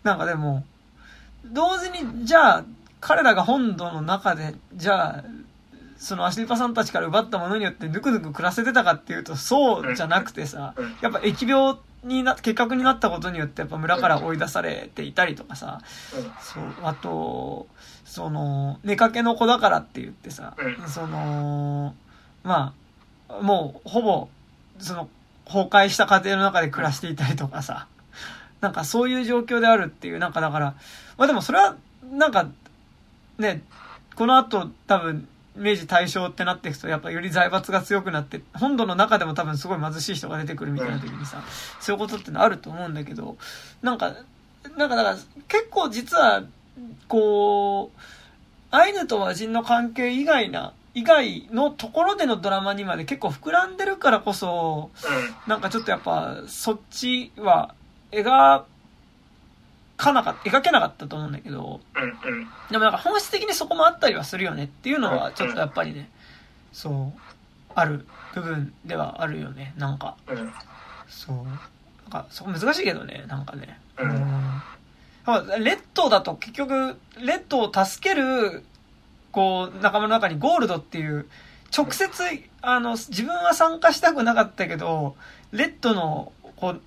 [0.03, 0.65] なんかでも、
[1.47, 2.65] 同時に、じゃあ、
[3.01, 5.25] 彼らが本土の中で、じゃあ、
[5.99, 15.81] そのアシリパさんたちから奪ったものによってぬくぬく暮らせてたかっていうと、そうじゃなくてさ、やっぱ疫病にな、結核になったことによってやっぱ村から追い出されていたりとかさ、
[16.41, 17.67] そう、あと、
[18.05, 20.57] その、寝かけの子だからって言ってさ、
[20.87, 21.95] その、
[22.45, 22.75] ま
[23.29, 24.29] あ、もうほぼ、
[24.79, 25.09] その、
[25.45, 27.89] 崩壊した家庭の中で暮らしていたりとかさ、
[28.61, 30.75] なんかそういう状況であるっていう、なんかだから、
[31.17, 31.77] まあでもそれは、
[32.13, 32.49] なんか、
[33.39, 33.63] ね、
[34.15, 35.27] この後多分、
[35.59, 41.43] 明治大正ってなっていくと、やっぱより財閥が強くなって、本土の中でも多分すごい貧しい人が出てくるみたいな時にさ、
[41.81, 43.37] そういうことってのあると思うんだけど、
[43.83, 44.15] なんか、
[44.77, 45.17] なんかだから、
[45.49, 46.45] 結構実は、
[47.09, 48.01] こう、
[48.71, 54.91] アイヌと和人の関係以外な、以外のところでのドラマにまで結構膨らんでるからこそ、
[55.47, 57.75] なんかちょっとやっぱ、そっちは
[58.11, 58.63] 描
[59.99, 61.81] かなか描けなかったと思うんだけど、
[62.71, 66.09] でもなんか本質的にそこもあったりはするよねっていうのはちょっとやっぱりね、
[66.73, 67.21] そう、
[67.75, 70.17] ある部分ではあるよね、なんか。
[71.09, 71.37] そう。
[71.37, 71.59] なん
[72.11, 73.81] か、そこ難しいけどね、なんかね。
[73.99, 74.63] うん。
[75.63, 78.65] レッドだと結局、レッドを助ける、
[79.33, 81.27] こう、仲間の中にゴールドっていう、
[81.77, 82.09] 直接、
[82.63, 85.17] あの、自分は参加したくなかったけど、
[85.53, 86.81] レッドの、こう、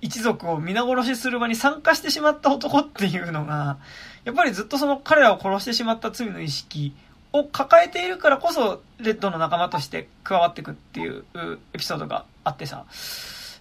[0.00, 3.78] 一族を皆殺しする場に参加してしまった男っていうのが、
[4.24, 6.94] やっぱりずっとその彼らを殺してしまった罪の意識
[7.32, 11.24] を抱えているからこそ、レッドの仲間として加わっていくっていう
[11.74, 12.84] エピソードがあってさ。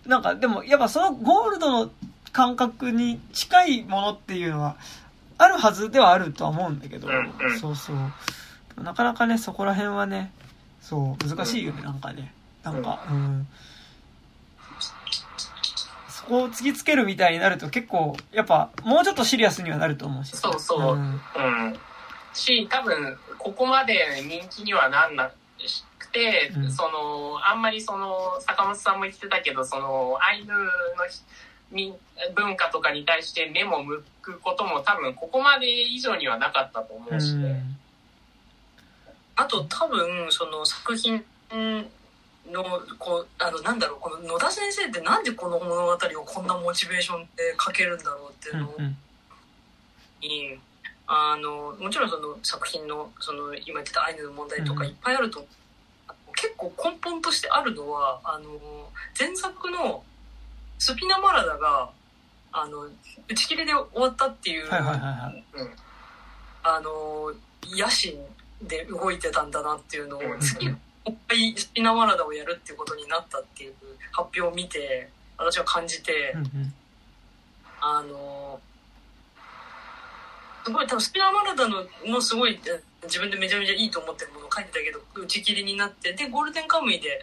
[0.06, 1.92] なんか、でも、やっぱそのゴールドの
[2.32, 4.78] 感覚に近いものっていうのは、
[5.38, 7.08] あるはずではあるとは思うんだけど、
[7.60, 8.84] そうそう。
[8.84, 10.32] なかなかね、そこら辺はね、
[10.82, 12.34] そう、難しいよね、なんかね。
[12.64, 13.48] なんか、うん。
[16.28, 20.36] こう突きつけるみたいになると結構、やっぱ、もうちょっとシリアスにはなると思うし。
[20.36, 20.96] そうそう。
[20.96, 21.00] うん。
[21.00, 21.10] う
[21.70, 21.80] ん、
[22.34, 25.32] し、多分、ここまで人気にはなんな
[25.98, 31.98] くて、うん、その、あんまりその、坂本さんも言ってたけど、その、アイヌの
[32.36, 37.50] 文化とかに対して目も向くことも多分、ここまで以上にはなかったと思うしね。
[37.50, 37.78] うん、
[39.38, 41.24] あと、多分、その作品、
[42.52, 42.64] の
[42.98, 50.60] こうあのなんだろうこの野田先生ってなんでこの物語をこんなモチベーションで書けるんだろうっていうのに、うんうん、
[51.08, 55.52] あのもちろんその作品のその今言ってたアイヌの問題とかいっぱいあると思う
[56.36, 58.46] 結構根本としてあるのはあの
[59.20, 60.04] 前作の
[60.78, 61.90] スピナマラダが
[62.52, 62.88] あの
[63.28, 65.32] 打ち切りで終わったっていう、あ
[66.82, 67.34] の
[67.76, 68.14] 野心
[68.62, 70.74] で動いてたんだなっていうのを次
[71.08, 73.74] もう一回スピナマラダをやるっていうことになったっていう
[74.12, 76.36] 発表を見て私は感じて、
[77.80, 78.60] あの
[80.66, 82.60] すごい多分スピナマラダのもすごい
[83.04, 87.22] 自分でめちゃめちゃいいと思ってるものを書いてたけど打ち切りになってでゴールデンカムイで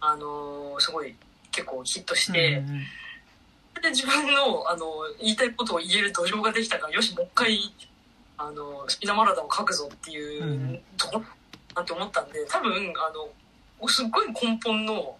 [0.00, 1.16] あのすごい
[1.50, 2.72] 結構ヒットして、うんう
[3.80, 4.86] ん、で自分のあの
[5.20, 7.58] 言いたいことを言える土壌ができたからよしもう一回
[8.38, 10.38] あのスピナマラダを書くぞってい
[10.74, 11.24] うところ
[11.76, 13.12] なんて思ったんで多分あ
[13.86, 15.16] のすっごい根本の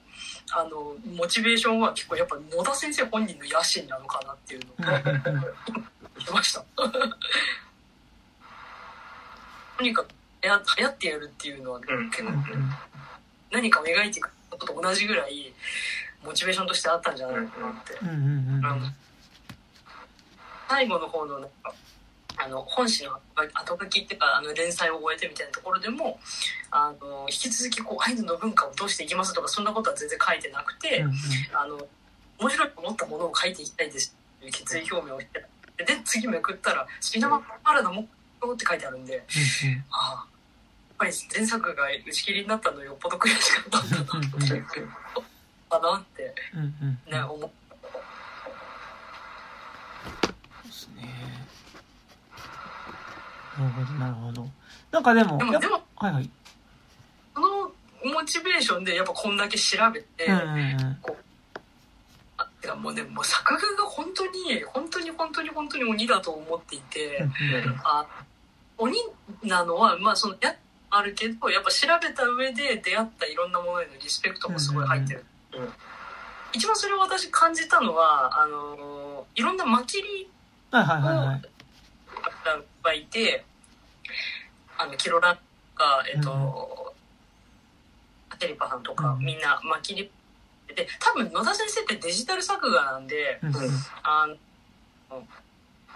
[0.51, 5.23] あのモチベーションは結構やっぱ野田先生本人の野心なのかなっていうのを言っ
[6.27, 6.65] てました。
[9.77, 10.09] とにかく
[10.43, 10.57] 流行
[10.89, 12.33] ってやるっていうのは結構、
[13.51, 15.53] 何かを描いていくことと同じぐらい
[16.25, 17.99] モチベーションとしてあったんじゃないかなって。
[20.69, 21.75] 最後の方のなんか
[22.37, 26.19] あの本誌の後書きっていうかあの連載を終えてみたいなところでも
[26.71, 31.15] あの引き続きこうアイヌの文化をどうしていきますとかそんなことは全然書いてなくて、うんうん、
[31.53, 31.79] あの
[32.39, 35.45] 面白いと思ったものを書いていきたいですっていう決意表明をして
[35.85, 39.23] で次めくったら「スピナマラダもって書いてあるんで、うんう
[39.75, 44.83] ん、ああやっぱり前作が打ち切りになったのよっぽど悔しかったんだなって
[45.69, 46.35] だなって、
[47.11, 47.51] ね思っ
[50.65, 51.03] ですね
[53.59, 54.47] なるほどなるほど。
[54.91, 56.31] なんかでもでもでもはいはい。
[57.35, 57.71] その
[58.05, 61.27] モチベーションでやっぱこんだけ調べて、うんうんうん、こう
[62.65, 67.25] いやもうねもう作画が本当に本当に本当に本当に鬼だと思っていて、
[67.85, 68.07] あ
[68.77, 68.97] 鬼
[69.45, 70.55] なのはまあそのや
[70.91, 75.25] あるけどやっぱ調べた上で出会ったいろんなものへのリスペクトもすごい入ってる、
[75.55, 75.69] うん、
[76.53, 80.29] 一番それを私感じたのはあのいろんなまきり
[80.73, 80.77] を
[82.83, 83.45] がいて
[84.79, 85.41] あのキロラと
[85.75, 86.95] かえっと、
[88.31, 90.11] うん、テリパさんとか、みんなまきり
[90.75, 93.53] で多分野田先生ってデジタル作画なんで、うん、
[94.03, 94.27] あ
[95.11, 95.23] の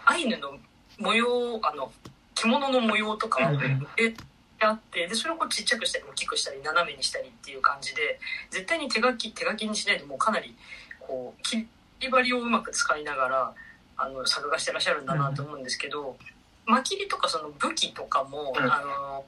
[0.07, 0.59] アイヌの
[0.99, 1.93] 模様あの
[2.35, 3.55] 着物の模様とかを
[3.99, 4.15] え
[4.61, 8.19] あってでそれをこうちっちゃくしたり大きくしたり斜めにしたりっていう感じで
[8.51, 10.55] 絶対に手書き手書きにしないでもうかなり
[11.01, 11.67] こう切
[12.01, 13.55] り張りをうまく使いながら
[14.01, 16.17] あの作画してらっしゃるんだなと思うんですけど、
[16.65, 19.25] まきりとかその武器とかも、あの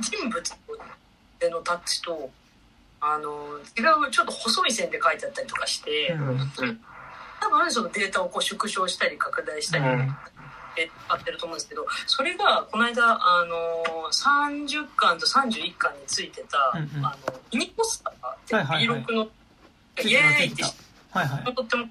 [0.00, 0.42] 人物
[1.38, 2.30] でのタッチと
[3.00, 6.16] あの違うちょっと細い線で書いてあったりとかして、
[7.40, 9.84] 多分そのデータをこう縮小したり拡大したり。
[10.76, 19.28] えあってると思うんですけどそれがこの間あの30巻と31巻についてた、うんうん、あのミニポスターって B6 の、
[20.04, 20.64] イエーイって
[21.12, 21.86] はいはい、とっても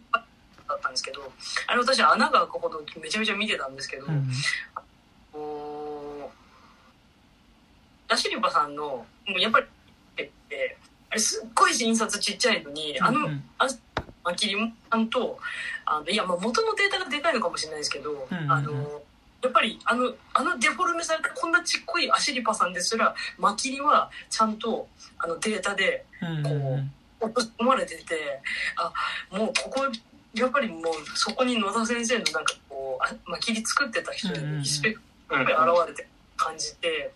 [0.67, 1.31] だったんですけど
[1.67, 4.31] あれ私穴が開くほどめちゃめちゃ見てたんですけど、うん。
[8.07, 10.77] ダシリバさんのもうやっぱりって
[11.09, 13.67] あれすっごい印刷ちっちゃいのに、あの、うんうん、あ
[14.23, 14.55] まきり
[14.91, 15.39] さんと
[15.85, 18.73] あのいやまあ元のデータがでかいのかもしれないですけど、うんうんうん、あの
[19.41, 24.87] やっぱりあのあのデフォルメされたこんなちっこいアシリパさんですらまきりはちゃんと
[25.17, 26.05] あのデータで
[26.43, 26.49] こ
[27.21, 28.41] う落とし込まれてて
[28.77, 28.93] あ
[29.35, 29.81] もうここ
[30.33, 30.83] やっぱりもう
[31.15, 37.11] そこに野田先生のなんかこうまきり作ってた人へのリスペクトが現れて感じて、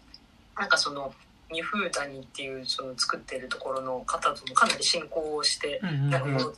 [0.58, 1.14] なんかその。
[1.50, 6.58] 二風谷っていうその作ってるところの方ともかなり親交をして、なんかこう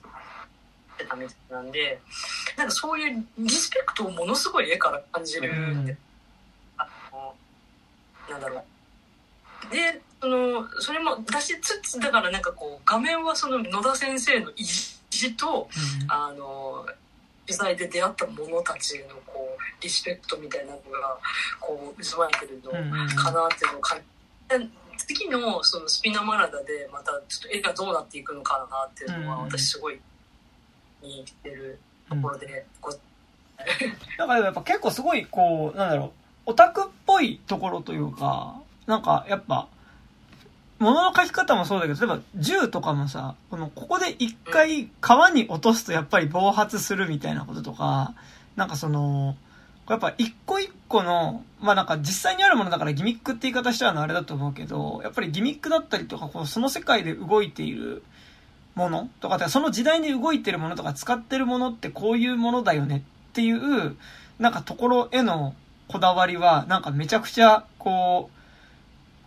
[0.95, 1.99] ってたみたいなんで
[2.57, 5.97] なんかそういうリスペクトをものすごい絵から感じるんで、うん、
[6.77, 7.35] あの
[8.29, 8.63] なんだろう。
[9.71, 14.98] でそのそれも出しつつだからなんかこう画面はその野田先生の意地
[15.35, 15.69] と、
[16.01, 16.85] うん、あの
[17.45, 21.17] 取材で出会った者たちへのこうリスペクトみたいなのが
[21.59, 22.71] こう渦巻いてるの
[23.15, 24.03] かなっていうのを感じ
[24.97, 29.99] 次のそのスピナマラダでまたちょっと絵がどうなっていくのかなっていうのは私すごい
[31.01, 31.79] に来てる
[32.09, 32.55] ところで、うん、
[34.17, 36.11] だからやっぱ結構すごいこうなんだろう
[36.47, 39.67] オタクっぽいところというかなんかやっぱ
[40.79, 48.15] 物の書き方もそうだけど、例えば銃とかもさ、この、ここで一回川に落とすとやっぱり暴発するみたいなこととか、
[48.55, 49.35] なんかその、
[49.89, 58.03] やっぱ一個一個の、まあなんか実際にあるものだからギミックって言い方しちゃうのあれだと思うけど、やっぱりギミックだったりとか、こうその世界で動いている
[58.75, 63.97] ものとか、その時代に動いてるものとか使ってるものってこういうものだよねっていう、
[64.37, 65.55] なんかところへの
[65.89, 68.38] こだわりは、なんかめちゃくちゃ、こう、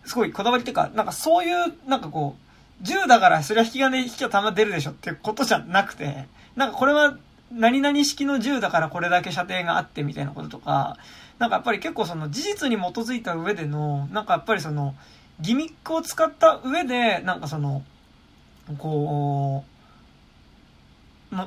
[0.05, 2.37] すごいこだわりっていうか、なんかそういう、なんかこ
[2.81, 6.27] う、10だからそれは引き金引きは弾出るでしょっていうことじゃなくて、
[6.57, 7.16] なんかこれは
[7.53, 10.97] 何々式の10だからこれだけ射程があってみたいなこととか、
[11.39, 14.95] なんかやっぱり結構その事実に基づいた上での、なんかやっぱりその、
[15.41, 17.83] ギミックを使った上で、なんかその、
[18.79, 19.73] こう、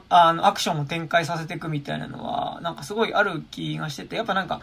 [0.09, 4.61] あの、アクションを展開させていくみたいなのは、なんかすごいある気がしてて、やっぱなんか、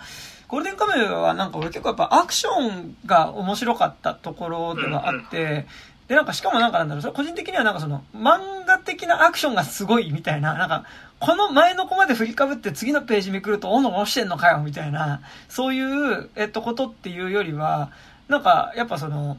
[0.52, 5.66] ゴールデンカムイはなんか俺結構やっぱアクションが面白かったところではあって、
[6.08, 10.84] で、なんかしかもなんかなんだろう、それ個人的にはなんかその、漫画的なアクションがすごいみたいな、なんか、
[11.20, 17.90] この前のコマで振りかぶって次のページめくると、斧押してんのかよみたいな、そういう、えっと、ことっていうよりは、
[18.28, 19.38] なんか、やっぱその、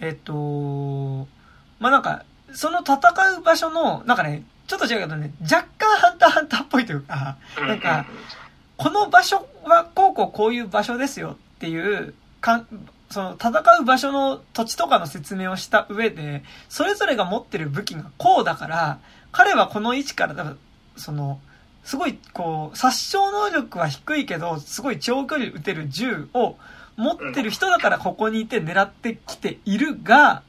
[0.00, 1.28] えっと、
[1.78, 2.96] まあ、なんか、その戦
[3.38, 8.06] う場所の、なんかね、ちょっと違うけどね、若干ハンターハンターっぽいというか、なんか、
[8.76, 12.64] この場所はこうこうこういう場所ですよっていう、か
[13.10, 13.50] その戦
[13.80, 18.98] う場所の土地とかの説明をした上で、それぞれが持ってる武器がこうだから、
[19.30, 20.56] 彼はこの位置から、
[20.96, 21.40] その、
[21.84, 26.56] すごい、こう、殺傷能力は低いけど、すごい長距離撃てる銃を
[26.96, 30.42] 持ってる人だからここにいて狙ってきているが、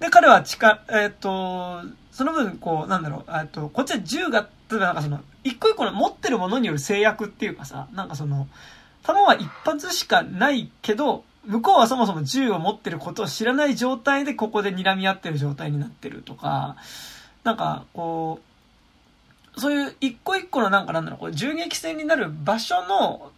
[0.00, 1.82] で、彼は近、えっ、ー、と、
[2.12, 8.48] その分、こう、なんだろう、えっと、こっちは銃が、例えばなんかその、一個一個の持ってるものによる制約っていうかさ、なんかその、
[9.02, 16.76] 弾は一発しかないけど、向こうはそもそも銃を持ってることを知らない状態でここで睨み合ってる状態になってるとか、
[17.42, 18.40] なんか、こ
[19.56, 23.32] う、そういう一個一個のなんかなんだろう、銃撃戦になる場所の、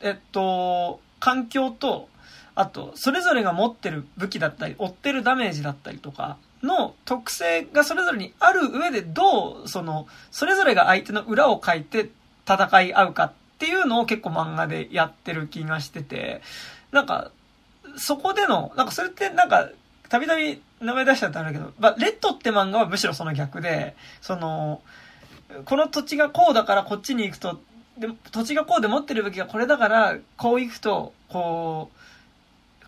[0.00, 2.08] えっと、環境と、
[2.56, 12.10] あと、それぞれが持ってる武器だったり、追ってるダメージだったりとかの特性がそれぞれにある上でどう、その、それぞれが相手の裏を書いて
[12.48, 16.42] 戦い合うかっていうのを結構漫画でやってる気がしてて、
[16.90, 17.30] なんか、
[17.96, 19.70] そこでの、なんかそれってなんか、
[20.08, 24.82] たびたび名前出しちゃったんだけど、まあ、レッドって漫画はむしろその逆で、その、
[25.64, 27.60] この土地がこうだからこっちに行くと、
[27.98, 31.98] で土地がこうで持ってる武器がこれだから、こう行くと、こう、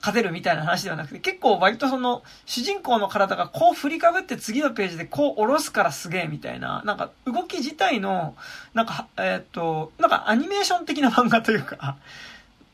[0.06, 8.36] 勝てるみたいな話ではなくて、結構割とその、主人公の体がこう振りかぶって次のページでこう下ろすからすげえみたいな、なんか動き自体の、
[8.72, 11.96] なんか、えー、っと、なんかアニメーション的な漫画というか、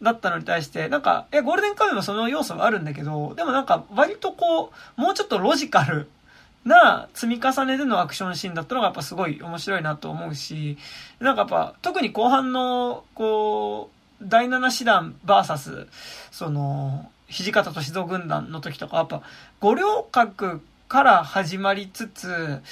[0.03, 6.11] だったのに対して、なんか、え、ゴールデンカムイもその要素はあるんだけど、でもなんか割とこう、もうちょっとロジカル
[6.67, 10.77] な積み重ねでのアクションシーンだったのがやっぱすごい面白いなと思うし、
[11.19, 15.87] なんかやっぱ特に後半の、こう、第7師団バーサス、
[16.31, 19.23] その、土方歳三軍団の時とか、やっぱ
[19.61, 22.63] 五稜郭から始まりつつ、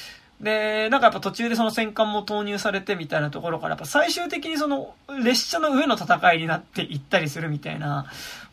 [0.40, 8.06] で、なんかやっぱ途中でその戦艦も投入されてみたいなところから、やっぱ最終的にその列車の上の戦いになっていったりするみたいな、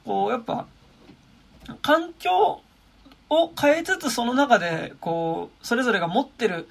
[0.05, 0.65] こう、やっぱ、
[1.81, 2.61] 環境
[3.29, 6.67] を変えつつその中で、こう、それぞれが持ってる、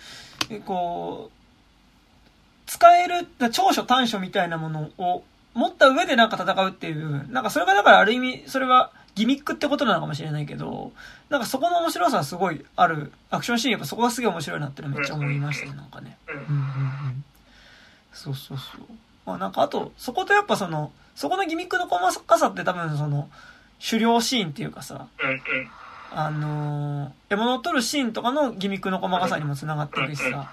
[0.65, 1.37] こう、
[2.67, 5.23] 使える、長所短所みたいなものを
[5.55, 10.93] 持った上でなんか戦うっていう、なんかそれがだからある意味、それはギミックってことなのかもしれないけど、
[11.31, 13.13] なんかそこの面白さはすごいある。
[13.31, 16.19] アクションシーンやっぱそこがすげえ面白いなってのめっちゃ思いましたね、なんかね。
[16.29, 17.25] うんうんうん。
[18.13, 18.81] そうそうそう。
[19.25, 23.31] まあなんかあと、そことやっぱその、そこのギミックの細かさって多分その、
[23.83, 25.07] 狩猟シーンっていうかさ、
[26.13, 30.51] あのー、獲物を取るシーンとかのギミックの細かさにも繋がってるしさ、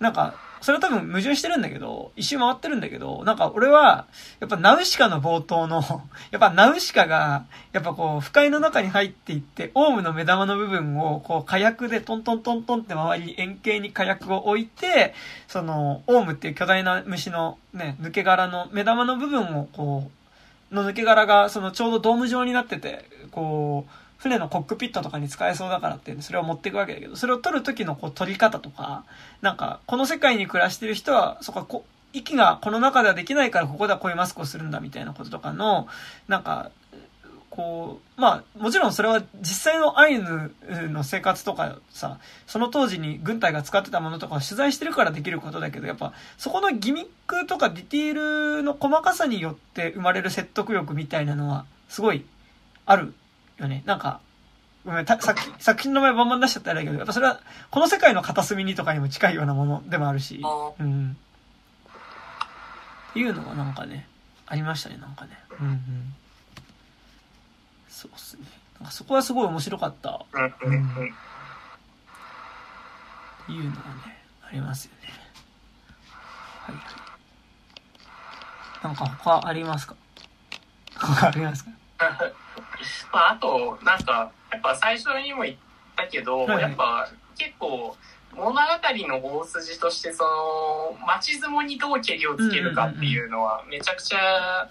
[0.00, 4.06] なんか、それは多分矛盾してるんだけど、一周回ってるんだけど、なんか俺は、
[4.40, 5.82] やっぱナウシカの冒頭の、
[6.30, 15.14] やっぱナウシカが、やっぱこう、不快の中に入っていって、オウムの目玉の部分を、こう、火薬でトントントントンって周りに円形に火薬を置いて、
[15.46, 20.10] その、オウムっていう巨大な虫のね、抜け殻の目玉の部分を、こ
[20.72, 29.04] う、の抜け殻が、そのちょうどドーム状になってて、こう、船のコックピットとかに使えそうだからってそれを持っていくわけだけど、それを取る時のこう取り方とか、
[29.42, 35.86] なんか、この世界に暮らしてる人は、そこはこ、息がこの中ではできないからここではこういうマスクをするんだみたいなこととかの、
[36.28, 36.70] なんか、
[37.56, 40.52] こう、まあ、もちろんそれは実際のアイヌ
[40.90, 52.26] の生活とかさ、その当時に軍隊が使ってたものとかを取材してるからできることだけど、やっぱそこのギミックとかディティールの細かさによって生まれる説得力みたいなのはすごい
[52.84, 53.14] ある
[53.58, 53.82] よね。
[53.86, 54.20] なんか、
[54.84, 55.24] ごめん、作
[55.58, 60.40] 作品の名前バンバン出しちゃったらいいけど、やっぱそれは、この世界の片隅にとかにも近いようなものでもあるし、
[60.78, 61.16] うん。
[63.10, 64.06] っていうのがなんかね、
[64.46, 65.38] ありましたね、なんかね。
[65.58, 66.14] うんうん。
[67.88, 68.46] そうっすね。
[68.78, 70.24] なんかそこはすごい面白かった。
[70.32, 70.46] うん。
[70.46, 70.50] っ
[73.46, 73.76] ていうのが
[74.06, 75.08] ね、ありますよね。
[76.60, 76.84] はいはい。
[78.84, 79.96] なんか他ありますか？
[80.94, 81.70] 他ありますか？
[83.12, 85.56] まあ、あと、なんか、やっぱ最初にも言っ
[85.96, 87.08] ったけど、はい、やっぱ
[87.38, 87.96] 結構
[88.34, 88.58] 物語
[89.08, 94.68] の大筋としてその町相撲にどうけりをつけるかっていうのはめちゃくちゃ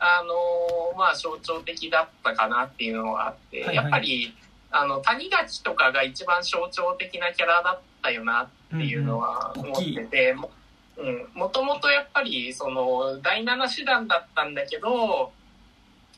[0.00, 4.34] あのまあ象徴的だったかなっていうのがあって、はいはい、やっぱり
[4.70, 10.36] あの谷垣とかが一番象徴的なキャラだったよなっていうのは思ってて、
[10.98, 15.32] うん、もともとやっぱりその第七師団だったんだけど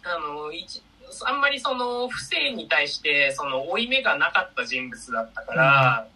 [0.05, 0.82] あの一
[1.24, 6.06] あんまりその不正に対してその負い目がなかった人物だったから、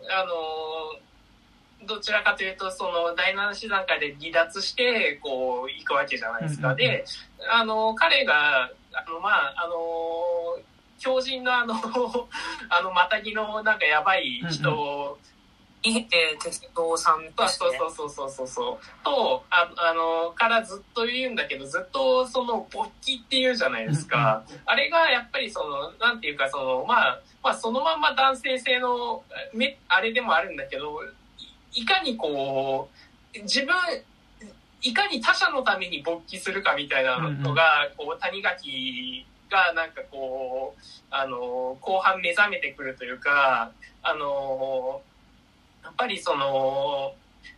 [0.00, 6.70] うん、あのどちらかというとその第七師団階で離脱してこう行くわけじゃないですか。
[6.70, 7.04] うん、で
[7.50, 10.62] あの彼があのまああの
[10.98, 11.74] 強靭のあの
[12.68, 15.18] あのまたぎのなんかやばい人
[15.88, 18.48] えー、鉄道さんと、ね、そうそうそうそうそう。
[18.48, 24.42] そうとああのからずっと言うんだけどずっとその勃起っていうじゃないですか。
[24.64, 29.22] あれがやっぱりそのなんていうかそのまあまあそのまんま男性性の
[29.54, 31.00] めあれでもあるんだけど
[31.72, 32.88] いかにこ
[33.34, 33.74] う自分
[34.82, 43.72] いかに他者のために勃起するかみたいなのが、こう谷垣がなんかこうあの後半目覚めてくるというか
[44.02, 45.15] あのや
[45.90, 47.14] っぱりその、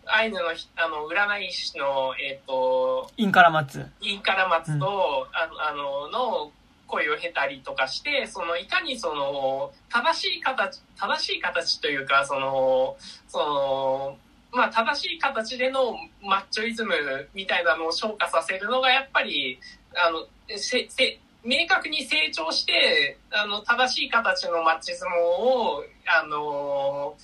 [0.06, 3.86] アイヌのあの占い師の、えっ、ー、と、インカラマツ。
[4.00, 4.86] インカラマツと、
[5.28, 6.52] うん、あの、あの、の
[6.86, 12.96] 声を経たりとかして、その、いかにその、正しい形、正しい形というか、その、
[13.28, 14.16] その、
[14.50, 16.94] まあ、正しい形でのマッチョイズム
[17.34, 19.60] みたいなのを昇華させるのが、やっぱり、
[19.94, 20.26] あの、
[20.56, 27.14] せ、せ、明確に成長して、あの、正しい形のマッチ相撲を、あの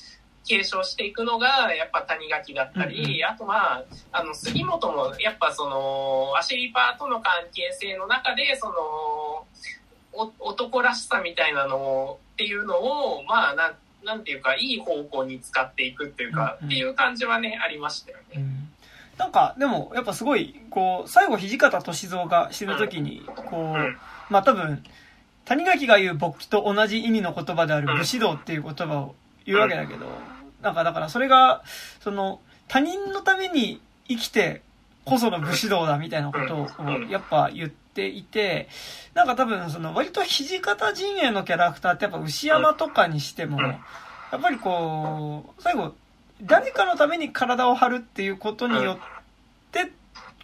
[0.45, 18.25] 継承していくのがやっぱ谷垣だったり、うん、あとまああの杉本もやっぱそのアシリパーとの関係性の中でその男らしさみたいなのっていうのをまあなんなんていうかいい方向に使っていくっていうか、うん、っていう感じはねありましたよね。
[18.37, 18.69] うん。
[19.17, 23.97] なんか、でも、やっぱすごい、こう、最後、土方歳三が死ぬ時に、こう、うん、
[24.29, 24.83] まあ多分、
[25.45, 29.15] 谷垣が言う勃起と同じ意味の言葉である武士道っていう言葉を
[29.45, 30.07] 言うわけだけど、
[30.65, 31.63] なんかだからそれが、
[32.01, 34.63] その、他人のために生きて
[35.05, 38.69] こその武士道だみたいなことをやっぱ言っていて、
[39.13, 43.79] なんか多分その割と土方陣営のキャラクターってやっぱ牛山とかにしても、や
[44.37, 45.95] っぱりこう、最後、
[46.43, 48.99] 誰かのために体を張るっていうことによっ
[49.71, 49.93] て、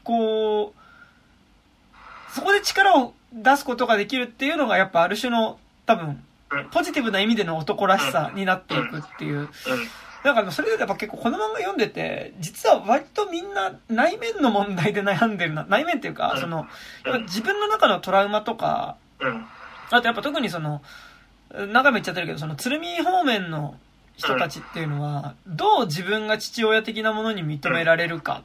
[0.05, 6.23] こう、そこで力を出すことができるっていうのがやっぱある種の多分、
[6.71, 9.49] ポジティブな意味での男らしさになっていくっていう
[10.23, 15.65] だからそれでやっぱ結構この漫画読んでて、実は割とみんな内面の問題で悩んでるな。
[15.69, 16.67] 内面っていうか、その、
[17.23, 18.97] 自分の中のトラウマとか、
[19.91, 20.83] あとやっぱ特にその、
[21.53, 23.77] 何回も言っちゃってるけど、その鶴見方面の
[24.17, 28.43] 人たちっていうのは、どう自分が父親的なものに認められるか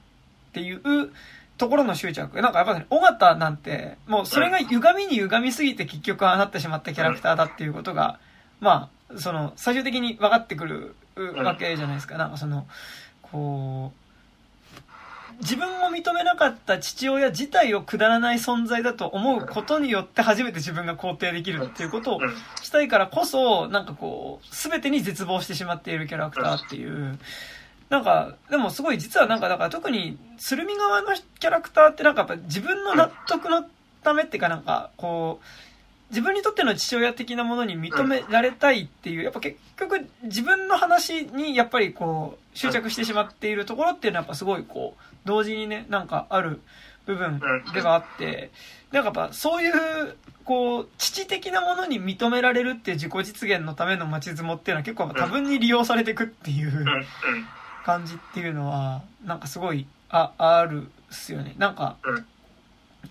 [0.50, 1.12] っていう
[1.58, 2.42] ところの執着。
[2.42, 8.20] なんかやっぱね、尾形なんて、もうそれが歪みに歪みすぎて結局ああなってしまったキャラクターだっていうことが、
[8.62, 12.18] まあ、その、最終的に分かってくるわけじゃないですか。
[12.18, 12.68] なんかその、
[13.22, 14.06] こう、
[15.42, 22.20] 自分を認めなかった父親自体をくだらない存在だと思うことによって初めて自分が肯定できるっていうことを
[22.62, 27.20] したいからこそ、なんかこう、すべてに絶望してしまっているキャラクターっていう、
[27.90, 33.66] なんか、でもすごい実はなんか、だから特に、鶴見側のキャラクターってなんかやっぱ自分の納得の
[34.04, 35.46] ためっていうかなんか、こう、
[36.10, 46.62] 自分にとっての父親的なものに認められたいっていう、やっぱ結局自分の話にやっぱりこう執着してしまっているところっていうのはやっぱすごいこう同時にねなんかある
[47.06, 47.42] 部分
[47.74, 48.52] ではあって
[48.92, 49.74] なんかやっぱそういう
[50.44, 56.86] こう父的なものに認められるっていう自己実現のための町相撲っていうのは結構多分に利用されていくっていう
[57.84, 61.56] 感じっていうのはなんかすごいああるっすよね。
[61.58, 61.98] なんか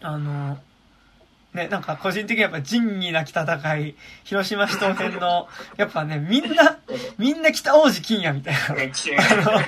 [0.00, 0.58] あの
[1.55, 3.94] ね、なんか個人的にやっぱ仁義なき戦い、
[4.24, 6.78] 広島市東編の、やっぱね、みんな、
[7.16, 9.59] みんな北王子金也みたいな、あ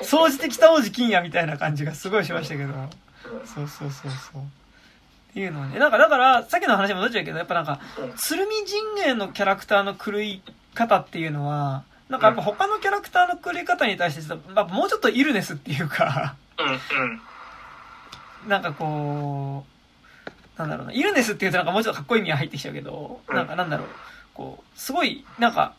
[0.00, 2.72] の、総じて北王子金也みたいな感じがすごいしましたけど、
[3.44, 4.42] そうそうそうそう。
[4.42, 7.80] っていうのはね、なんかだから、さっきの話もどっちだけど、やっぱなんか、
[8.16, 10.42] 鶴見陣営のキャラクターの狂い
[10.74, 16.36] 方っていうのは、なんかやっぱ他のキャラクターの狂い方に対して、まあ、もうちょっとイルネスっていうか。
[18.46, 19.75] なんかこう、
[20.58, 23.88] なんだろうな、イルネスって言うとなんかもうちょっとかっこいい意味が入ってきちゃうけど、なんかなんだろう、
[24.34, 25.74] こう、すごい、なんか、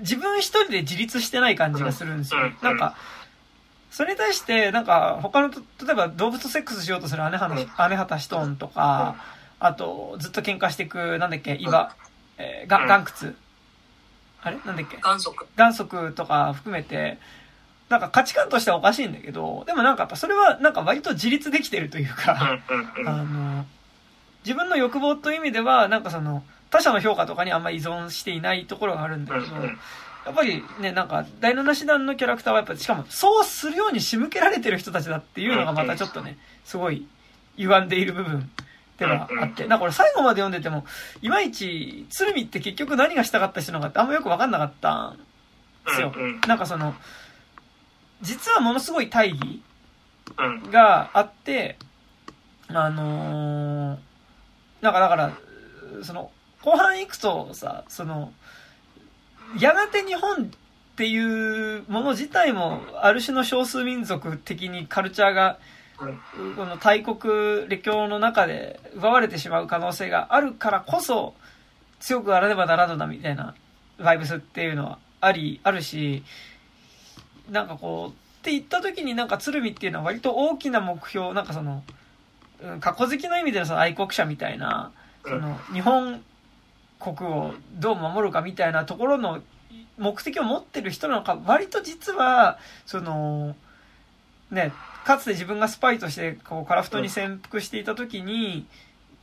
[0.00, 2.40] 自分一人で自立してない感じがするんですよ。
[2.62, 2.94] なんか、
[3.90, 5.56] それに対して、なんか、他の、例
[5.90, 9.16] えば動物とセックスしようとする姉畑、姉畑シトーンとか、
[9.60, 11.94] あと、ずっと喧嘩していく、なんだっけ、岩、
[12.36, 13.34] えー、ガガンクツ。
[14.40, 14.58] あれ？
[14.64, 14.98] なんだっけ？
[14.98, 17.18] 元祖元祖とか含めて、
[17.88, 22.60] なんか価値観としてはおかしいんだけど、でもなんかやっぱそれはなんか割と自立できてるというか、
[23.04, 23.66] あの、
[24.44, 37.06] 自分の欲望という意味では、なんかその、他者の評価とかにあんま依存していないところがあるんだけど、やっぱりね、なんか、第七師団のキャラクターはやっぱり、しかも、そうするように仕向けられてる人たちだっていうのがまたちょっとね、すごい、
[37.56, 38.50] 歪んでいる部分
[38.98, 40.84] ではあって、なんかこれ最後まで読んでても、
[41.22, 45.18] いまいち、鶴見って結局何がしたかった人のかってあんまよくわかんなかったん
[45.86, 46.12] ですよ。
[46.46, 46.94] なんかその、
[48.20, 49.62] 実はものすごい大義
[50.70, 51.78] があって、
[52.68, 53.98] あのー、
[54.80, 55.32] なんかだから、
[56.02, 56.30] その、
[56.62, 58.32] 後半行くとさ、その、
[59.58, 60.46] やがて日本っ
[60.96, 65.58] ていうもの自体も、ある種の少数民族的にカルチャーが、
[66.56, 71.34] この大国列強の中で奪われてしまう可能性があるからこそ、
[72.00, 73.54] 強くあらねばならぬなみたいな
[73.98, 76.22] バイブスっていうのはあり、あるし、
[77.50, 81.82] なんかこう、って言った時になんか鶴見っていうのは割と大きな目標、なんかその、
[82.80, 84.90] 過去好きの意味でのその愛国者みたいな、
[85.24, 86.22] その、日本
[86.98, 89.40] 国をどう守るかみたいなところの
[89.98, 93.54] 目的を持ってる人なのか、割と実は、その、
[94.50, 94.72] ね、
[95.04, 98.66] かつて自分がスパイとして、こう、カラフトに潜伏していた時に、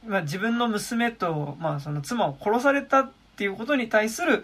[0.08, 4.44] まあ自分の娘と、まあその妻を殺されたっていうことに対する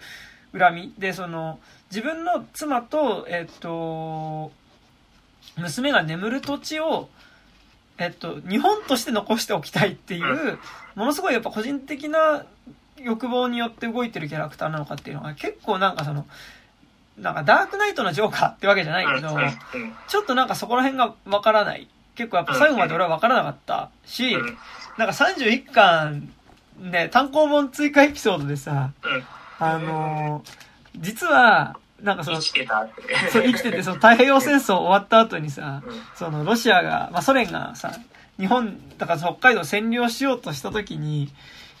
[0.56, 0.94] 恨み。
[0.98, 1.58] で、その、
[1.90, 4.50] 自分の妻と、えっと、
[5.56, 7.08] 娘が眠る土地を、
[7.98, 10.58] えっと、日本として残しておきたいっていう、
[10.94, 12.44] ものすごいやっぱ個人的な
[12.98, 16.26] 欲望によって動いてるキャラクターなのかっていうのが結構なんかその、
[17.18, 19.28] なんかダークナイトのジョーカーってわけじゃないけど、
[20.08, 21.88] ちょっとなんかそこら辺がわからない。
[22.14, 24.36] 結構やっぱ最後まで俺はわからなかったし、
[24.98, 26.32] なんか31巻、
[26.78, 28.92] ね、単行本追加エピソードでさ、
[29.58, 32.88] あのー、実は、なんかその、生きてた
[33.30, 35.82] そう、生きてて、その太平洋戦争終わった後にさ、
[36.14, 37.92] そのロシアが、まあソ連がさ、
[38.38, 41.30] 日本、だから北海道占領しようとした時に、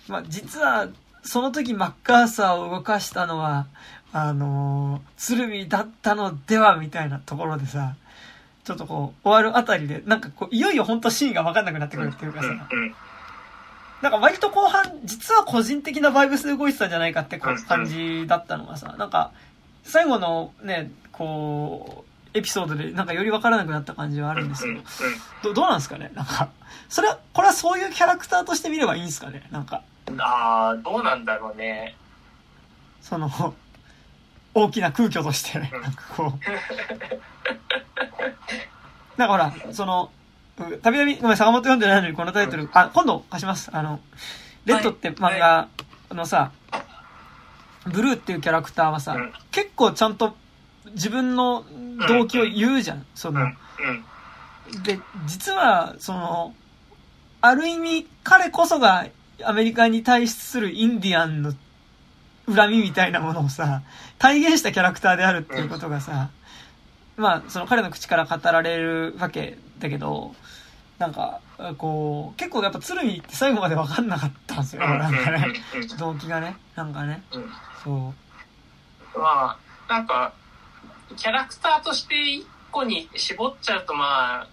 [0.08, 0.88] まあ実は
[1.22, 3.66] その時マッカーサーを動かしたのは、
[4.12, 7.96] あのー、鶴見だったのではみたいなところでさ、
[8.64, 12.68] ちょっとこう、終わるあたりで、なんかこう、いよいよ本当シーンがわかんなくなってくるっていうかさ、
[14.02, 19.32] なんか割と後半、実は個人的なバイブスで動いてたんじゃないかって感じだったのがさ、なんか、
[19.84, 22.04] 最後のね、こ
[22.34, 24.80] う、エピソードでなんかよりわからなくなった感じはあるんですけど、
[25.42, 26.10] どどうなんですかね？
[26.14, 26.48] なんか、
[26.88, 29.46] それは、これはそういうキャラクターとして見ればいいんですかね？
[29.50, 29.82] なんか。
[30.18, 31.94] ああ、どうなんだろうね。
[33.02, 33.30] その、
[34.54, 36.38] 大きな空虚として、なんかこう。
[39.18, 40.10] なんかほら、その、
[40.56, 43.70] たびたび、ごめん、坂本読んでないのにこのタイトル、あ、今度貸します。
[43.72, 44.00] あの、
[44.64, 45.68] レッドって漫画
[46.10, 46.52] のさ、
[47.86, 49.16] ブルーっていうキャラクターはさ、
[49.50, 50.36] 結構ちゃんと
[50.92, 51.64] 自分の
[52.08, 53.06] 動機を言うじゃん。
[53.14, 53.52] その、
[54.84, 56.54] で、実は、その、
[57.40, 59.06] ある意味、彼こそが
[59.44, 61.52] アメリカに対するインディアンの
[62.52, 63.82] 恨みみたいなものをさ、
[64.18, 66.30] 体現したキャラクターであるっていうことがさ、
[67.16, 70.34] まあ、その彼の口から語られるわけだけど、
[70.98, 71.40] なんか、
[71.78, 74.82] こう、結構やっぱ鶴見って最後まで分かんなかったんですよ。
[74.82, 75.52] なんかね、
[75.98, 77.22] 動機がね、なんかね。
[77.84, 78.14] そ
[79.14, 79.18] う。
[79.18, 80.32] まあ、なんか、
[81.16, 84.48] キャラクターとして一個に絞っちゃうとまあ、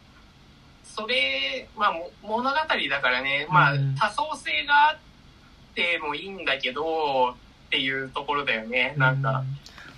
[0.83, 2.55] それ、まあ、物語だ
[3.01, 9.43] からね、まあ、多層性があってもいいんだけど、っていうところだよね、なんか。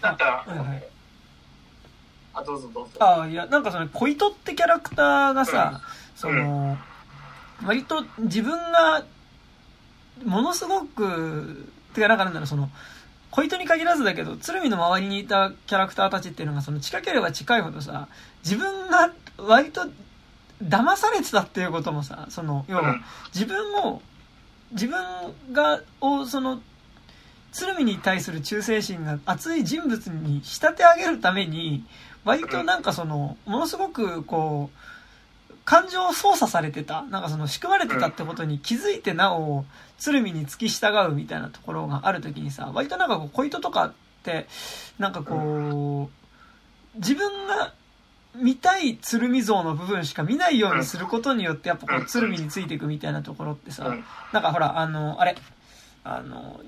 [0.02, 0.46] なんか、
[2.34, 2.98] あ、どうぞどうぞ。
[3.00, 5.82] あいや、なんかその、小糸ってキャラクターがさ、うん、
[6.16, 6.78] その、
[7.62, 9.04] うん、割と自分が、
[10.26, 12.70] ものすごく、てか、なんかなんだろう、その、
[13.32, 18.08] 小糸に限らずだけど、鶴見の周りにいたキャラクターたちっていうのが、その、近ければ近いほどさ、
[18.44, 19.88] 自分が割と
[20.62, 22.98] 騙されてたっていうこともさ、その、要は、
[23.34, 24.02] 自分を、
[24.74, 25.02] 自分
[25.54, 26.62] が、を、その、
[27.54, 31.86] 鶴見に対する忠誠心が熱い人物に仕立て上げるために、
[32.26, 34.78] 割となんかその、ものすごくこう、
[35.66, 39.66] 感情を操作されてた、なんかその仕組まれてたってことに気づいてなお、
[39.98, 43.94] 鶴見に付き従うみたいなところがある時にさ、割となんかこう、小糸とかっ
[44.24, 44.48] て、
[44.98, 46.10] なんかこ
[46.96, 47.74] う、自分が
[48.36, 53.96] 見たい鶴見像の部分しか見ないようにすることによって、やっぱこう、鶴見についていくみたいなところってさ、
[54.32, 55.36] なんかほら、あの、あれ、
[56.04, 56.60] あの、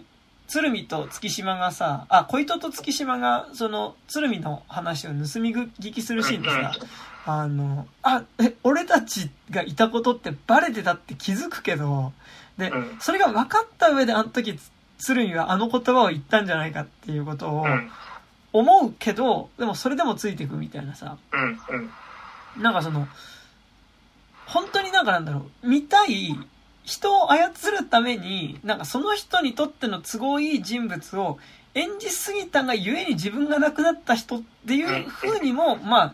[0.48, 6.74] 鶴見と月島がさ、あ、小糸と月島が、その、鶴見の話を盗み聞きするシーンでさ、
[7.26, 12.12] あの、あ、え、俺たちがいたことってバレてたって気づくけど、
[12.58, 14.60] で、それが分かった上であの時
[14.98, 17.66] 鶴見はあの言葉を言ったんじゃないかっていうことを
[18.52, 21.18] 思うけど、でもそれでもついていくみたいなさ、
[22.58, 23.08] なんかその、
[24.45, 26.38] 本当になんかなんだろう、見たい
[26.84, 31.40] 人を操るために、なんかその人にとっての都合いい人物を
[31.74, 36.14] 演じすぎたがゆえに自分が亡くなった人っていう風にも、まあ、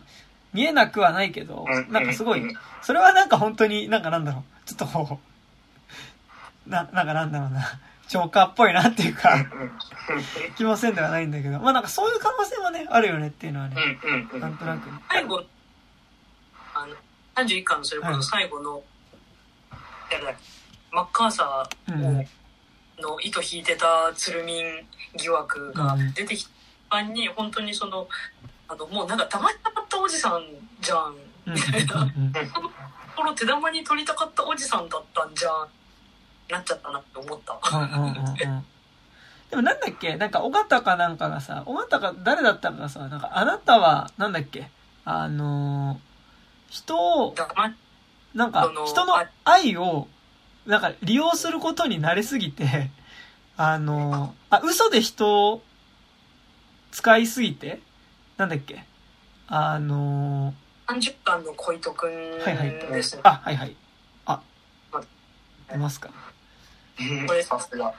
[0.52, 2.42] 見えなくはないけど、なんかすごい、
[2.82, 5.18] それはなんか本当になんかなんだろう、ちょっとこ
[6.66, 9.46] う、な、なんかなんだろうな、ジョーカーっぽいなっていうか、
[10.56, 13.76] 気もせんではないんだけど、まあなんかそういう可能性もね、あるよねっていうのはね、
[14.40, 14.98] なんとなく、ね。
[15.08, 15.44] 最後、
[16.74, 16.96] あの、
[17.36, 18.82] 31巻のそれこそ最後の、はい、
[20.90, 22.24] マッカーサーを、
[23.00, 24.64] の糸引いてた鶴民
[25.16, 26.48] 疑惑が出てき
[26.90, 28.08] たに、本当にその、
[28.70, 30.44] あの、もうなんか黙りたかったおじさん
[30.80, 31.94] じゃん、みたいな。
[32.54, 32.74] このと
[33.16, 35.68] ころ手玉に取りたかったおじさんだったんじゃん、
[36.48, 37.58] なっちゃったなって思った。
[39.50, 40.16] でもなんだっけ？
[40.16, 44.70] なんか、尾形かなんかがさ、尾形か誰だったかがさ、なんか、あなたは、なんだっけ？
[45.04, 45.98] あのー、
[46.68, 47.34] 人を、
[48.32, 50.06] なんか、人の愛を、
[50.66, 52.90] なんか、利用することに慣れすぎて、
[53.56, 55.62] あのー、あ、嘘で人を
[56.92, 57.80] 使いすぎて、
[58.40, 58.82] なんだっけ？
[59.48, 62.52] あのー、30巻の小糸くんですね。
[62.52, 62.76] はいはい。
[63.22, 63.76] あ、はいはい。
[64.24, 64.40] あ、
[65.70, 66.08] 出ますか？
[67.26, 67.92] これさすが。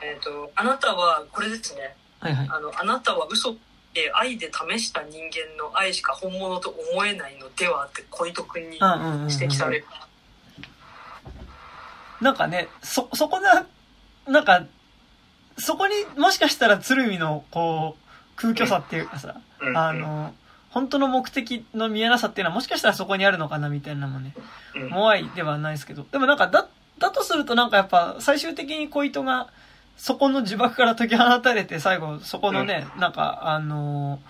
[0.00, 1.96] えっ、ー、と、あなたは、これですね。
[2.20, 2.48] はいはい。
[2.48, 3.54] あの、あなたは嘘
[3.92, 9.86] で愛で試した人間の愛しか本物と思えないのではって小糸くんに指摘される。
[12.20, 13.66] なんかね、そ、そこな、
[14.28, 14.64] なんか、
[15.58, 17.99] そこにもしかしたら鶴見のこう、
[18.40, 19.40] 空虚さっていうかさ、
[19.74, 20.32] あの、
[20.70, 24.34] 本当の目的の見えなさっていうのはもしかしたらそこにあるのかなみたいなのもね、
[24.90, 26.68] モアイではないですけど、でもなんかだ、
[26.98, 29.48] だとするとなんかやっぱ最終的に小糸が
[29.96, 34.20] そこの呪縛から解き放たれて最後そこのね、なんかあの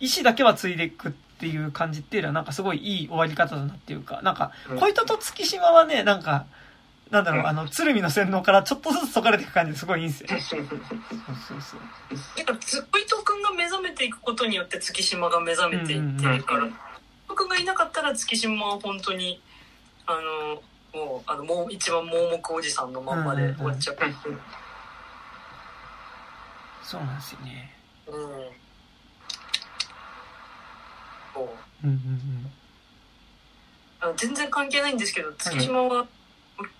[0.00, 6.46] 意志だけは継いでいくっていう感じっていうのはなんかすごいいい終わり方だなっていうか、なんか小糸と月島はね、なんか、
[7.10, 10.28] なんだろう、あの、鶴見の洗脳からちょっとずつ解かれていく感じですごいいいんですよ。
[10.28, 10.56] そうそ
[11.56, 11.80] うそう。
[12.36, 16.68] なんか、つっこいとくんが目覚めていくことによって月島が目覚めていってるから、
[17.26, 19.42] 僕がいなかったら月島は本当に、
[20.06, 20.62] あの、
[20.92, 23.96] もう、あの、もう一番盲目おじさんのまんまで終わっちゃう。
[26.82, 27.74] そうなんですよね。
[28.06, 28.14] うん。
[31.34, 31.86] そう。
[31.86, 32.52] うんうんうん。
[34.00, 36.06] あの全然関係ないんですけど、月島は、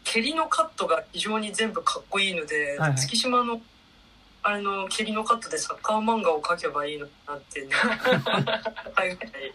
[0.04, 3.60] 蹴りのカットが非常に全部かっこいいので、はいはい、月島の
[4.42, 7.68] あの蹴りのカットでサッカー漫画を描けばいいのかなってね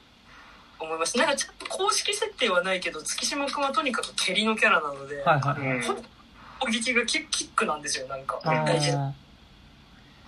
[0.79, 1.19] 思いました。
[1.19, 5.83] なんかちょっと公式設定はないけど月島君はとにかく蹴りのキャラなので、はいはい、
[6.59, 8.39] 攻撃がキックなんですよなんか。
[8.43, 8.91] 大事。
[8.91, 9.13] な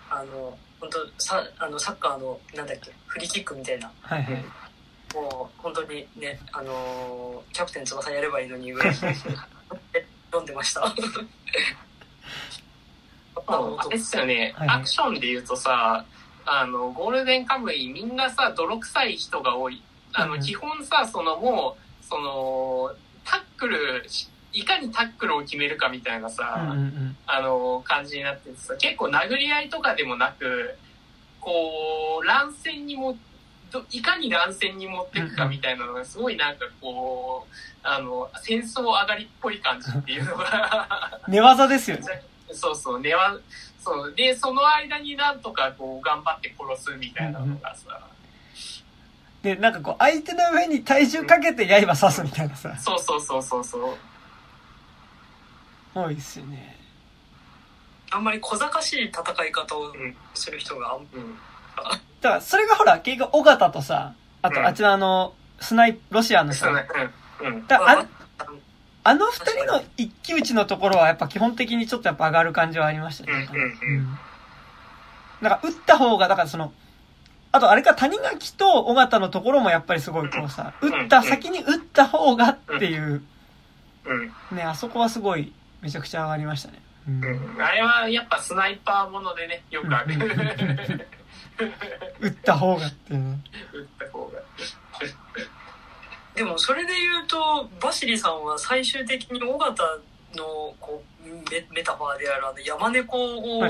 [0.09, 4.45] あの本当さあのサッカーのなんだっけフリーキックみたいな、はいはい、
[5.13, 8.95] もう本当にねあのキャプテン翼やればいいのにぐらい
[10.37, 10.85] 読んでました。
[13.47, 16.05] あれですよね、はい、アクションで言うとさ、
[16.45, 19.81] あの、ゴールデンカムイみんなさ、泥臭い人が多い。
[20.13, 22.91] あの、基本さ、そのもう、その、
[23.23, 24.05] タックル、
[24.53, 30.77] いかにタックルを決めるかみたいなさ、うんうん、あの、感じになっててさ、結構殴り合いとかでもなく、
[31.39, 32.95] こう、乱戦に
[33.73, 42.23] もいかに乱戦に持っていくかみたいなのがすごいなんかこう、あの、戦争上がりっぽい感じっていうのが 寝技ですよね。
[42.51, 43.39] そうそう、寝技、
[43.83, 44.13] そう。
[44.13, 47.99] で、その間になんとかこう頑張って殺すみたいなのがさ、
[49.41, 52.75] で、なんかこう、相手の上に体重かけて刃刺すみたいなさ。
[52.77, 53.97] そうそうそうそうそう。
[55.93, 56.75] 多いっすよね。
[58.11, 59.93] あんまり小賢しい戦い方を
[60.33, 61.39] する人が、うん、
[62.21, 68.05] だから、それがほら、結局、尾形とさ、あと、あちらの、スナイ、ロシアのさ、だあ
[69.03, 73.47] あの二人の一騎打ちのところはやっぱ基本的にちょっとやっぱ上がる感じはありましたね。
[73.53, 74.17] うん。
[75.41, 76.73] なんか打った方が、だからその、
[77.53, 83.23] あとあれか谷垣と尾形のところもやっぱりすごいこうさ、打った、先に打った方がっていう、
[84.51, 86.81] ね、あそこはすごいめちゃくちゃ上がりましたね。
[87.07, 91.07] うん、あれはやっぱスナイパーものでね、よくある。
[92.19, 93.39] 打った方がっていうね。
[93.73, 94.41] 打った方が。
[96.35, 99.83] でもそれで言うとバシリさんは最終的に尾形
[100.35, 103.63] のこうメメタファーであるあの山猫を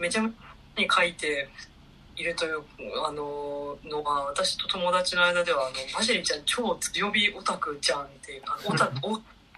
[0.00, 0.30] めちゃめちゃ
[0.76, 1.48] に書いて
[2.16, 2.62] いるという、
[3.06, 8.90] あののは私と友達の間ではあのバシリちゃん超強火オタクじゃんっていうあの オタ、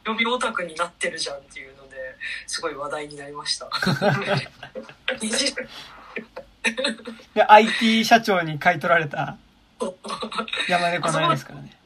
[0.04, 1.96] 強火オタクになってるじゃんっていうので
[2.46, 3.70] すごい話題になりました。
[7.34, 9.36] で、IT 社長に買い取られた
[10.68, 11.76] 山猫の絵ですからね。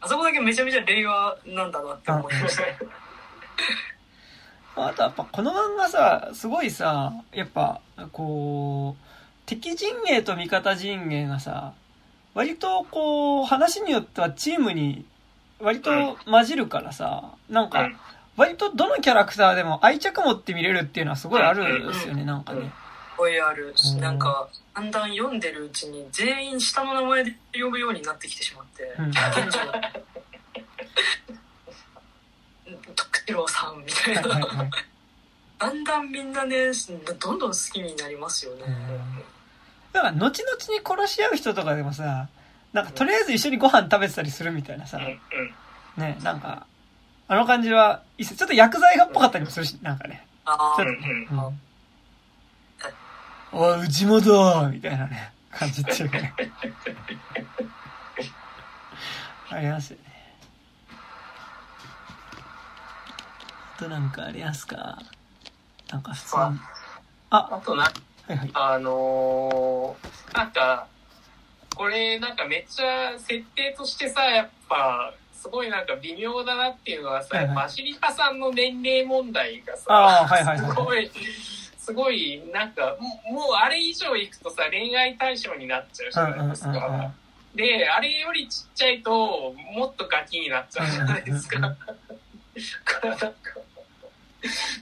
[0.00, 2.62] あそこだけめちゃめちゃ令和なんだなって思いました。
[4.76, 7.80] あとやっぱこの漫画さ、すごいさ、やっぱ、
[8.12, 9.02] こう、
[9.46, 11.74] 敵陣営と味方陣営がさ、
[12.34, 15.06] 割とこう、話によってはチームに
[15.60, 17.88] 割と混じるからさ、なんか、
[18.36, 22.72] 割とどのキャラクターでも愛着持って見れるっていうのはすごいあるんですよね、なんかね。
[23.16, 23.74] こいある。
[24.00, 29.12] なんか、だんだん読んでるうちに全員下の名前で呼ぶようになってきてしまって、うん
[32.94, 34.46] 徳次郎さんみたいな。
[34.46, 34.70] はい
[35.56, 36.72] だんだんみんなね、
[37.18, 38.64] どんどん好きになりますよね。
[39.92, 40.30] だから、後々
[40.68, 42.28] に殺し合う人とかでもさ、
[42.72, 46.66] なんかとりあえず一緒にご飯食べてたりするみたいなさ、ね、なんか、
[47.28, 50.26] あの感じは、ちょっと薬剤画っぽかったりもするし、なんかね。
[50.44, 51.60] ああちょっうんと、うん。
[53.56, 56.34] おい、内本みたいなね、感じっていうかね。
[59.50, 60.04] ありますよね。
[63.76, 64.98] あとなんかありますか？
[65.92, 66.42] なんか普通に。
[67.30, 67.92] あ、あとな、は
[68.30, 68.50] いはい。
[68.54, 70.86] あのーなんか、
[71.76, 81.10] これなんかめっちゃ設定としてさ、やっぱ、すごいなんか微妙だなっていうのはさ、はいはいマシリカさんの年齢問題がさ、あーはいはいはいすごい、
[81.84, 82.96] すごい、なんか、
[83.30, 87.14] もうあれ以上いくとさ、恋愛対象になっちゃうじゃないですうんうんうんうんか。
[87.54, 91.76] で、あれよりちっちゃいと、もっとガキになっちゃうじゃないですか。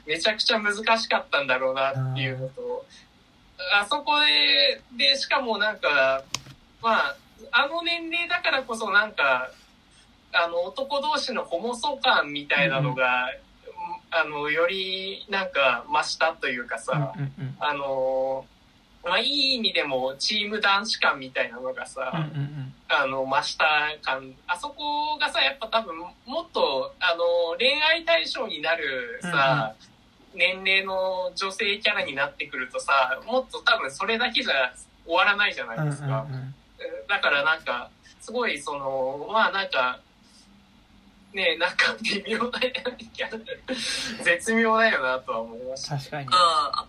[0.07, 2.87] めちゃくちゃ難しかったんだろうなっていうのと、
[3.75, 6.23] あそこで、で、しかもなんか、
[6.81, 7.17] まあ、
[7.51, 9.51] あの年齢だからこそなんか、
[10.33, 13.29] あの、男同士のホモソ感みたいなのが、
[14.13, 18.45] あの、よりなんか増したというかさ、うんうんあの、
[19.05, 22.75] まあ、いい意味でもチーム男子感みたいなのがさ、うんうんうん。
[22.89, 23.65] あの、増した
[24.03, 29.75] 感、あそこがさ、やっぱ多分、もっと、あの、恋愛対象になるさ、
[30.35, 34.73] 年齢の女性キャラになってくるとさ、もっと多分それだけじゃ
[35.05, 36.27] 終わらないじゃなうんうんいですか。
[36.29, 36.55] うん。
[37.09, 37.91] だからなんか、
[38.21, 40.01] すごいその、まあなんか、
[41.35, 45.97] ねなんか微妙なキャラ、絶妙だよなとは思いました。
[45.97, 46.29] 確かに。
[46.31, 46.87] あ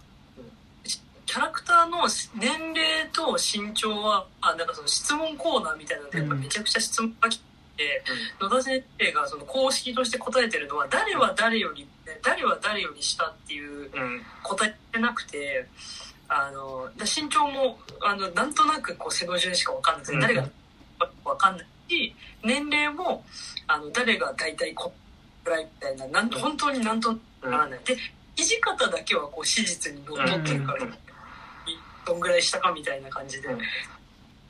[1.33, 7.37] キャラクターの年齢と身長は、あなんかその質問コーナーみたいなので、やっぱめちゃくちゃ質問が来
[7.75, 8.03] て、
[8.39, 11.87] 野田先生がその公式として答えてるのは、誰は誰より、
[12.21, 14.21] 誰は誰より下っていううん。
[14.43, 15.65] 答えてなくて、
[16.27, 20.47] あの、だ身長も、あの、なんとなくこう背の順しかわかんなくて、うん誰が
[21.25, 23.23] わかんないし、年齢も、
[23.67, 24.93] あの、誰が大体こ
[25.43, 27.79] ぐらいみたいな、なん本当になんとならない。
[27.85, 27.95] で、
[28.35, 30.93] 土方だけはこう史実にのっとってるから、うん。
[32.05, 33.57] どんぐらいしたかみたいな感じで、うん。
[33.57, 33.63] み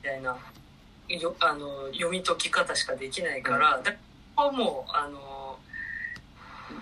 [0.02, 0.36] たいな、
[1.08, 3.98] よあの、読み解き方しかできないから、だか
[4.36, 5.53] らもう、あの、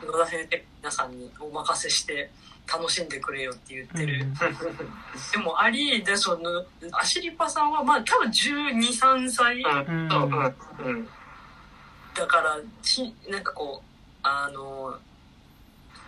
[0.07, 2.31] 野田先生皆さんにお任せして
[2.73, 4.25] 楽しんでくれよって言ってる。
[5.33, 11.09] でもありでそのアシリパさんはまあ多分123歳うん。
[12.15, 14.99] だからしなんかこうあの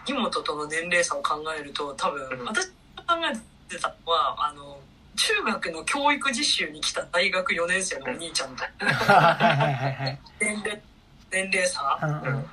[0.04, 2.66] 木本との年齢差を考えると多分うん私
[3.06, 4.78] が考えてたのはあの
[5.16, 10.20] 中学の教育実習に来た大学4年生のお兄ちゃんみたいなはいはいはいはい。
[10.40, 10.82] 年齢
[11.30, 12.46] 年齢差うんうん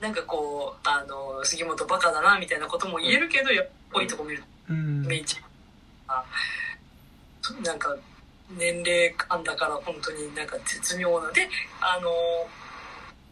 [0.00, 5.02] なんかこうあの杉本バカだなみたいなことも言えるけどやっぱこういうとこ見るとうん。
[5.06, 5.36] メイチ
[6.06, 6.24] あ
[7.64, 7.96] なんか
[8.56, 11.30] 年齢感だから本当になんか絶妙な。
[11.32, 11.48] で
[11.80, 12.10] あの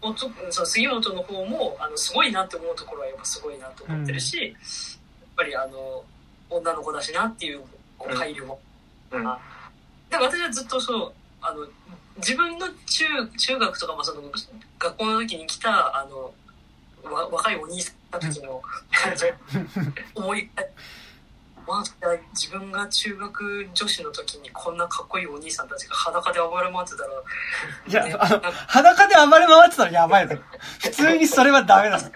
[0.03, 4.55] おとその杉本の方もあのすごいなって思うところはやっぱすごいなと思ってるし、やっ
[5.37, 6.05] ぱりあの
[6.51, 7.61] 女の子だしなっていう
[7.97, 8.61] こう配慮も、
[9.11, 9.25] うん。
[9.25, 9.41] だか
[10.11, 11.67] ら私はずっとそうあの
[12.19, 13.05] 自分の中
[13.39, 14.23] 中学とか、まあ、その
[14.79, 16.33] 学校の時に来たあの
[17.13, 18.63] わ若いお兄さんたちの
[18.93, 19.25] 感じ
[20.15, 20.51] 思い
[21.67, 21.85] まあ、
[22.33, 30.43] 自分が中学女子の時にこんなかっこいいお兄さんたちが裸で暴れ回ってたら、いや、あの、裸で暴れ回ってたらやばいだろ。
[30.81, 32.13] 普通にそれはダメだろ。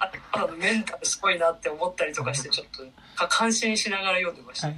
[0.00, 2.84] ああのメンタルすごいなって思ったりとかして、ちょっと
[3.16, 4.66] か感心しながら読んでました。
[4.66, 4.76] はい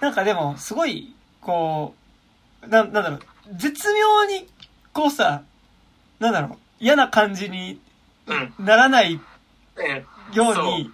[0.00, 1.94] なんかでも、すごい、こ
[2.64, 3.20] う、な、なんだろう、
[3.54, 4.48] 絶妙に、
[4.92, 5.44] こうさ、
[6.18, 7.80] なんだろう、嫌な感じに
[8.26, 8.54] うん。
[8.64, 10.34] ならないうん。
[10.34, 10.90] ように、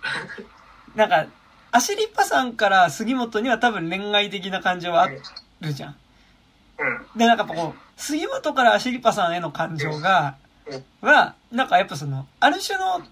[0.94, 1.26] なんか、
[1.72, 5.96] アシリッパさんから杉本には多分恋愛的な感情はあるじゃん。
[6.78, 7.18] うん。
[7.18, 10.36] で、なんかこう、杉本からアシリッパさんへの感情が、
[11.00, 13.02] は、なんかやっぱその、ある種の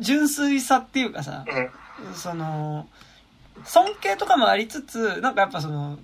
[0.00, 2.14] 純粋さっていうかさ、うん。
[2.14, 2.88] その、
[3.64, 5.98] 尊敬とかもありつつ、なんかやっぱその、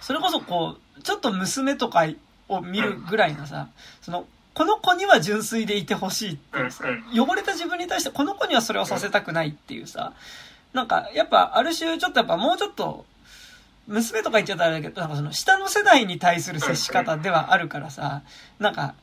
[0.00, 2.06] それこそこう、ちょっと娘とか
[2.48, 3.68] を見るぐらいのさ、
[4.02, 10.12] その、この子には純粋でいてほしいっていうさ、汚れた自分に対してこの子にはそれをさせたくないっていうさ、
[10.72, 13.04] なんかやっぱある種ちょっとやっぱもうちょっと、
[13.86, 18.22] 娘とか言っちゃったらあれだけど、なんかその下の世代に対する接し方ではあるからさ、
[18.58, 18.94] なんか、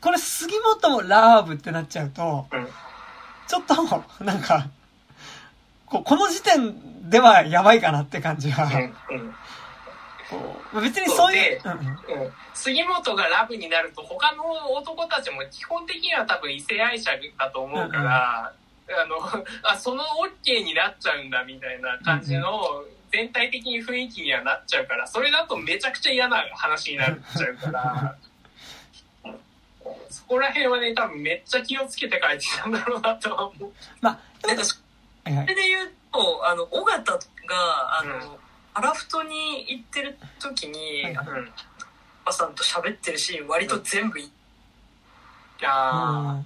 [0.00, 2.46] これ杉本もラーブってなっちゃうと、
[3.46, 4.68] ちょっと、なんか、
[5.86, 8.68] ここの時点ではやばいかなって感じが、
[10.30, 18.52] こう別にそういう、そううんうんうん杉本がラブになると他の男たちも基本的には多分異性愛者だと思うから、
[18.88, 19.16] あの
[19.62, 20.04] あその
[20.44, 22.60] OK になっちゃうんだみたいな感じの
[23.10, 28.16] 全体的に雰囲気にはなっちゃうからそれだとめちゃくちゃ嫌な話になっちゃうから。
[30.10, 33.72] そこら辺はね、多分めっちゃ気をつけて書いてたんだろうなとは思う。
[34.00, 34.76] まあ、でもなんかそ
[35.24, 37.12] れで言うとあの尾形
[37.46, 41.16] があの、うんアラフトに行ってる時に、はい。
[41.16, 41.30] あの
[42.24, 44.30] パさんと喋ってるシーン割と全部い、い。
[45.60, 46.42] やー。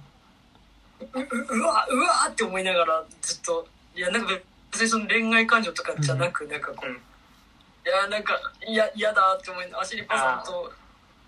[0.99, 4.33] うううわうわーって思いながらずっといやなんか
[4.71, 8.33] 別にその恋愛感情とかじゃなく、なんかこう、うんいやなんか
[8.67, 10.71] いや嫌だって思いアシリパさんと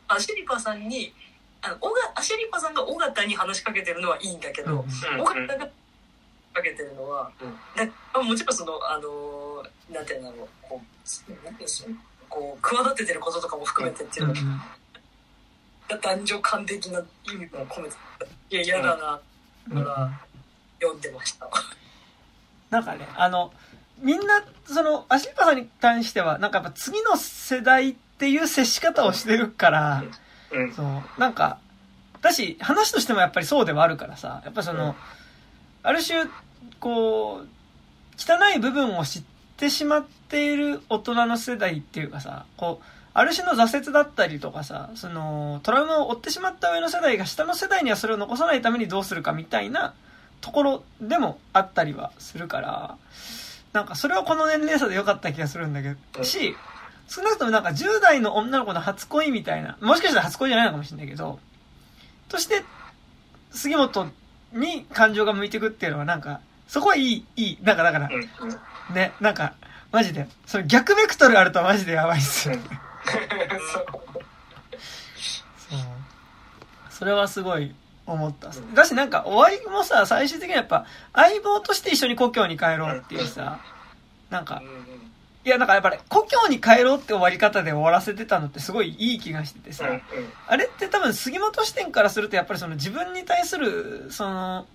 [0.07, 1.13] アシリパさんに
[1.61, 1.77] あの
[2.15, 4.79] アシリパさんが尾形に話しかけてるのはいいんだけど、うん。
[4.79, 5.21] うん。
[5.21, 5.67] 尾形が
[6.53, 7.29] かけてるのは、
[8.15, 8.27] うん。
[8.27, 9.46] もちろんそのあのー
[9.91, 11.89] なんていうんだろうこうなんていうんですか
[12.29, 14.61] こう企ててることとかも含めてっていうのうん
[15.88, 17.95] が男女間的な意味も込めて
[18.49, 19.19] いや嫌だな
[19.84, 20.11] から
[20.81, 21.49] 読んでました。
[22.69, 23.51] なんかね、あの、
[23.99, 30.03] みんな、その、アシリパさんに関しては、なんかやっぱ次の世代っていう接し方をしてるから、
[30.51, 30.73] うん。
[30.73, 31.59] そう、なんか、
[32.21, 34.95] だし、話としてもやっぱりそうではあるからさ、やっぱその、うん
[35.84, 36.25] ある種、
[36.81, 37.47] こう、
[38.17, 42.85] 汚い部分を知ってってしまっている大人の世代っていうかさ、こう、
[43.15, 49.95] ある種の挫折だったりとかさ、その、トラウマを負ってしまった上の世代が下の世代にはそれを残さないためにどうするかみたいな
[50.41, 52.97] ところでもあったりはするから、
[53.73, 56.55] なんかそれはこの年齢差で良かった気がするんだけど、し、
[57.07, 61.39] 少なくともなんか10代の女の子の初恋みたいな、もしかしたら初恋じゃないのかもしれないけど、
[62.29, 62.63] として、
[63.49, 64.11] 杉本
[64.53, 67.57] に感情が向いてくっていうのはなんか、そこはいい、いい。
[67.63, 68.09] なんかだから、
[68.93, 69.53] ね、なんか、
[69.91, 72.61] マジで、その逆ベクトルあるとマジでやばいっすよね。
[73.73, 73.85] そう。
[76.89, 77.73] それはすごい
[78.05, 78.49] 思った。
[78.73, 83.59] だしなんか終わりもさ、最終的にはやっぱ相棒として一緒に故郷に帰ろうっていうさ、
[84.30, 84.61] なんか、
[85.45, 90.01] いやなんかやっぱり故郷に帰ろうって終わり方で終わらせてたのってすごいいい気がしててさ、うん。
[90.47, 94.65] あれって多分杉本視点からするとやっぱりその自分に対する、その、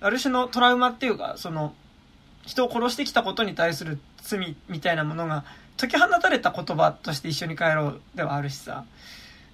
[0.00, 1.74] ある種のトラウマっていうか、その、
[2.46, 5.44] 人を殺してきたことに対する罪みたいなものが
[5.76, 8.84] 解き放たれた言葉として一緒に帰ろうではあるしさ。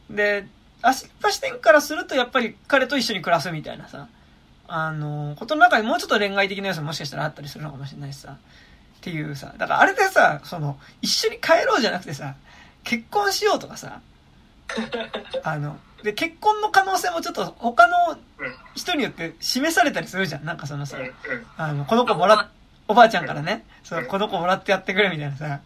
[0.09, 0.47] で、
[0.83, 4.09] 足っぱ視点からするとやっぱり彼と一緒に暮らすみたいなさ、
[4.69, 8.33] あの、ことの中にもうちょっと恋愛的な要素ももしかしたらあったりするのかもしれないしさ。
[8.33, 12.37] っていうさ、だからあれでさ、その、一緒に帰ろうじゃなくてさ、
[12.85, 14.01] 結婚しようとかさ、
[15.43, 18.17] あの、で、結婚の可能性もちょっと他の
[18.75, 20.45] 人によって示されたりするじゃん。
[20.45, 20.99] なんかそのさ。
[21.57, 22.49] あの、この子もらっ、
[22.89, 25.61] おばあちゃんからね、その、この子もらってやってくれみたいなさ、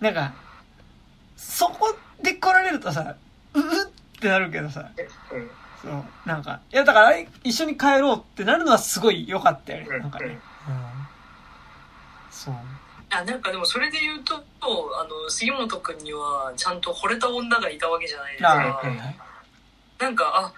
[0.00, 0.32] なんか、
[1.36, 3.16] そこで来られるとさ、
[3.54, 4.90] ううってなるけどさ、
[5.32, 5.50] うん。
[5.82, 9.98] そう、なんか、いやだから一緒に帰ろうってなるのはすごい良かったよね。
[9.98, 10.26] なんかね。
[10.26, 10.38] うん。
[12.30, 12.54] そう。
[13.12, 18.82] あなんかでもそれで言うとあの杉本君にはちゃんと惚れた女がいたわけじゃないですあか。
[19.98, 20.52] なんかあ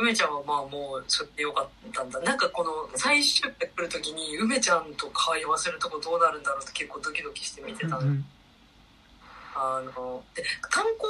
[0.00, 2.18] 梅ちゃんはまあもうそれでよかったんだ。
[2.20, 7.88] なんかこの最終回来る時に梅ちゃんと会話するとこどうなるんだろうって結構ドキドキして見てた。
[7.96, 8.24] の、うんうん。
[9.54, 11.06] あので単行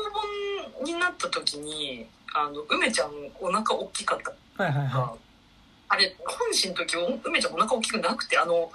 [0.77, 3.11] 本になった時にあの梅ちゃん
[3.41, 4.19] お腹大きかっ
[4.57, 4.62] た。
[4.62, 5.15] はいはいはが
[5.89, 8.71] あれ本誌の時お梅ちゃんお腹大きくなくてあの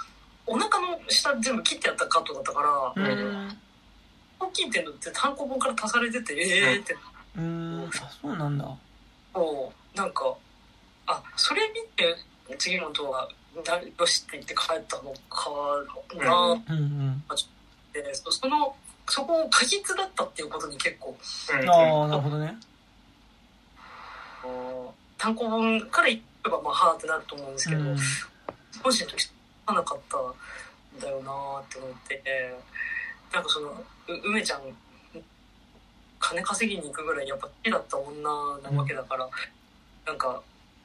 [0.48, 3.56] お腹の下全部切ってやったカットだったから。
[4.38, 6.94] 大きいっていうのって単行本から足されててええー、って。
[6.94, 7.86] うーん。
[7.88, 8.66] あ、そうなんだ。
[9.32, 10.36] こうなんか
[11.08, 12.16] あそれ見て
[12.58, 13.28] 次のとは
[13.64, 15.50] 誰よしって言って帰ったのか
[16.18, 16.54] な？
[16.54, 17.24] っうんうん。
[17.94, 18.76] て、そその
[19.08, 21.16] そこ過失だったっていうことに結構
[21.62, 21.70] うん。
[21.70, 22.58] ああ、なるほどね。
[25.18, 27.98] 単行本から言えばまあはーってなると思うんですけど、うん
[28.84, 29.32] 本心とし
[29.66, 32.22] なかったんだよなーって思って、
[33.34, 33.84] なんかそのう
[34.26, 34.62] 梅ちゃん
[36.20, 38.30] 金稼ぎに行くぐらいやっぱ好きだった女な
[38.78, 39.28] わけだから、
[40.06, 40.42] なんか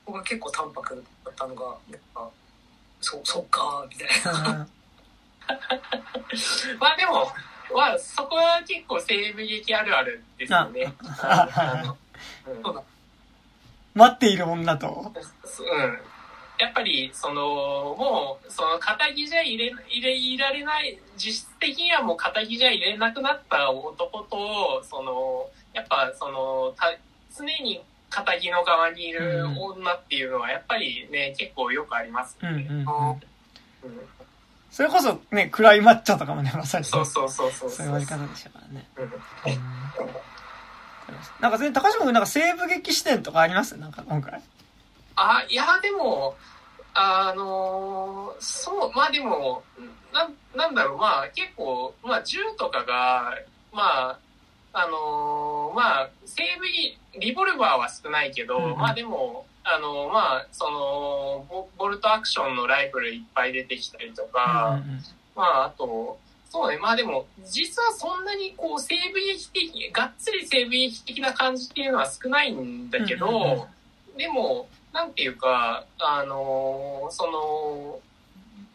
[0.06, 2.30] 僕が結構淡白だったのがなんか
[3.00, 4.66] そそっかみたいな。
[6.78, 7.32] まあでも
[7.74, 10.92] まあそこは結構西部劇あるあるですよね。
[13.94, 15.12] 待っている女と。
[15.12, 16.00] うん。
[16.58, 26.94] やっぱりそのもうその敵じゃ入れ入れいられない実質的にはもう敵じゃ入れなくなった男とそのやっぱそのた
[27.34, 32.48] 常に敵の側にいる女っていうのはやっぱりね、結構よくありますね。
[32.48, 33.20] うんうんうん
[34.70, 36.84] それこそね、暗いマッチョとかもね、まさに。
[36.84, 37.70] そうそうそうそう。
[37.70, 38.86] そういう割り方でしたからね。
[38.98, 39.12] うん、
[41.40, 43.76] なんか全然高島君なんか西部劇視点とかあります？
[43.76, 44.40] なんか今回。
[45.16, 46.36] あ、いや、でも、
[46.94, 49.64] あのー、そう、まあでも、
[50.14, 53.34] な、なんだろう、まあ結構、まあ銃とかが、
[53.72, 54.18] まあ、
[54.72, 65.02] あのー、まあ、西部リボルバーは少ないけど、うん、まあでも、あのー、まあ、そのボ、ボルトアクションのライフルいっぱい出てきたりとか、うん、
[65.34, 66.18] まあ、あと、
[66.50, 73.68] そうね、まあでも、実はそんなにこう、西部劇的、がっつり西部劇的な感じっていうのは少ないんだけど、
[74.16, 78.00] でも、なんていうか、あのー、その、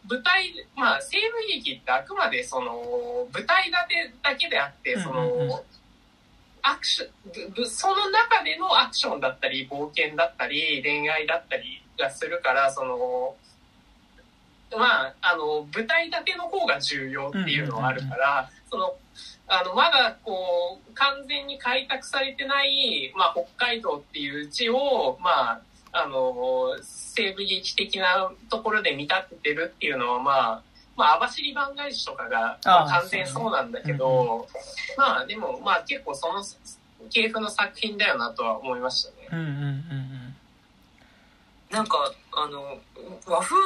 [0.08, 5.64] 舞台、まあ、西部劇ってあくまでその、舞台立てだけであって、その、
[6.68, 13.36] アクション、その中でのアクションだったり、冒険だったり、恋愛だったりがするから、その、
[14.76, 18.94] まあ、あの、舞台立ての方が重要っていうのはあるから、その、
[19.46, 25.60] あの、まだこう、完全に開拓されてない、まあ、北海道っていう地を、まあ、
[25.92, 30.62] あの、西部劇的なところで見立ててるっていうのは、まあ、
[30.96, 34.62] まあ、網走番外地とかが、まあ、完全そうなんだけど、ね
[34.96, 36.42] うん、まあ、でも、まあ、結構その
[37.10, 39.28] 系譜の作品だよなとは思いましたね。
[39.30, 40.36] うんうんうんうん。
[41.70, 42.78] なんか、あの、
[43.26, 43.56] 和風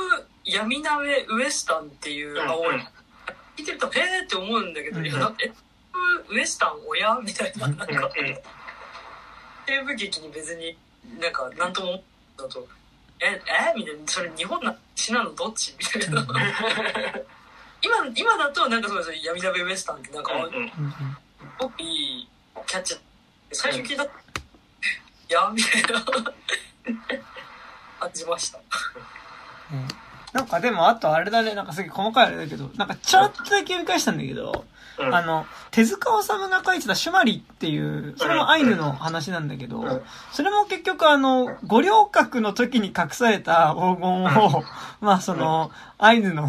[0.44, 2.74] 闇鍋ウエスタンっていうのを、うん。
[2.74, 2.80] うん、
[3.56, 5.52] 聞いてると、へえって思うんだけど、うん、いや、だって、
[6.28, 7.14] ウエスタン親？
[7.22, 8.10] みたいな、なんか、
[9.68, 10.76] 西部劇に別に
[11.20, 12.02] なんか、なんとも
[12.36, 12.66] だと、
[13.20, 13.74] え、え？
[13.76, 15.34] みたいな、それ日本な、死なの？
[15.34, 15.74] どっち？
[15.78, 16.26] みたいな。
[17.82, 20.38] 今、今だとなんかそうです闇鍋ウエスタンってなんか、す
[21.58, 22.28] ごくいい
[22.66, 22.98] キャッチ
[23.52, 24.08] 最初聞いた、い
[25.28, 26.04] や、みたいな。
[28.00, 28.58] 感じました。
[29.72, 29.88] うん。
[30.32, 34.64] なんかでも、あとあれだね、なんかすげえ細かいあれだけど、なんかちょっとだけ読み返したんだけど、
[35.00, 40.02] うん、あの、手塚治虫が書いてたシュマリっていう、それもアイヌの話なんだけど、
[40.32, 44.62] それも結局あの、五稜郭の時に隠された黄金を、
[45.00, 46.48] まあその、アイヌの、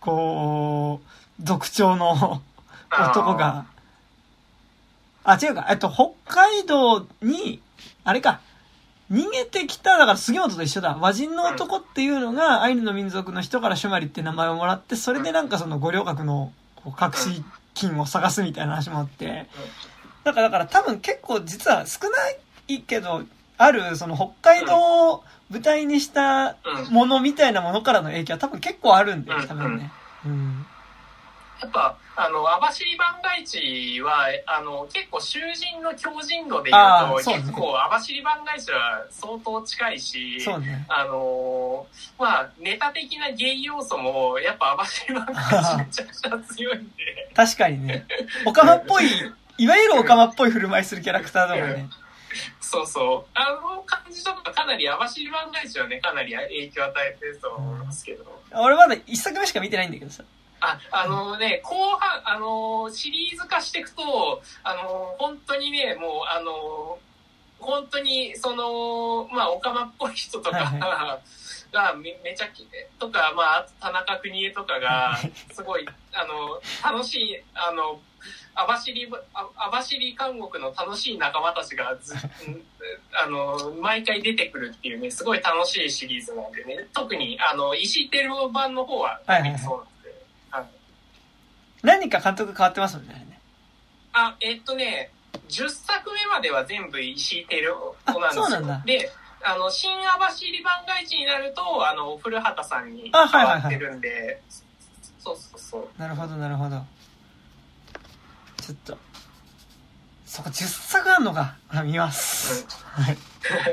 [0.00, 2.42] こう、族長の
[2.90, 3.66] 男が、
[5.24, 7.60] あ、違うか、えっと、北海道に、
[8.04, 8.40] あれか、
[9.10, 10.96] 逃げてきた、だから杉本と一緒だ。
[11.00, 17.44] 和人の男っていうのが、アイヌの民族の人からシュマリって名前をもらって、それでなんかその五稜郭のこう隠し
[17.80, 19.46] 金を探すみたいな話もあって、
[20.24, 22.30] だからだから多分結構実は少な
[22.68, 23.22] いけど、
[23.56, 26.56] あるその北海道を舞台にした
[26.90, 29.90] ものみたいなものからの影響は多分結構あるんで、多分ね。
[30.24, 30.66] うん。
[31.60, 41.86] やっぱ、あの、網走番外地は、あの、結構囚人の強靭度で言うと、ね、結構網走番外地は相当近いし、ね、あの、
[42.18, 47.30] まあ、ネタ的なゲイ要素も、やっぱ網走番外地めちゃくちゃ強いんで。
[47.34, 48.06] 確かにね。
[48.46, 49.06] オカマっぽい、
[49.58, 51.88] いわゆるオカマっぽい振る舞いするキャラクターだもんね。
[52.60, 53.30] そうそう。
[53.34, 58.24] あの感じとかかなり網走番外地はね、かなり影響を与えてると思いますけど。
[58.52, 60.22] 俺まだ一作目しか見てないんだけどさ。
[60.60, 66.98] あ、あのね、後半、あの、シリーズ化していくと、あの、本当にね、もう、あの、
[67.58, 71.20] 本当に、その、まあ、オカマっぽい人とか、はいは
[71.70, 72.66] い、がめめちゃき
[72.98, 75.18] とか、まあ、田中邦衛とかが、
[75.52, 78.00] すごい、あの、楽しい、あの、
[78.54, 78.92] 網走、
[79.56, 82.14] 網走監獄の楽しい仲間たちがず、
[83.12, 89.60] あの、毎回出てくるっていうね、すごい楽しいシリーズなんでね、特に、あの、石井照夫版の方は、はいはいはい、
[91.82, 93.26] 何か監督変わってますもんね。
[94.12, 95.10] あ、えっとね、
[95.48, 98.44] 10作目までは全部石井照夫なんですよ。
[98.44, 98.82] そうなんだ。
[98.84, 99.10] で、
[99.42, 104.40] あの、新網走番外地になると、あの、古畑さんに変わってるんで、はいはいはい、
[105.18, 106.00] そうそうそう。
[106.00, 106.84] なるほど、なるほど。
[108.60, 108.98] ちょっと、
[110.26, 111.56] そこ10作あるのか。
[111.84, 112.66] 見ます。
[112.98, 113.16] うん、はい。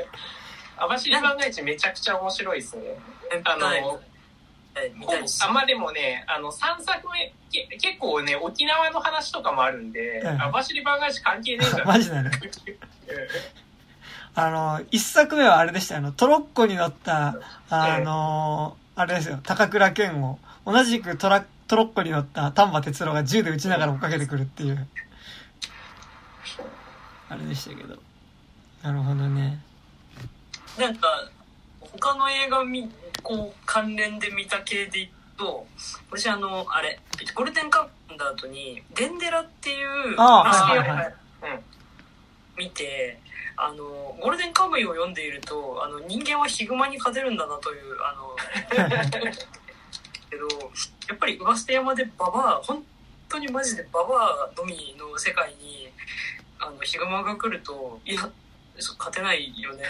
[0.78, 2.96] 網走番外地めちゃくちゃ面白いですね。
[3.44, 4.00] あの。
[5.48, 11.86] あ、まあでもね、あの、3作目、け結構ね、沖縄の話とかもあるんで、網走番外地関係ねえじゃん。
[11.88, 12.30] マジだね。
[14.34, 15.98] あの、一作目はあれでしたよ。
[15.98, 17.34] あの、トロッコに乗った、
[17.70, 24.88] あの、あれですよ、高倉健を、同じくトラトロッコに乗った丹波哲郎が銃で撃ちながら追っかけてくるっていう、
[27.28, 27.96] あれでしたけど。
[28.82, 29.60] なるほどね。
[30.78, 31.28] なんか、
[31.80, 32.90] 他の映画み、
[33.22, 35.66] こう、関連で見た系で言うと、
[36.10, 37.00] 私あの、あれ、
[37.34, 41.14] ゴールデンカウンだ後に、デンデラっていう、ああ、はいはいはい。
[42.56, 43.18] 見て、
[43.56, 43.84] あの、
[44.20, 48.36] ゴールデンカムイを読んでいると、あの、人間はヒグマに勝てるんだなという、あの、
[50.30, 50.46] けど、
[51.08, 52.84] やっぱり上捨山でババア、本
[53.28, 55.90] 当にマジでババアのみの世界に、
[56.58, 58.28] あの、ヒグマが来ると、いや、
[58.76, 59.84] 勝てないよね、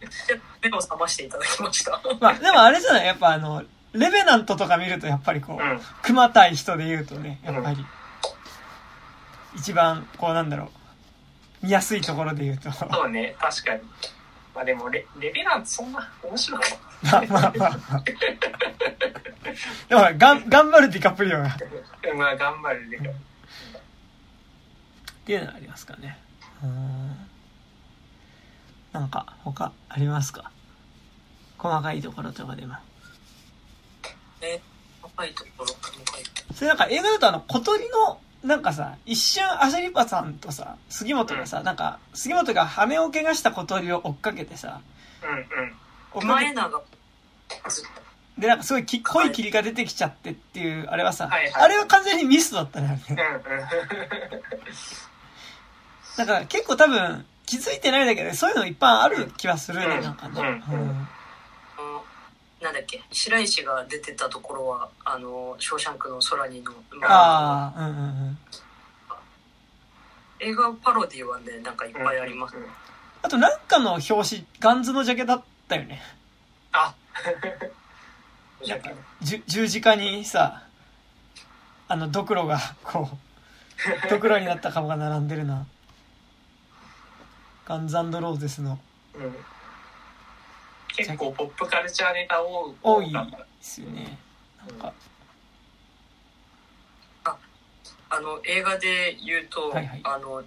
[0.62, 2.00] 目を覚ましていただきました。
[2.20, 3.62] まあ、でもあれじゃないやっぱあの、
[3.92, 7.86] レベナントとか見るとやっぱりこう、うん、熊対人で言うとね、やっぱり、
[9.56, 10.70] 一番、こうなんだろ
[11.62, 12.70] う、見やすいところで言うと。
[12.70, 13.80] そうね、確かに。
[14.54, 17.26] まあでもレ、レベランそんな面白くない。
[17.28, 18.02] まあまあまあまあ。
[19.88, 21.56] でも、がん、頑張るディカプリオが。
[22.16, 23.12] まあ、頑張るディカプリオ。
[23.12, 23.16] っ
[25.24, 26.18] ていうのがありますかね。
[26.62, 27.27] うん。
[28.92, 30.50] なんか、他ありますか？
[31.58, 32.76] 細かいところとかでも。
[34.40, 34.60] え、
[35.02, 36.54] 細かいところ、細かいところ。
[36.54, 44.80] それなんか映画だとあの、小鳥のなんかさ、一瞬アシャリパさんとさ、杉本がさ、なんか、杉本が羽を怪我した小鳥を追っかけてさ、
[45.22, 45.26] う
[46.20, 46.26] んうん。
[46.28, 46.82] 前長。
[48.38, 53.22] で、なんかすごいき濃い霧が出てきちゃってっていう、あれはさ、はいはい、あれは完全にミスだったね、あれね。
[56.16, 60.62] だから結構多分、気づいてないだけで、そういうのいっぱいある気はするね、なんかね。
[60.70, 61.08] うん。
[62.60, 63.02] なんだっけ？
[63.10, 66.72] 白石が出てたところはあの「ショーシャンクの空にの」
[67.08, 68.00] ああうんうんう
[68.32, 68.38] ん。
[70.40, 72.68] 映画パロディはねなんかいっぱいあります、うんうん、
[73.22, 76.02] あとなんかの表紙ガンズのジャケだったよね。
[76.72, 76.94] あ。
[78.66, 78.90] なんか
[79.46, 80.64] 十字架にさ
[81.86, 85.64] あのドクロがこうドクロになった顔が並んでるな
[87.68, 88.78] ガンズローゼスの、
[89.14, 89.36] うん。
[90.96, 93.18] 結構ポップカルチャーネタ多多いで
[93.60, 94.18] すよね。
[94.58, 94.92] なんか、
[97.24, 97.36] あ
[98.08, 100.42] あの映画で言うと、はいはい、あの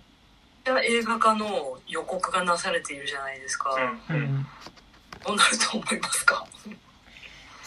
[0.83, 3.69] 映画化の予告がなされているじゃないですか、
[4.09, 4.47] うん、うん、
[5.25, 6.45] どうなると思いますか？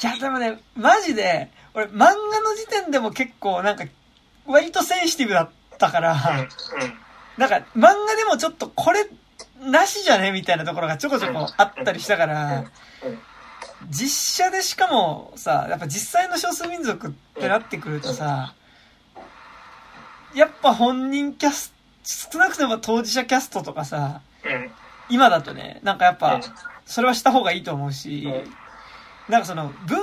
[0.03, 2.17] いやでもねマジで俺漫画の
[2.57, 3.85] 時点でも結構なんか
[4.47, 6.49] 割とセンシティブだったから、うんうん、
[7.39, 9.09] なんか漫画でもちょっとこれ
[9.65, 10.33] なしじゃね？
[10.33, 12.65] みたいなところがちょこちょこあったりしたから、
[13.89, 18.55] 実写でしかもさ、やっぱ実際の少数民族ってなってくるとさ、
[20.35, 21.75] やっぱ本人キャスト、
[22.33, 24.21] 少なくとも当事者キャストとかさ、
[25.09, 26.41] 今だとね、なんかやっぱ、
[26.85, 28.29] それはした方がいいと思うし、
[29.29, 29.99] なんかその、文、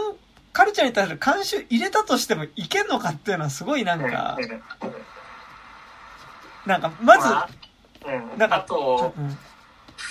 [0.52, 4.38] カルチャーに対する慣習入れたとしてもいけんのかっていうのはすごいなんか、
[6.66, 7.28] なんか、まず、
[8.08, 9.38] うん、なんか、あと、うん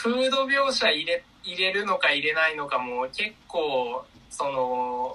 [0.00, 5.14] フード描写入れ入れるのか入れないのかも結構その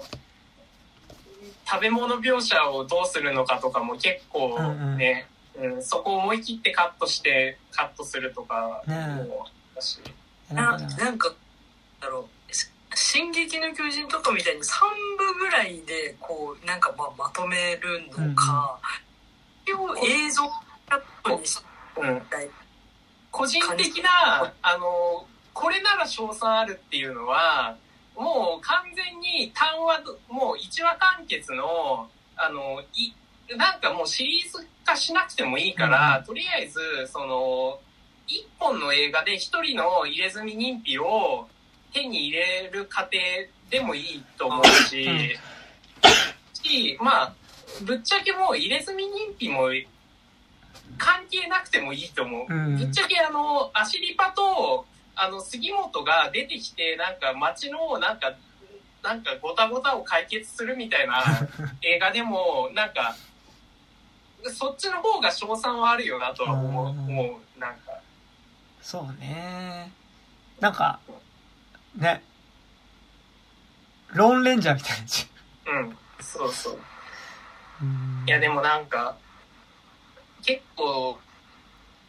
[1.68, 4.56] 食べ物描写をどうするのかとかも結構
[4.96, 9.98] ね、うん、うん、そこを思い切ってカットしてカットするとかもだし、
[10.52, 11.34] ななんか
[12.00, 12.54] だろう
[12.94, 14.64] 「進撃の巨人」とかみたいに3
[15.18, 18.78] 部ぐらいでこうなんかままとめるのか、
[19.66, 20.48] うん、映像
[20.88, 21.60] カットにし
[22.30, 22.65] たい、うん
[23.30, 27.76] 個人的な、あの、これなら賞賛あるっていうのは、
[28.16, 33.12] もう完全に単話、もう1話完結の、あの、い、
[33.56, 36.80] なんかもうシリーズ化しなくてもいいから、うん、とりあえず、
[37.12, 37.78] その、
[38.26, 41.48] 一本の映画で一人の入れ墨認否を
[41.92, 43.18] 手に入れる過程
[43.70, 45.30] でもいいと思うし、うん、
[46.52, 47.34] し、まあ、
[47.82, 49.70] ぶっちゃけもう入れ墨認否も
[50.98, 52.52] 関係なくてもいいと思う。
[52.52, 58.34] うん、ぶっちゃけあの、アシリパと、あの、杉本が出てきて、なんか街の、なんか、
[59.02, 61.22] なんかごたごたを解決するみたいな
[61.82, 63.16] 映画でも、なんか、
[64.52, 67.92] そっちの方が賞賛はあるよなとは思う、思う、なんか。
[68.82, 69.92] そうね。
[70.60, 71.00] なんか、
[71.96, 72.22] ね。
[74.12, 74.98] ローンレンジャーみたい
[75.74, 75.80] な。
[75.80, 76.78] うん、そうそう。
[78.26, 79.16] いや、でもなんか、
[80.46, 81.18] 結構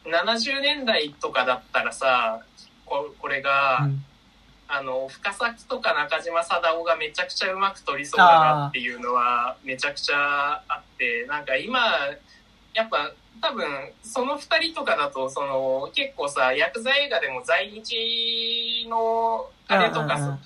[0.06, 2.42] 70年代とかだったらさ
[2.86, 4.04] ここれが、うん、
[4.68, 11.80] あの深崎とか中島貞夫がめちゃくちゃうまく撮りそうだなっていうのはめちゃくちゃあってなんか今
[12.74, 13.66] やっぱ多分
[14.04, 20.40] その2人とかだとその結構さヤクザ映画でも在日のあれとか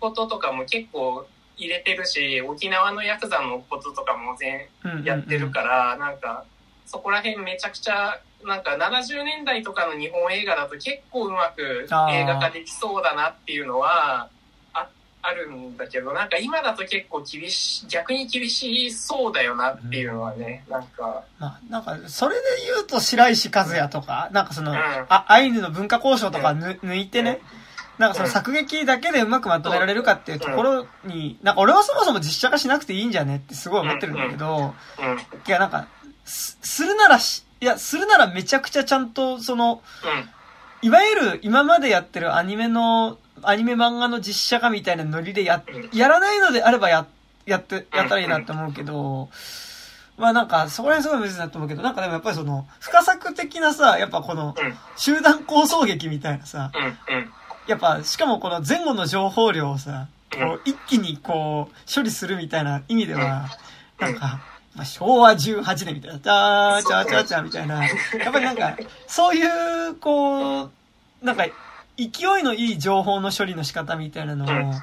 [0.00, 4.68] こととかも結構入れてるし沖縄のヤクザのこととかも全
[5.04, 6.44] やってるから、なんか
[6.92, 14.28] そこら辺めちゃくちゃなんか70年代とかの日本映画だと結構うまく映画化できそうだなっていうのは
[14.74, 14.88] あ
[15.22, 21.24] あるんだけどなんか今だと結構厳しい逆に厳しそうだよなっていうのはね、うん、なんか。
[21.38, 27.40] まあ、なんかそれで言うと白石和也とか、なんかその、うん、あアイヌの文化交渉とか抜いてね、
[27.98, 34.74] なんかその作劇だけでうまくまとめられるかっていうところに、なんか俺はそもそも実写化しなくていいんじゃねってすごい思ってるんだけど、
[35.46, 35.86] いやなんか、
[36.24, 39.82] するならし、いや、するならめちゃくちゃちゃんと、その、
[40.82, 47.06] いわゆる今までやってるアニメの、アニメ漫画の実写化みたいなノリでや、やらないのであればや、
[47.46, 49.28] やって、やったらいいなって思うけど、
[50.18, 54.54] まあなんか、そこら辺すごい難しいなと思うけど、なんかでもやっぱりその、深作的なさ、やっぱこの、
[54.96, 56.70] 集団構想劇みたいなさ、
[57.66, 63.48] やっぱ、しかもこの前後の情報量をさ、こう一気にこう、処理するみたいな意味では、
[63.98, 64.40] なんか、
[64.74, 67.90] まあ、昭和18年みたいな、チャーチャーチャーチャーみたいな、や
[68.30, 68.76] っぱりなんか、
[69.06, 69.42] そうい
[69.90, 70.70] う、こう、
[71.22, 71.46] なんか、
[71.96, 72.06] 勢
[72.40, 74.74] いのいい情報の処理の仕方みたいなのを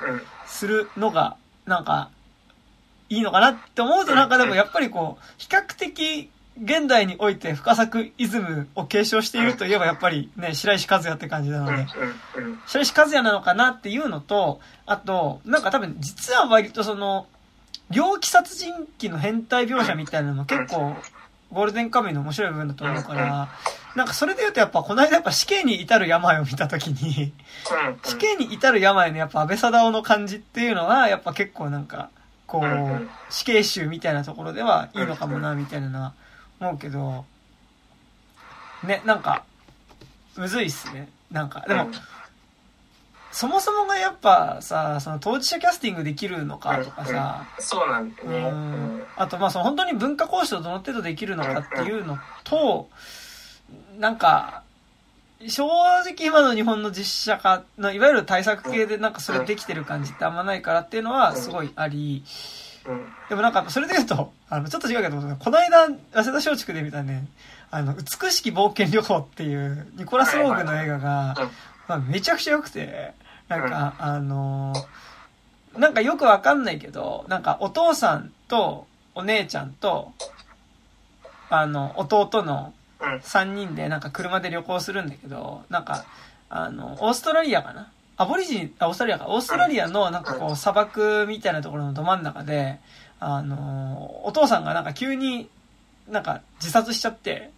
[0.45, 2.09] するのが、なんか、
[3.09, 6.30] いいのかなって思うとなんかでもやっぱりこう、比較的
[6.61, 11.88] 現代において深作イズムを継承しているといえばやっぱりね、白石和也って感じなので、
[12.68, 17.27] 白石和也なのかなっていうのと、あと、なんか多分実は割とその、
[17.92, 20.95] 猟奇殺人鬼の変態描写みたいなのも結構、
[21.51, 23.50] ゴールデンカムイの面白い部分だと思うから、
[23.95, 27.34] なんかそれで言うとやっぱこの間やっぱ死刑に至る病を見たときに、
[28.03, 32.09] 死刑に至る病のやっぱ安倍貞夫の感じっていうのは、やっぱ結構なんか、
[32.45, 36.14] こう、死刑囚みたいなところではいいのかもな、みたいなのは
[36.59, 37.26] 思うけど、
[38.84, 39.43] ね、なんか、
[40.38, 41.09] むずいっすね。
[41.32, 41.90] なんか、でも、
[43.32, 48.51] そもそもがやっぱさ、その当事者キャスティングできるのかとかさ、そうなんだね。
[49.16, 52.90] あとまあその本当に文化講師とどの程度できるのかっていうのと、
[53.98, 54.64] なんか、
[55.48, 62.24] 正直今の日本の実写化の、いわゆる対策系でなんかそれできてる感じってあんまないからっていうのはすごいあり、
[63.30, 67.27] でもなんか、それで言うと、あの、ちょっと違うけど、この間、早稲田松竹で見たね、
[67.72, 71.35] あの、美しき冒険旅行っていう、ニコラス・ローグの映画が、
[71.88, 73.14] まあ、めちゃくちゃ良くて、
[73.50, 74.74] なんか、あの
[75.78, 80.14] なんかよくわかんないけど、なんかお父さんとお姉ちゃんと、
[81.50, 86.06] あの、弟の3人でなんか車で旅行するんだけど、なんか、
[86.50, 87.92] あの、オーストラリアかな？
[88.18, 89.26] アボリジン、あ、オーストラリアか。
[89.30, 92.80] オーストラリアのなんかこう砂漠みたいなところのど真ん中で、
[93.19, 95.50] あの、お父さんがなんか急に
[96.08, 97.52] なんか自殺しちゃって、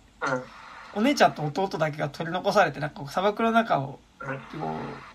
[0.94, 5.11] お姉ちゃんと弟だけが取り残されて、なんか砂漠の中を、こう、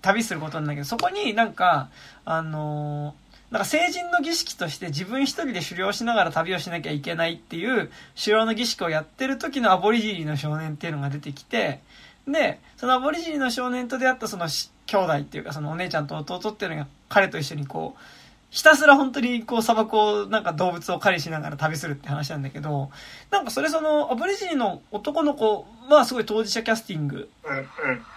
[0.00, 1.90] 旅することなんだけど、そこになんか、
[2.24, 3.14] あの
[3.50, 11.80] なんか成人の儀式として自分一人で狩猟しながら旅をしなきゃいけないっていう狩猟の儀式をやってる時のアボリジニの少年っていうのが出てきて、
[12.26, 14.46] で、そのアボリジニの少年と出会ったその
[14.86, 18.00] 兄弟っていうかそのお姉ちゃんと弟っていうのが彼と一緒にこう、
[18.48, 22.90] ひたすら本当にこう砂漠をなんか動物を狩りしながら旅するって話なんだけど、
[23.30, 27.30] なんかそれそのアボリジニの男の子はすごい当事者キャスティング。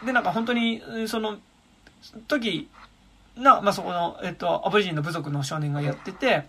[0.05, 1.37] で、なんか本当にその
[2.27, 2.69] 時、
[3.37, 6.45] な、まあ、そこの、えっと、アボリジニの部族の少年がやってて、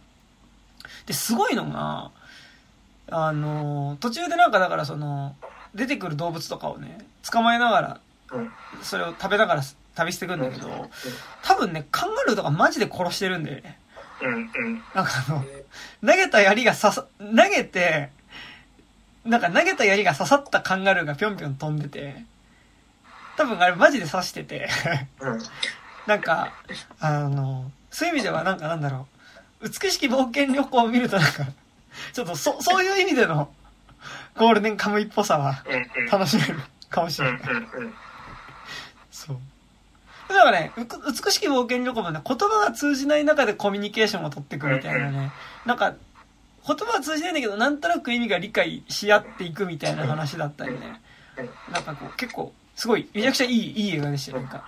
[1.07, 2.11] で、すごいのが、
[3.11, 5.35] あの、途中でなんかだからその、
[5.75, 6.99] 出てくる動物とかをね、
[7.31, 8.01] 捕まえながら、
[8.83, 9.63] それを食べながら
[9.95, 10.91] 旅してくんだけど、
[11.43, 13.79] 多分ね、カンガルーとかマジで殺してるんだよね。
[14.95, 15.45] なんかあの、
[16.05, 18.11] 投げた槍が刺さ、投げて、
[19.25, 22.25] なんか投げた槍が刺さったカンガルーがぴょんぴょん飛んでて、
[23.37, 24.69] 多分あれマジで刺してて。
[26.07, 26.53] なんか、
[27.01, 29.09] あの、そういう意味ではなんかなんだろ
[29.61, 31.45] う、美しき冒険旅行を見るとなんか、
[32.13, 33.51] ちょっとそ、そういう意味での
[34.37, 35.65] ゴールデンカムイっぽさは
[36.11, 37.41] 楽しめるかもしれない。
[39.11, 39.37] そう。
[40.29, 45.33] だからね、美しき冒険旅行もね、言葉が通じない中でコミュニケーションを取っていくみたいなね、
[45.65, 45.95] なんか、
[46.67, 51.01] 言葉は通じないんだけど、なんとなく意味が理解し合っていくみたいな話だったりね、
[51.73, 54.65] なんかこう、結構、すごい、めちゃくちゃいい、いい映画でしたよ、なんか。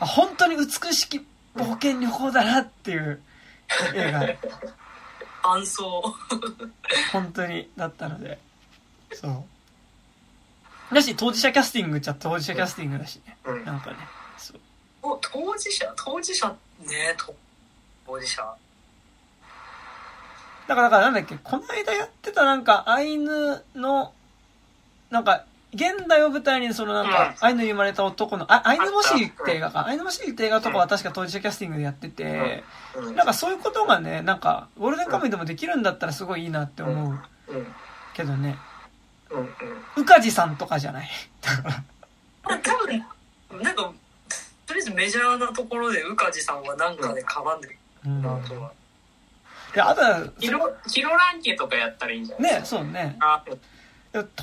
[0.00, 3.20] あ、本当に美しき冒険旅行だなっていう
[3.94, 4.20] 映画。
[5.42, 6.14] 感想。
[7.12, 8.38] 本当に、だったので。
[9.12, 10.94] そう。
[10.94, 13.36] だし、当事者キャスティングじゃ当事者キャスティングだしね。
[13.44, 13.96] うん、なんかね。
[14.38, 14.60] そう。
[15.02, 16.48] お、当事者当事者
[16.86, 17.16] ね、
[18.06, 18.54] 当事者。
[20.68, 24.12] だから、だからなんだっけ、この間やってたなんか、アイヌの、
[25.10, 29.86] なんか、現代を舞台にそのなんか、アイヌに生まれた男の、あ、アイヌモシリって映画か。
[29.86, 32.64] アイヌモシリって映画とかは確か当事者キャスティングでやってて、
[33.14, 37.20] なんかそういうことがね、なんか、ゴールデンカムイでもできるんだったらすごいいいなって思う。
[38.14, 38.56] けどね。
[39.96, 41.08] 宇梶さんとかじゃない。
[42.42, 43.04] 多分、
[43.62, 43.92] なんか、
[44.66, 47.76] とりあえずメジャーなところで宇梶さんはなんかで絡んでる
[48.20, 48.72] なとは。
[49.74, 52.82] いや、あとは、ヒロ、ヒロランケとかやったらいいんじゃないですか。
[52.82, 53.16] ね、そうね。
[53.20, 53.42] あ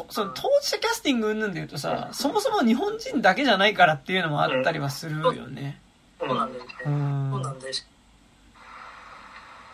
[0.10, 5.80] その当事者キャスティングうんぬんで言うとさ、そもそも日本人だけじゃないからっていうのもあったりはするよね。
[6.20, 6.74] そうなんですね。
[6.84, 7.88] そうなんです。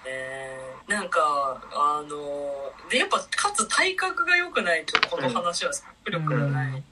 [0.06, 5.72] えー、なんか、あの、で、やっぱ、かつ体格が良くないと、この話は
[6.06, 6.72] 迫力がない。
[6.72, 6.84] うん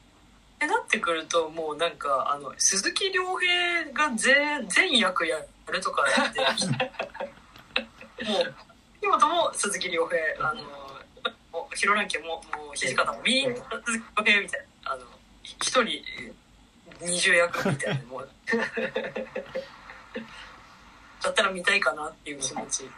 [0.55, 5.37] ってなってくるともうなんかあの鈴木亮平が全全役や
[5.71, 6.39] るとかって
[8.25, 8.53] もう
[9.03, 10.61] 今とも鈴木亮平あの
[11.75, 12.41] ヒロランケもも
[12.73, 13.55] う土方もみんな
[13.85, 14.41] 鈴木みたい
[14.83, 15.03] なあの
[15.43, 16.01] 一人
[17.01, 18.29] 二重役みたいなもう
[21.23, 22.89] だったら見たいかなっていう気持ち。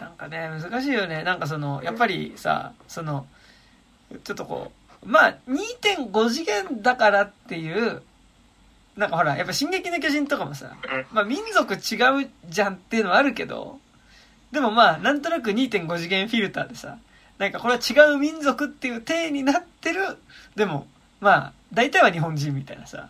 [0.00, 1.22] なんかね難しいよね。
[1.22, 3.26] なんかそのやっぱりさその
[4.24, 8.02] ちょっとこうまあ、2.5次元だからっていう、
[8.96, 10.76] なんかほら、やっぱ進撃の巨人とかもさ、
[11.12, 13.78] まあ民族違うじゃんっていうのはあるけど、
[14.52, 16.98] でもまあ、なんとなく2.5次元フィルターでさ、
[17.38, 20.18] なんかこれは違う民族っていう体になってる、
[20.54, 20.86] でも、
[21.20, 23.08] まあ、大体は日本人みたいなさ、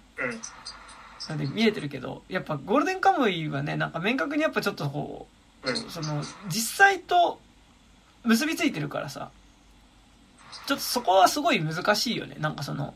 [1.28, 5.26] なんで見えてるけど、やっぱゴールデンカムイはね、なんか明確にやっぱちょっとこ
[5.64, 7.40] う、その、実際と
[8.24, 9.30] 結びついてるからさ、
[10.66, 12.36] ちょっとそこはすごい難しいよね。
[12.38, 12.94] なんかその、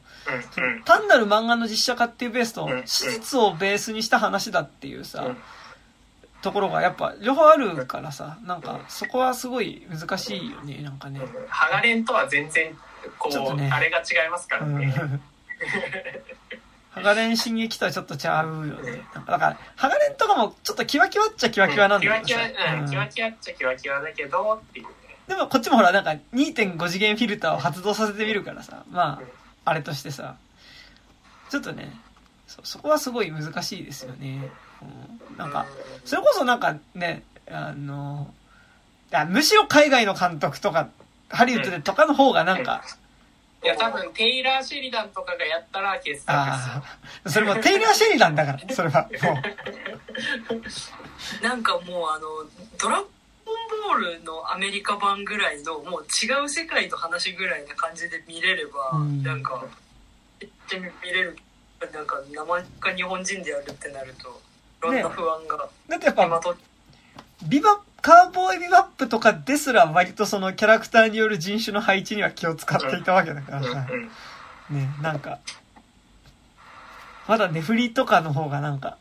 [0.52, 5.34] その単なる漫画の実写化っていうベースと、史実をベースにした話だっていうさ、
[6.46, 11.20] ところがやっぱ両方あるからさ、なんかそこはすごい難しいよね、なんかね。
[11.48, 12.72] ハガレンとは全然、
[13.18, 14.94] こう、ね、あれが違いますからね。
[16.90, 19.02] ハガレン進撃とはちょっとちゃうよね。
[19.12, 22.22] だから、ハガレンとかもちょっとキワキワっちゃキワキワなんだけどさ。
[22.22, 24.86] キワキワ、うん、キワキワっちゃキワキワだけどっていう。
[25.26, 29.20] でもこっちもほらなんか2.5次元フィルターを発動させてみるからさ、ま
[29.64, 30.36] あ、あれとしてさ、
[31.50, 31.90] ちょっとね、
[32.46, 34.48] そ、そこはすごい難しいですよね。
[34.82, 35.66] うん、なんか、
[36.04, 38.32] それこそなんかね、あの、
[39.12, 40.88] あむしろ海外の監督とか、
[41.28, 42.82] ハリウッドでとかの方がなんか、
[43.64, 46.38] いや、多分、テイラー・シェリダンとかがやったら傑作
[47.24, 49.08] ですそれもテイラー・シェリダンだから、 それは。
[49.22, 49.42] も
[51.40, 51.44] う。
[51.44, 52.28] なんかもう、あの、
[52.78, 59.64] ドラボールのアメリカ版ぐらいのもう違う世界と話ぐらいな感じで見れれば、うん、なんか
[60.40, 61.36] めっちゃ見れる。
[61.92, 64.40] なんか名前が日本人でやるってなると
[64.82, 66.40] いろんな不安が、ね、だってやっぱ
[67.46, 73.86] ビバカーボーイビバップとかですら割とそのキャラクターによる人種の配置には気を使っていたわけだからさ、
[74.70, 75.38] ねなんか
[77.26, 78.98] まだネフリとかの方がなんか、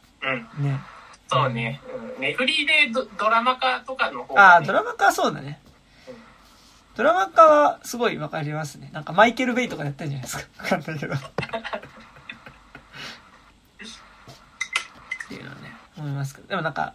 [0.59, 0.79] ね
[1.27, 1.81] そうね。
[2.15, 5.59] うん、ネフリでドドラマ化とかの方が、ね、ああ、ドラマ化はそうだね。
[6.95, 8.89] ドラマ化はすごいわかりますね。
[8.93, 10.63] なんかマイケル・ベイとかやってるんじゃないですか。
[10.63, 11.13] わかんないけど。
[11.17, 11.17] っ
[15.27, 15.64] ていうのはね、
[15.97, 16.47] 思いますけど。
[16.47, 16.93] でもなんか、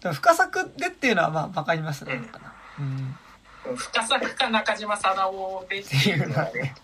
[0.00, 2.20] でも深作でっていうのはまあわかりますね。
[2.78, 3.16] うん。
[3.70, 6.74] うん、深作か中島貞夫でっていうのはね。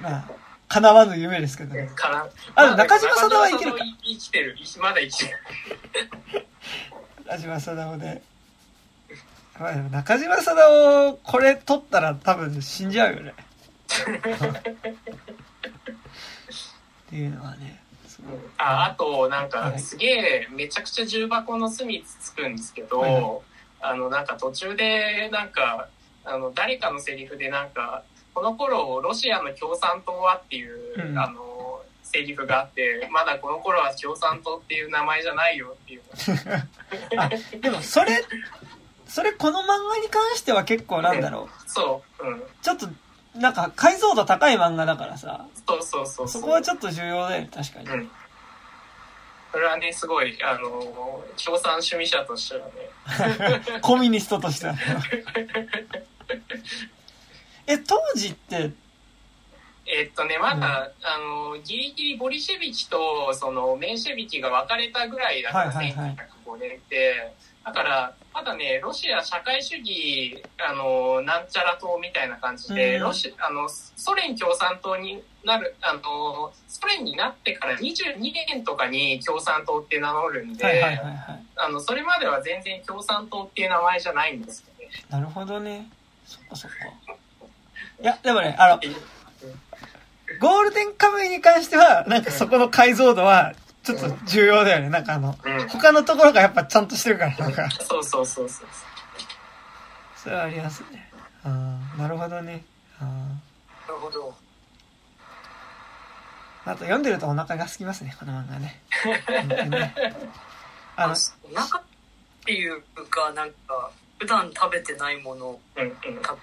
[0.00, 0.30] まあ、
[0.68, 1.90] 叶わぬ夢ですけどね。
[1.94, 2.28] かな。
[2.54, 3.78] あ、中島貞夫はいけるか。
[4.02, 4.56] 生きてる。
[4.80, 5.38] まだ生きてる。
[7.26, 8.22] 中島貞夫で。
[9.90, 13.34] 中島貞夫、これ取ったら多分死んじゃうよね。
[17.06, 17.83] っていうのはね。
[18.58, 23.40] ああとなんかすげえめちゃくちゃ重箱の隅つつくんですけど、はい、
[23.80, 25.88] あのなんか途中でなんか
[26.24, 28.02] あの誰かのセリフでなんか
[28.34, 36.02] この頃ロシアの共産党はっていう、うん、あのセリフがあってまだこの頃は共産党っていう名前じゃないよっていう。
[37.18, 37.30] あ
[37.60, 38.24] でもそれ
[39.06, 42.88] それこの漫画に関しては結構なんだろう、 そう、うん、ちょっと
[43.34, 45.46] なんか解像度高い漫画だからさ。
[45.66, 48.10] そうそうそうそこはちょっと重要だよね確かに、うん。
[49.50, 52.72] それはね、すごい、あの、共産主義者としてはね。
[53.82, 54.74] コミュニストとしては、
[57.66, 58.72] え、当時って、
[59.86, 61.18] えっとね、まだ、うん、あ
[61.52, 67.32] の、ギリギリボリシェビキと、その、メンシェビキが分かれたぐらいだった、はいはいはい、1905年って。
[67.64, 80.84] だから、ただね、ロシア社会主義、あの、なんちゃら党みたいな感じで、ロシあの、ソ連共産党になる、あの、ソ連になってから22年とかに共産党って名乗るんで、
[81.54, 84.90] あの、それまでは全然共産党っていう名前じゃないんですよね。
[85.08, 85.88] なるほどね。
[86.26, 86.76] そっかそっか。
[88.02, 88.80] いや、でもね、あの、
[90.40, 93.54] ゴールデンカムイに関しては、なんかそこの解像度は、
[93.84, 94.88] ちょっと重要だよね。
[94.88, 97.70] なんかあの、うん、他のところがやっぱちゃんとしてるから、なんか。
[97.70, 98.68] そうそうそうそう。
[100.16, 101.10] それはありますね。
[101.44, 102.64] ああ、なるほどね。
[102.98, 103.08] あな
[103.88, 104.34] るほど。
[106.64, 108.82] あと読んでるとお腹が空きますね、この漫画ね。
[109.68, 109.94] ね
[110.96, 111.14] あの、
[111.52, 111.82] お腹っ
[112.42, 116.38] ていうか、なんか、普段食べてないものを食べるか。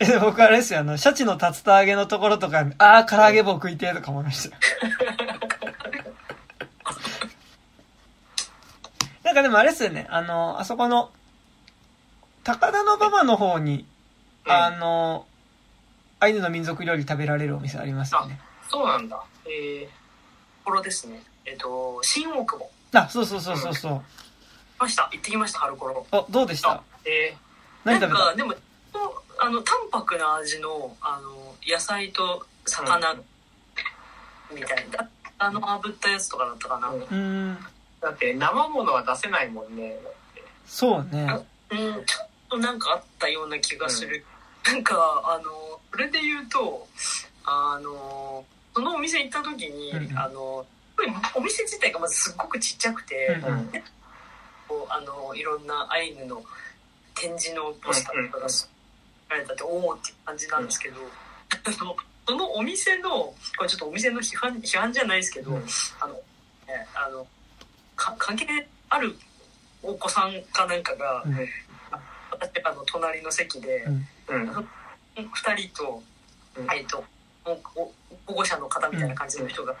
[0.00, 4.56] え、僕あれですよ、あの、シャチの竜田揚げのところとか、ああ、唐揚げ棒食いてとか思いました。
[9.22, 11.12] なんかでもあれですよね、あの、あそこの、
[12.42, 13.86] 高田馬場の方に、
[14.46, 15.26] あの、
[16.18, 18.40] アイヌの民族料理食べられるお店ありますよね。
[18.70, 19.22] そうなんだ。
[19.44, 21.22] えー、ころですね。
[21.44, 22.70] えっ、ー、と、新大久保。
[22.94, 23.92] あ、そうそうそうそうそう。
[23.92, 24.00] うん、
[24.78, 25.08] ました。
[25.12, 26.06] 行ってきました、春頃。
[26.10, 26.82] あ、どうでした？
[27.04, 27.38] えー、
[27.84, 28.34] 何食べた？
[28.34, 28.54] でも、
[29.42, 33.14] あの、淡白な味の、あの、野菜と魚、
[34.52, 35.08] みたいな。
[35.38, 36.88] あの、炙ったやつとかだったかな。
[36.88, 37.58] うん。
[38.00, 39.98] だって、生ものは出せないもんね。
[40.66, 41.26] そうね。
[41.70, 44.24] うん、ちょっとなんかあったような気がする。
[44.66, 44.94] うん、なんか、
[45.24, 46.86] あの、それで言うと、
[47.44, 48.44] あの、
[48.74, 50.66] そのお店行った時に、うん、あの、
[51.34, 53.70] お店自体がまずすっごくちっちゃくて、うん、
[54.68, 56.42] こうあのいろんなアイヌの
[57.14, 58.48] 展示のポスターとかが
[59.30, 60.96] られたっておおって感じなんですけど、
[61.72, 61.84] そ
[62.34, 65.66] のお店のこれちょっとお店の批判批判じゃないですけど、うん、
[66.00, 66.20] あの、ね、
[66.94, 67.26] あの
[67.96, 69.16] か関係ある
[69.82, 71.48] お子さんかなんかが、うん、
[72.30, 73.84] 私あの隣の席で、
[74.28, 74.50] うん、
[75.16, 76.02] 2人と,、
[76.74, 77.04] えっと
[77.44, 79.74] 保護者の方みたいな感じの人が、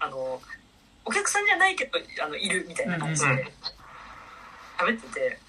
[0.00, 0.40] あの
[1.04, 3.52] お客さんじゃないけどあのいるみたいな感じで
[4.78, 5.45] 食べてて。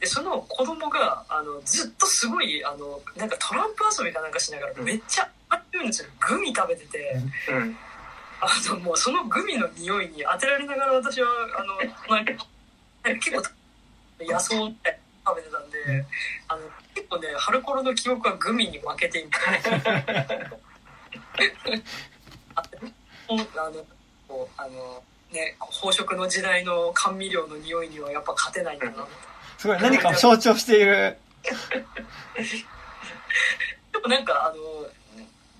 [0.00, 6.08] でその子供があのずっとすごいあのなんかトランプ遊びかなんかしながらめっちゃあってるんですよ。
[6.20, 7.16] グミ食べてて、
[7.48, 7.76] うん、
[8.40, 11.78] あのもうそのグミの匂いに当てられながら私はあの
[13.14, 13.42] 結構
[14.20, 16.04] 野草みたい食べてたんで
[16.48, 16.62] あの
[16.94, 19.30] 結構ね春頃の記憶はグミに負けていて
[22.54, 22.62] あ
[23.70, 23.86] の
[24.56, 25.02] あの
[25.32, 28.92] ね飽食の時代の甘味料の匂いにはやっぱ勝てないんだな。
[28.92, 29.08] と。
[29.66, 29.82] すごい。
[29.82, 30.14] 何かを。
[30.14, 31.18] 象徴している。
[33.92, 34.54] でもなんかあ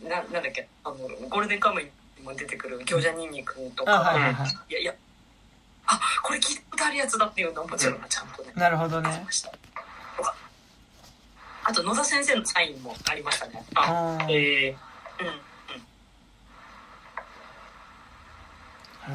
[0.05, 4.95] のななんだっけあのゴールデンカムイにも出てくる餃子ニンニクとか、はいはいはい、いやいや
[5.87, 8.01] あこれ聞いたことあるやつだっていうのももちろん。
[8.09, 9.27] ちゃんとね、なるほどね。
[11.69, 13.65] あと野田先生のサインもありましたね。
[13.75, 15.29] あええー、うん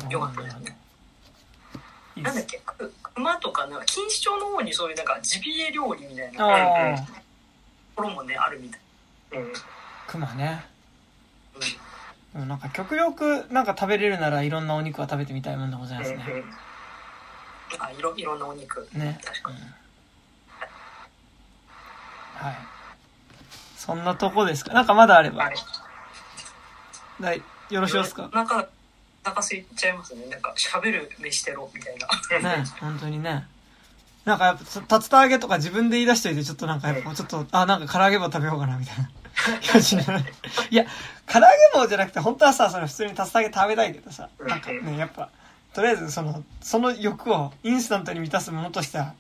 [0.04, 0.10] うん。
[0.10, 0.78] よかったですね。
[2.18, 2.62] なんだっけ
[3.16, 7.04] 熊とかなんか錦糸町の方にそういうなんかジビエ料理みたいなと
[7.96, 8.80] ころもねあるみたい。
[9.34, 9.54] うん。
[10.08, 10.66] 熊ね。
[12.36, 12.48] うん。
[12.48, 16.46] なんか極力なんか食べれるならいろんなお肉は食べてみたいもんでございますね、うんうん、
[17.80, 18.88] あいろいろんなお肉。
[18.94, 19.20] ね。
[19.24, 19.66] 確かに、うん、
[22.48, 22.58] はい。
[23.76, 24.74] そんなとこですか？
[24.74, 25.52] なんかまだあれば、は
[27.34, 28.30] い、よろしいですか？
[28.34, 28.70] なんか
[29.24, 30.26] 腹空いちゃいますね。
[30.28, 31.98] なんか、喋る飯テロみたい
[32.42, 32.58] な。
[32.58, 33.46] ね、本当にね。
[34.26, 39.10] なんかやっぱ、竜田揚げとか自分で言い出しといて、ちょっとなんかやっぱ、ちょっと、あ、なんか唐揚げ棒食べようかな、みたいな
[39.72, 40.34] 感じになる。
[40.70, 40.86] いや、
[41.28, 45.30] 唐揚げ棒じゃなくて、本当はさ、その普通に竜田揚げ食べたいけどさ、なんかね、やっぱ、
[45.74, 49.14] とりあえずその、その欲をインスタントに満たすものとしては、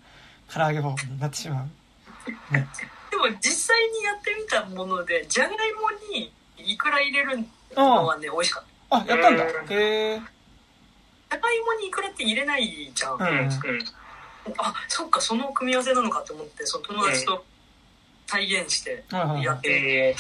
[0.53, 2.53] 唐揚げ棒になってしまう。
[2.53, 2.67] ね。
[3.09, 8.70] でも実際にやってみたもので、じゃがいもにいくら入れるのはね、美味しかった。
[8.91, 9.43] あ、やったんだ。
[9.43, 10.19] へえ。
[10.19, 13.13] じゃがいもにいくらって入れないじゃん。
[13.15, 13.49] うん、
[14.57, 17.45] あ、そっか、その組み合わせなのかと思って、その友達と
[18.27, 19.03] 再現して
[19.41, 20.15] やって、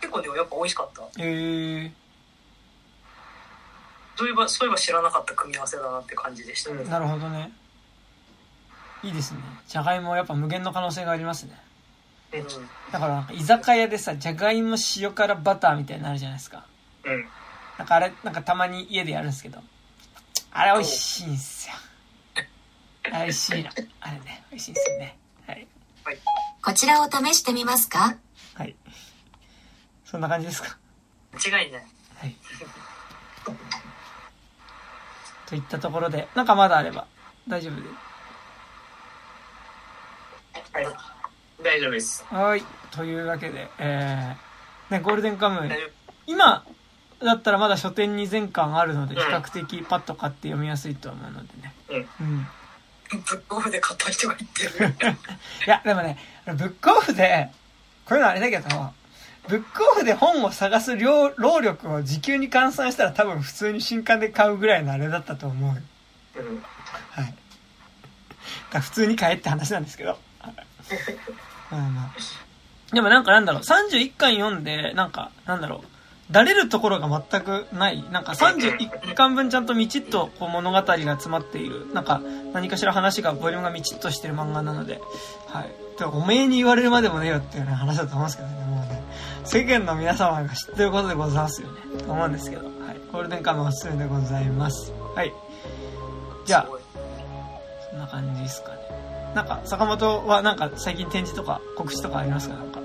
[0.00, 1.02] 結構ね、やっぱ美味しかった。
[1.02, 1.92] へえ。
[4.16, 7.52] そういえば、そういえば知らなかった組み合わせだなって感じでした、ね、なるほどね。
[9.02, 9.40] いいですね。
[9.66, 11.56] じゃがいもやっぱ無限の可能性がありますね。
[12.32, 12.44] うん、
[12.92, 16.66] だから居酒屋でさ、じゃがいも塩辛バターみたいになるじゃないですか。
[17.04, 17.28] うん。
[17.78, 19.62] なんかあれ、なんかたまに家でやるんですけど、
[20.50, 21.74] あれ美味しいんすよ。
[23.04, 23.70] 美味しいの。
[24.00, 25.18] あれね、美味しいんですよね。
[25.46, 25.66] はい。
[26.62, 28.16] こちらを試してみますか？
[28.54, 28.74] はい。
[30.04, 30.76] そんな感じですか？
[31.32, 31.82] 間違いない。
[32.16, 32.36] はい。
[35.46, 37.06] といったところで、なんかまだあれば
[37.46, 37.88] 大丈夫で。
[40.72, 40.96] はい。
[41.62, 42.24] 大丈夫です。
[42.24, 42.62] はい。
[42.90, 45.70] というわけで、えー、ね、ゴールデンカムイ、
[46.26, 46.66] 今
[47.24, 51.74] だったらまだ書店に全巻あるので、比較的パッと買って読みやすいと思うのでね。
[51.88, 52.26] うん。
[52.26, 52.46] うん。
[53.10, 54.94] ブックオフで買った人が言ってる。
[55.66, 57.50] いや、でもね、ブックオフで、
[58.04, 58.92] こういうのあれだけど、
[59.48, 65.68] ブックオフで本を探す量、労力を時給に換算したら多分普通に新刊で買うぐらいのあれだったと思
[66.36, 66.40] う。
[66.40, 66.62] うん。
[67.10, 67.34] はい。
[68.70, 70.18] だ普通に買えって話なんですけど。
[71.70, 72.94] まあまあ。
[72.94, 75.97] でもなんかなんだろう、31巻読んで、なんか、なんだろう、
[76.30, 78.04] だれるところが全くない。
[78.10, 81.86] なんか31巻分ちゃんとみちっとこう物語が詰まっている。
[81.94, 82.20] なんか
[82.52, 85.00] 何かしら話が、ボリュームがみちっとしてる漫画なので、
[85.46, 85.72] はい。
[85.98, 89.02] でおめえに言われるまでもねえよっていう話だと思うんですけどね、もうね。
[89.44, 91.80] 世間の皆様が知ってることでございますよね。
[92.06, 93.00] と思うんですけど、はい。
[93.10, 94.92] ゴールデンカムおすすめでございます。
[95.14, 95.32] はい。
[96.44, 96.68] じゃあ、
[97.90, 98.78] そんな感じですかね。
[99.34, 102.54] なんか、坂本はなんか最近展示とか告知とかありますか？
[102.54, 102.80] なんか。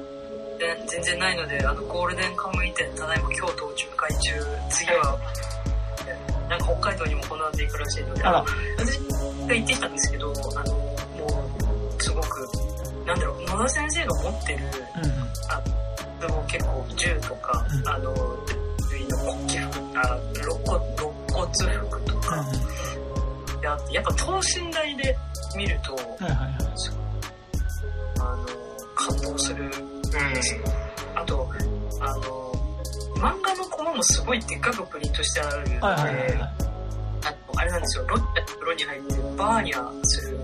[0.64, 4.32] で全然ないので、あの、ゴールデンカムイ店、ただいま京都を巡回中、
[4.70, 5.20] 次は、
[6.50, 8.46] なんか北海道にもこの後行くらしいので、あらの
[8.78, 8.98] 私
[9.48, 10.88] が行ってきたんですけど、あの、も
[12.00, 12.50] う、すごく、
[13.06, 14.60] なんだろう、野田先生が持ってる、
[14.96, 15.12] うんうん。
[15.50, 15.62] あ
[16.22, 18.14] でも結構銃とか、うんあの、
[18.92, 25.18] 類の国旗服、あ、肋骨、肋骨服とか、うんであって、やっぱ等身大で
[25.56, 26.26] 見ると、うん。
[26.26, 26.64] はいはいはい。
[28.20, 28.46] あの、
[28.96, 29.72] 感動する
[31.16, 31.50] あと、
[32.02, 32.54] あの、
[33.16, 36.34] 漫画のコマもすごいでっかくプリントしてあるので、はいはいはいはい。
[36.34, 40.40] あのあれなんですよ、ロッテの風呂に入ってバーニャする、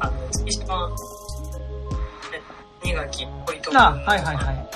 [0.00, 0.12] あの、
[0.46, 0.96] 一番、ね、
[2.82, 4.68] 苦きポイントあ、はいはいはい。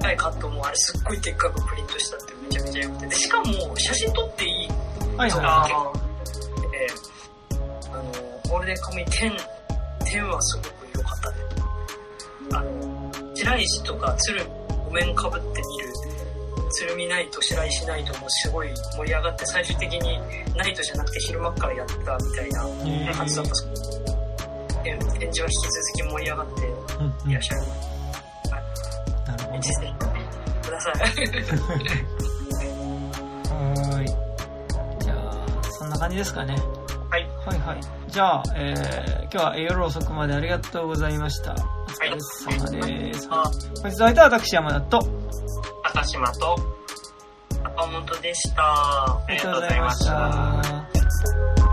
[0.00, 5.92] 高いカットもあれすっごいでっかくプリントしたってめちゃめちゃ良くて、で、しかも写真撮っていいそうはいは
[6.70, 6.86] で、
[7.92, 8.02] あの、
[8.50, 9.32] ゴールデンカムイ10、
[10.04, 11.36] 10はすごく良かったね。
[12.52, 12.93] あの、
[13.34, 14.42] 白石とか鶴
[14.88, 15.92] お面かぶってみる、
[16.70, 20.18] 鶴見ナイト、白石ナイトもすごい盛り上がって、最終的に
[20.56, 22.00] ナイトじゃなくて昼間っからやったみ
[22.36, 23.70] たいな感じだったそう
[24.84, 27.32] で展示は引き続き盛り上がってい。
[27.32, 27.60] らっしゃる。
[29.26, 29.94] なるほぜひ
[30.62, 30.94] ください。
[30.94, 31.00] ど。
[33.54, 34.06] はー い。
[35.04, 36.56] じゃあ、そんな感じですかね。
[37.14, 37.28] はい。
[37.46, 37.80] はいはい。
[38.08, 41.52] じゃあ、えー、今日は夜遅くまでありがとうございました。
[41.52, 41.56] お
[41.90, 43.28] 疲れ様です。
[43.30, 44.98] あ、本日の相手は私山田と、
[45.84, 46.56] 赤島と、
[47.62, 48.64] 赤本でした。
[48.64, 51.63] ありがとうございました。